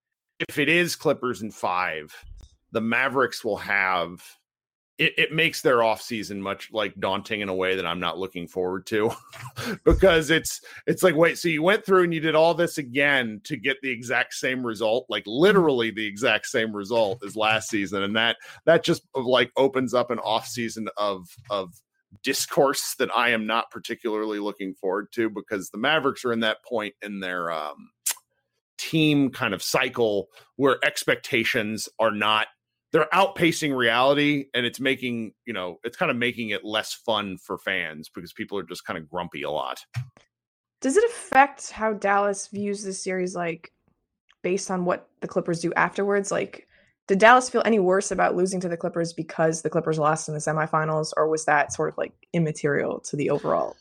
if 0.49 0.57
it 0.57 0.69
is 0.69 0.95
Clippers 0.95 1.41
in 1.41 1.51
five, 1.51 2.13
the 2.71 2.81
Mavericks 2.81 3.43
will 3.43 3.57
have 3.57 4.23
it, 5.01 5.13
it 5.17 5.31
makes 5.33 5.61
their 5.61 5.77
offseason 5.77 6.37
much 6.37 6.69
like 6.71 6.93
daunting 6.99 7.41
in 7.41 7.49
a 7.49 7.55
way 7.55 7.75
that 7.75 7.87
I'm 7.87 7.99
not 7.99 8.19
looking 8.19 8.47
forward 8.47 8.85
to 8.87 9.11
because 9.83 10.29
it's 10.29 10.61
it's 10.85 11.01
like 11.01 11.15
wait 11.15 11.39
so 11.39 11.47
you 11.47 11.63
went 11.63 11.83
through 11.83 12.03
and 12.03 12.13
you 12.13 12.19
did 12.19 12.35
all 12.35 12.53
this 12.53 12.77
again 12.77 13.41
to 13.45 13.57
get 13.57 13.77
the 13.81 13.89
exact 13.89 14.35
same 14.35 14.63
result 14.63 15.07
like 15.09 15.23
literally 15.25 15.89
the 15.89 16.05
exact 16.05 16.45
same 16.45 16.75
result 16.75 17.23
as 17.25 17.35
last 17.35 17.67
season 17.67 18.03
and 18.03 18.15
that 18.15 18.37
that 18.65 18.83
just 18.83 19.01
like 19.15 19.51
opens 19.57 19.95
up 19.95 20.11
an 20.11 20.19
offseason 20.19 20.85
of 20.97 21.27
of 21.49 21.73
discourse 22.23 22.95
that 22.99 23.09
I 23.15 23.29
am 23.29 23.47
not 23.47 23.71
particularly 23.71 24.39
looking 24.39 24.73
forward 24.73 25.07
to 25.13 25.29
because 25.29 25.69
the 25.69 25.77
Mavericks 25.77 26.25
are 26.25 26.33
in 26.33 26.41
that 26.41 26.63
point 26.63 26.93
in 27.01 27.19
their 27.19 27.51
um, 27.51 27.89
team 28.77 29.29
kind 29.29 29.53
of 29.53 29.61
cycle 29.61 30.27
where 30.55 30.77
expectations 30.83 31.87
are 31.99 32.11
not 32.11 32.47
they're 32.91 33.07
outpacing 33.13 33.75
reality 33.75 34.45
and 34.53 34.65
it's 34.65 34.79
making 34.79 35.31
you 35.45 35.53
know 35.53 35.77
it's 35.83 35.95
kind 35.95 36.11
of 36.11 36.17
making 36.17 36.49
it 36.49 36.65
less 36.65 36.93
fun 36.93 37.37
for 37.37 37.57
fans 37.57 38.09
because 38.13 38.33
people 38.33 38.57
are 38.57 38.63
just 38.63 38.85
kind 38.85 38.97
of 38.97 39.09
grumpy 39.09 39.43
a 39.43 39.51
lot. 39.51 39.79
Does 40.81 40.97
it 40.97 41.03
affect 41.05 41.71
how 41.71 41.93
dallas 41.93 42.47
views 42.47 42.83
this 42.83 43.01
series 43.01 43.35
like 43.35 43.71
based 44.41 44.71
on 44.71 44.83
what 44.83 45.07
the 45.21 45.27
clippers 45.27 45.61
do 45.61 45.71
afterwards? 45.73 46.31
Like 46.31 46.67
did 47.07 47.19
Dallas 47.19 47.49
feel 47.49 47.63
any 47.65 47.79
worse 47.79 48.11
about 48.11 48.35
losing 48.35 48.59
to 48.61 48.69
the 48.69 48.77
Clippers 48.77 49.13
because 49.13 49.61
the 49.61 49.69
Clippers 49.69 49.99
lost 49.99 50.27
in 50.27 50.33
the 50.33 50.39
semifinals, 50.39 51.11
or 51.17 51.27
was 51.27 51.45
that 51.45 51.73
sort 51.73 51.89
of 51.89 51.97
like 51.97 52.13
immaterial 52.33 52.99
to 53.01 53.15
the 53.15 53.29
overall 53.29 53.75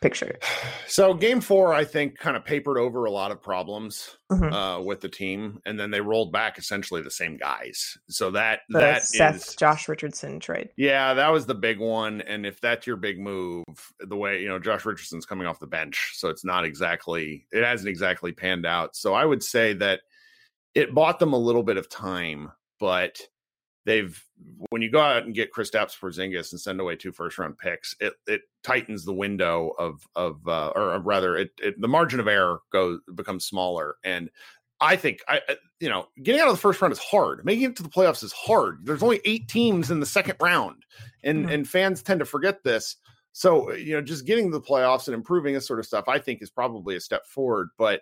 picture? 0.00 0.38
So, 0.86 1.14
game 1.14 1.40
four, 1.40 1.72
I 1.72 1.84
think, 1.84 2.18
kind 2.18 2.36
of 2.36 2.44
papered 2.44 2.76
over 2.76 3.04
a 3.04 3.12
lot 3.12 3.30
of 3.30 3.40
problems 3.40 4.16
mm-hmm. 4.28 4.52
uh, 4.52 4.80
with 4.80 5.00
the 5.00 5.08
team, 5.08 5.60
and 5.64 5.78
then 5.78 5.92
they 5.92 6.00
rolled 6.00 6.32
back 6.32 6.58
essentially 6.58 7.00
the 7.00 7.12
same 7.12 7.36
guys. 7.36 7.96
So 8.08 8.32
that 8.32 8.62
the 8.68 8.80
that 8.80 9.04
Seth 9.04 9.36
is, 9.36 9.54
Josh 9.54 9.88
Richardson 9.88 10.40
trade. 10.40 10.70
Yeah, 10.76 11.14
that 11.14 11.28
was 11.28 11.46
the 11.46 11.54
big 11.54 11.78
one. 11.78 12.22
And 12.22 12.44
if 12.44 12.60
that's 12.60 12.88
your 12.88 12.96
big 12.96 13.20
move, 13.20 13.64
the 14.00 14.16
way 14.16 14.42
you 14.42 14.48
know 14.48 14.58
Josh 14.58 14.84
Richardson's 14.84 15.26
coming 15.26 15.46
off 15.46 15.60
the 15.60 15.68
bench, 15.68 16.14
so 16.14 16.28
it's 16.28 16.44
not 16.44 16.64
exactly 16.64 17.46
it 17.52 17.62
hasn't 17.62 17.88
exactly 17.88 18.32
panned 18.32 18.66
out. 18.66 18.96
So 18.96 19.14
I 19.14 19.24
would 19.24 19.44
say 19.44 19.74
that 19.74 20.00
it 20.74 20.94
bought 20.94 21.18
them 21.18 21.32
a 21.32 21.38
little 21.38 21.62
bit 21.62 21.76
of 21.76 21.88
time 21.88 22.50
but 22.78 23.20
they've 23.86 24.22
when 24.70 24.82
you 24.82 24.90
go 24.90 25.00
out 25.00 25.24
and 25.24 25.34
get 25.34 25.52
Kristaps 25.52 25.98
Porzingis 25.98 26.52
and 26.52 26.60
send 26.60 26.80
away 26.80 26.96
two 26.96 27.12
first 27.12 27.38
round 27.38 27.58
picks, 27.58 27.94
it 28.00 28.14
it 28.26 28.42
tightens 28.62 29.04
the 29.04 29.14
window 29.14 29.72
of 29.78 30.06
of 30.16 30.46
uh, 30.46 30.68
or 30.68 30.98
rather 31.00 31.36
it, 31.36 31.50
it, 31.62 31.80
the 31.80 31.88
margin 31.88 32.20
of 32.20 32.28
error 32.28 32.60
goes 32.72 33.00
becomes 33.14 33.44
smaller 33.44 33.96
and 34.04 34.30
I 34.80 34.96
think 34.96 35.20
I 35.28 35.40
you 35.78 35.88
know 35.88 36.08
getting 36.22 36.40
out 36.40 36.48
of 36.48 36.54
the 36.54 36.60
first 36.60 36.80
round 36.80 36.92
is 36.92 36.98
hard. 36.98 37.44
Making 37.44 37.70
it 37.70 37.76
to 37.76 37.82
the 37.82 37.88
playoffs 37.88 38.24
is 38.24 38.32
hard. 38.32 38.80
There's 38.84 39.02
only 39.02 39.20
eight 39.24 39.48
teams 39.48 39.90
in 39.90 40.00
the 40.00 40.06
second 40.06 40.36
round, 40.40 40.84
and 41.22 41.44
mm-hmm. 41.44 41.52
and 41.52 41.68
fans 41.68 42.02
tend 42.02 42.20
to 42.20 42.26
forget 42.26 42.64
this. 42.64 42.96
So 43.32 43.72
you 43.74 43.94
know, 43.94 44.00
just 44.00 44.26
getting 44.26 44.50
to 44.50 44.58
the 44.58 44.64
playoffs 44.64 45.06
and 45.06 45.14
improving 45.14 45.52
this 45.52 45.66
sort 45.66 45.80
of 45.80 45.86
stuff, 45.86 46.08
I 46.08 46.18
think, 46.18 46.40
is 46.42 46.50
probably 46.50 46.96
a 46.96 47.00
step 47.00 47.26
forward. 47.26 47.68
But 47.76 48.00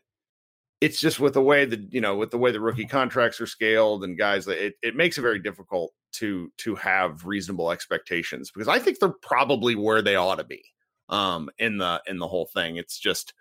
it's 0.80 1.00
just 1.00 1.18
with 1.18 1.34
the 1.34 1.42
way 1.42 1.64
that 1.64 1.92
you 1.92 2.00
know 2.00 2.16
with 2.16 2.30
the 2.30 2.38
way 2.38 2.52
the 2.52 2.60
rookie 2.60 2.86
contracts 2.86 3.40
are 3.40 3.46
scaled 3.46 4.04
and 4.04 4.16
guys 4.16 4.46
it, 4.46 4.74
it 4.82 4.94
makes 4.94 5.18
it 5.18 5.22
very 5.22 5.38
difficult 5.38 5.92
to 6.12 6.52
to 6.56 6.74
have 6.76 7.24
reasonable 7.24 7.70
expectations 7.70 8.50
because 8.50 8.68
i 8.68 8.78
think 8.78 8.98
they're 8.98 9.08
probably 9.08 9.74
where 9.74 10.02
they 10.02 10.16
ought 10.16 10.38
to 10.38 10.44
be 10.44 10.62
um 11.08 11.48
in 11.58 11.78
the 11.78 12.02
in 12.06 12.18
the 12.18 12.28
whole 12.28 12.46
thing. 12.46 12.76
It's 12.76 12.98
just 12.98 13.34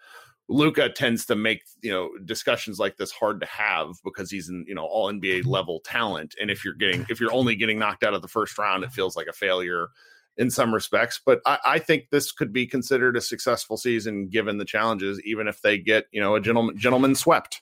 luka 0.50 0.90
tends 0.90 1.26
to 1.26 1.36
make 1.36 1.64
you 1.82 1.92
know 1.92 2.10
discussions 2.24 2.80
like 2.80 2.96
this 2.96 3.12
hard 3.12 3.42
to 3.42 3.48
have 3.48 3.96
because 4.04 4.32
he's 4.32 4.50
in 4.50 4.66
you 4.68 4.76
know 4.76 4.86
all 4.86 5.12
NBA 5.12 5.46
level 5.46 5.82
talent, 5.82 6.36
and 6.40 6.50
if 6.50 6.64
you're 6.64 6.74
getting 6.74 7.06
if 7.10 7.20
you're 7.20 7.34
only 7.34 7.56
getting 7.56 7.80
knocked 7.80 8.04
out 8.04 8.14
of 8.14 8.22
the 8.22 8.28
first 8.28 8.58
round, 8.58 8.84
it 8.84 8.92
feels 8.92 9.16
like 9.16 9.28
a 9.28 9.34
failure 9.34 9.90
in 10.38 10.50
some 10.50 10.74
respects. 10.74 11.20
But 11.24 11.42
I, 11.46 11.60
I, 11.66 11.80
think 11.80 12.10
this 12.12 12.32
could 12.32 12.54
be 12.54 12.68
considered 12.68 13.18
a 13.18 13.22
successful 13.22 13.78
season 13.78 14.28
given 14.28 14.58
the 14.58 14.66
challenges, 14.66 15.22
even 15.24 15.48
if 15.48 15.62
they 15.62 15.78
get 15.78 16.06
you 16.12 16.22
know 16.22 16.36
a 16.36 16.42
gentleman 16.42 16.78
gentleman 16.78 17.16
swept. 17.16 17.62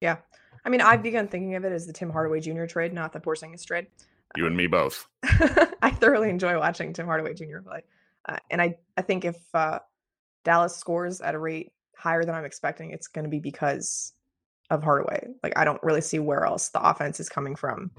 Yeah, 0.00 0.16
I 0.64 0.68
mean, 0.68 0.80
I've 0.80 1.02
begun 1.02 1.28
thinking 1.28 1.54
of 1.54 1.64
it 1.64 1.72
as 1.72 1.86
the 1.86 1.92
Tim 1.92 2.10
Hardaway 2.10 2.40
Jr. 2.40 2.66
trade, 2.66 2.92
not 2.92 3.12
the 3.12 3.20
Porzingis 3.20 3.64
trade. 3.64 3.86
You 4.36 4.46
and 4.46 4.56
me 4.56 4.66
both. 4.66 5.06
I 5.82 5.90
thoroughly 5.90 6.30
enjoy 6.30 6.58
watching 6.58 6.92
Tim 6.92 7.06
Hardaway 7.06 7.34
Jr. 7.34 7.58
play, 7.64 7.82
uh, 8.28 8.36
and 8.50 8.62
I 8.62 8.76
I 8.96 9.02
think 9.02 9.24
if 9.24 9.36
uh, 9.54 9.80
Dallas 10.44 10.76
scores 10.76 11.20
at 11.20 11.34
a 11.34 11.38
rate 11.38 11.72
higher 11.96 12.24
than 12.24 12.34
I'm 12.34 12.44
expecting, 12.44 12.90
it's 12.90 13.08
going 13.08 13.24
to 13.24 13.30
be 13.30 13.40
because 13.40 14.12
of 14.70 14.82
Hardaway. 14.82 15.28
Like 15.42 15.52
I 15.56 15.64
don't 15.64 15.82
really 15.82 16.00
see 16.00 16.18
where 16.18 16.44
else 16.44 16.70
the 16.70 16.82
offense 16.82 17.20
is 17.20 17.28
coming 17.28 17.56
from. 17.56 17.90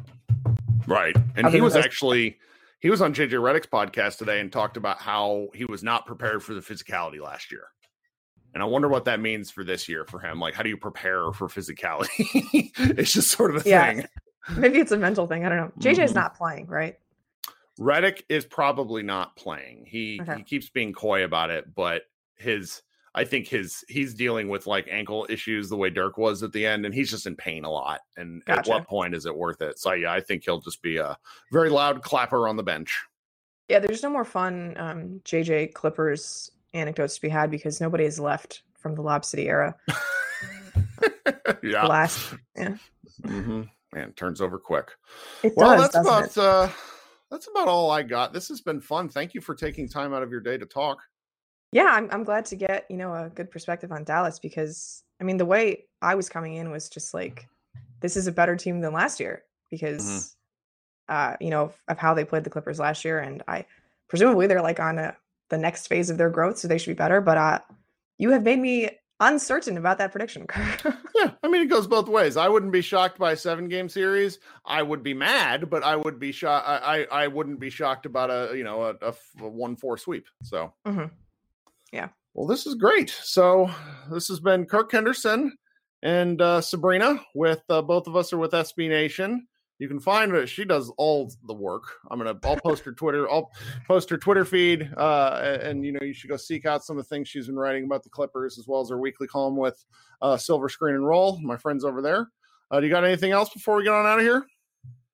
Right, 0.88 1.16
and 1.36 1.48
he 1.48 1.62
was 1.62 1.76
actually 1.76 2.38
he 2.84 2.90
was 2.90 3.02
on 3.02 3.14
JJ 3.14 3.30
Redick's 3.30 3.66
podcast 3.66 4.18
today 4.18 4.42
and 4.42 4.52
talked 4.52 4.76
about 4.76 5.00
how 5.00 5.48
he 5.56 5.64
was 5.64 5.84
not 5.84 6.06
prepared 6.06 6.44
for 6.44 6.54
the 6.54 6.60
physicality 6.60 7.18
last 7.18 7.50
year. 7.50 7.68
And 8.54 8.62
I 8.62 8.66
wonder 8.66 8.90
what 8.90 9.06
that 9.06 9.22
means 9.22 9.50
for 9.50 9.64
this 9.64 9.88
year 9.88 10.04
for 10.04 10.20
him. 10.20 10.38
Like, 10.38 10.54
how 10.54 10.64
do 10.64 10.70
you 10.70 10.76
prepare 10.76 11.32
for 11.32 11.48
physicality? 11.48 12.10
it's 12.98 13.14
just 13.14 13.32
sort 13.32 13.56
of 13.56 13.66
a 13.66 13.70
yeah. 13.70 13.94
thing. 13.94 14.06
Maybe 14.58 14.80
it's 14.80 14.92
a 14.92 14.98
mental 14.98 15.28
thing. 15.28 15.46
I 15.46 15.50
don't 15.50 15.58
know. 15.60 15.72
JJ's 15.80 15.98
mm-hmm. 15.98 16.16
not 16.16 16.36
playing, 16.36 16.68
right? 16.68 17.00
Redick 17.80 18.24
is 18.28 18.44
probably 18.44 19.02
not 19.02 19.38
playing. 19.38 19.86
He 19.88 20.20
okay. 20.22 20.36
he 20.40 20.44
keeps 20.44 20.70
being 20.70 20.92
coy 20.92 21.24
about 21.24 21.52
it, 21.52 21.74
but 21.74 22.02
his 22.36 22.82
I 23.16 23.24
think 23.24 23.48
his 23.48 23.84
he's 23.88 24.14
dealing 24.14 24.50
with 24.50 24.66
like 24.66 24.88
ankle 24.90 25.28
issues 25.30 25.70
the 25.70 25.78
way 25.78 25.90
Dirk 25.90 26.18
was 26.18 26.42
at 26.42 26.52
the 26.52 26.66
end, 26.66 26.86
and 26.86 26.94
he's 26.94 27.12
just 27.12 27.28
in 27.28 27.36
pain 27.36 27.64
a 27.64 27.70
lot. 27.70 28.02
And 28.18 28.44
gotcha. 28.46 28.60
at 28.60 28.68
what 28.68 28.88
point 28.88 29.14
is 29.14 29.26
it 29.26 29.36
worth 29.36 29.62
it? 29.62 29.78
So 29.80 29.94
yeah, 29.94 30.14
I 30.14 30.20
think 30.20 30.44
he'll 30.44 30.60
just 30.60 30.82
be 30.82 30.98
a 30.98 31.18
very 31.52 31.70
loud 31.70 32.02
clapper 32.02 32.48
on 32.48 32.56
the 32.56 32.64
bench. 32.64 33.00
Yeah, 33.70 33.80
there's 33.80 34.04
no 34.04 34.10
more 34.10 34.26
fun 34.26 34.74
um, 34.78 35.22
JJ 35.26 35.74
Clippers 35.74 36.52
anecdotes 36.74 37.16
to 37.16 37.22
be 37.22 37.30
had 37.30 37.52
because 37.52 37.80
nobody 37.80 38.04
has 38.04 38.20
left 38.20 38.64
from 38.78 38.96
the 38.96 39.02
Lob 39.02 39.24
City 39.24 39.48
era. 39.48 39.76
yeah. 41.64 41.86
last, 41.86 42.34
yeah. 42.58 42.76
Mm-hmm. 43.22 43.64
Man, 43.94 44.12
turns 44.14 44.42
over 44.42 44.58
quick. 44.58 44.92
It 45.44 45.54
well, 45.56 45.78
does, 45.78 45.92
that's 45.92 46.08
about 46.08 46.24
it? 46.26 46.38
uh, 46.38 46.70
that's 47.30 47.48
about 47.48 47.68
all 47.68 47.92
I 47.92 48.02
got. 48.02 48.34
This 48.34 48.48
has 48.50 48.62
been 48.62 48.82
fun. 48.82 49.08
Thank 49.08 49.34
you 49.34 49.42
for 49.42 49.54
taking 49.54 49.88
time 49.88 50.14
out 50.14 50.24
of 50.24 50.32
your 50.32 50.42
day 50.42 50.58
to 50.58 50.66
talk. 50.66 51.00
Yeah, 51.74 51.90
I'm 51.92 52.10
I'm 52.12 52.24
glad 52.24 52.46
to 52.46 52.56
get 52.56 52.86
you 52.90 52.98
know 52.98 53.14
a 53.14 53.30
good 53.30 53.52
perspective 53.52 53.92
on 53.92 54.04
Dallas 54.04 54.40
because 54.40 55.04
I 55.20 55.24
mean 55.24 55.38
the 55.38 55.46
way 55.46 55.86
I 56.02 56.16
was 56.16 56.30
coming 56.30 56.56
in 56.56 56.72
was 56.72 56.90
just 56.90 57.14
like 57.14 57.48
this 58.00 58.16
is 58.16 58.28
a 58.28 58.32
better 58.32 58.56
team 58.56 58.82
than 58.82 58.94
last 58.94 59.20
year 59.20 59.44
mm-hmm. 59.44 59.76
because 59.76 60.36
mm-hmm. 61.10 61.34
uh 61.34 61.36
you 61.40 61.50
know 61.50 61.64
of, 61.64 61.82
of 61.88 61.98
how 61.98 62.14
they 62.14 62.26
played 62.26 62.44
the 62.44 62.50
Clippers 62.50 62.80
last 62.80 63.04
year 63.04 63.20
and 63.20 63.44
I 63.48 63.66
presumably 64.08 64.48
they're 64.48 64.62
like 64.62 64.80
on 64.80 65.00
a 65.00 65.18
the 65.50 65.58
next 65.58 65.88
phase 65.88 66.10
of 66.10 66.18
their 66.18 66.30
growth, 66.30 66.58
so 66.58 66.68
they 66.68 66.78
should 66.78 66.92
be 66.92 66.96
better. 66.96 67.22
But 67.22 67.38
uh, 67.38 67.60
you 68.18 68.32
have 68.32 68.44
made 68.44 68.60
me 68.60 68.90
uncertain 69.20 69.78
about 69.78 70.00
that 70.00 70.12
prediction. 70.12 70.48
yeah, 71.16 71.32
I 71.44 71.48
mean 71.48 71.62
it 71.62 71.70
goes 71.70 71.88
both 71.88 72.10
ways. 72.10 72.38
I 72.38 72.50
wouldn't 72.50 72.72
be 72.72 72.82
shocked 72.82 73.20
by 73.20 73.34
a 73.34 73.38
seven 73.38 73.70
game 73.70 73.88
series. 73.88 74.40
I 74.66 74.82
would 74.82 75.04
be 75.04 75.14
mad, 75.14 75.70
but 75.70 75.84
I 75.84 75.96
would 75.96 76.20
be 76.20 76.32
shocked. 76.32 76.68
I, 76.68 77.06
I 77.12 77.28
wouldn't 77.28 77.60
be 77.60 77.70
shocked 77.70 78.06
about 78.06 78.30
a 78.30 78.58
you 78.58 78.64
know 78.64 78.84
a, 78.84 78.96
a, 79.02 79.14
a 79.40 79.48
one 79.48 79.76
four 79.76 79.98
sweep. 79.98 80.26
So 80.44 80.74
mm-hmm. 80.86 81.06
Yeah. 81.94 82.10
Well, 82.34 82.48
this 82.48 82.66
is 82.66 82.74
great. 82.74 83.12
So 83.12 83.70
this 84.12 84.28
has 84.28 84.40
been 84.40 84.66
Kirk 84.66 84.92
Henderson 84.92 85.56
and 86.02 86.42
uh, 86.42 86.60
Sabreena 86.60 87.22
with 87.36 87.62
uh, 87.70 87.84
both 87.84 88.08
of 88.08 88.16
us 88.16 88.34
are 88.34 88.40
with 88.40 88.52
SB 88.52 88.90
Nation. 88.90 89.48
You 89.78 89.88
can 89.88 90.00
find 90.00 90.32
her. 90.32 90.48
She 90.48 90.66
does 90.66 90.92
all 90.98 91.32
the 91.46 91.54
work. 91.54 91.84
I'm 92.10 92.18
gonna. 92.18 92.36
I'll 92.44 92.58
post 92.58 92.86
her 92.86 92.94
Twitter. 92.94 93.30
I'll 93.30 93.52
post 93.88 94.10
her 94.10 94.18
Twitter 94.18 94.46
feed. 94.46 94.90
Uh, 94.96 95.60
and 95.62 95.86
you 95.86 95.92
know, 95.92 96.00
you 96.02 96.14
should 96.14 96.30
go 96.30 96.38
seek 96.38 96.66
out 96.66 96.84
some 96.84 96.98
of 96.98 97.04
the 97.04 97.10
things 97.10 97.28
she's 97.28 97.48
been 97.48 97.58
writing 97.58 97.84
about 97.84 98.04
the 98.04 98.10
Clippers, 98.10 98.58
as 98.58 98.68
well 98.68 98.82
as 98.82 98.90
her 98.90 99.00
weekly 99.00 99.28
column 99.28 99.58
with 99.58 99.84
uh, 100.22 100.38
Silver 100.38 100.70
Screen 100.70 100.96
and 100.96 101.06
Roll. 101.06 101.40
My 101.42 101.58
friends 101.58 101.84
over 101.84 102.02
there. 102.02 102.30
Uh, 102.72 102.80
do 102.80 102.88
you 102.88 102.92
got 102.92 103.04
anything 103.04 103.32
else 103.32 103.50
before 103.50 103.76
we 103.76 103.84
get 103.84 103.94
on 103.94 104.06
out 104.06 104.20
of 104.20 104.26
here? 104.26 104.46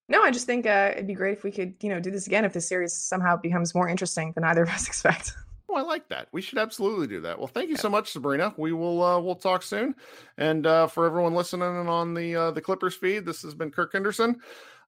No, 0.07 0.23
I 0.23 0.31
just 0.31 0.45
think 0.45 0.65
uh, 0.65 0.91
it'd 0.93 1.07
be 1.07 1.13
great 1.13 1.37
if 1.37 1.43
we 1.43 1.51
could, 1.51 1.75
you 1.81 1.89
know, 1.89 1.99
do 1.99 2.11
this 2.11 2.27
again 2.27 2.45
if 2.45 2.53
the 2.53 2.61
series 2.61 2.93
somehow 2.93 3.37
becomes 3.37 3.75
more 3.75 3.87
interesting 3.87 4.33
than 4.33 4.43
either 4.43 4.63
of 4.63 4.69
us 4.69 4.87
expect. 4.87 5.33
Oh, 5.69 5.75
I 5.75 5.81
like 5.81 6.07
that. 6.09 6.27
We 6.31 6.41
should 6.41 6.57
absolutely 6.57 7.05
do 7.05 7.21
that. 7.21 7.37
Well, 7.37 7.47
thank 7.47 7.69
you 7.69 7.77
so 7.77 7.89
much, 7.89 8.11
Sabreena. 8.11 8.57
We 8.57 8.73
will 8.73 9.03
uh, 9.03 9.19
we'll 9.19 9.35
talk 9.35 9.61
soon. 9.61 9.93
And 10.37 10.65
uh, 10.65 10.87
for 10.87 11.05
everyone 11.05 11.35
listening 11.35 11.87
on 11.87 12.15
the 12.15 12.35
uh, 12.35 12.51
the 12.51 12.61
Clippers 12.61 12.95
feed, 12.95 13.25
this 13.25 13.43
has 13.43 13.53
been 13.53 13.69
Kirk 13.69 13.93
Henderson 13.93 14.37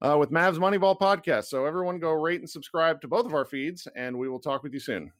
uh, 0.01 0.17
with 0.17 0.32
Mavs 0.32 0.57
Moneyball 0.57 0.99
podcast. 0.99 1.45
So 1.45 1.65
everyone 1.65 1.99
go 1.99 2.11
rate 2.13 2.39
and 2.39 2.49
subscribe 2.49 2.99
to 3.01 3.07
both 3.07 3.27
of 3.27 3.36
our 3.36 3.45
feeds, 3.45 3.88
and 3.95 4.17
we 4.17 4.27
will 4.27 4.39
talk 4.39 4.63
with 4.63 4.73
you 4.73 4.79
soon. 4.79 5.11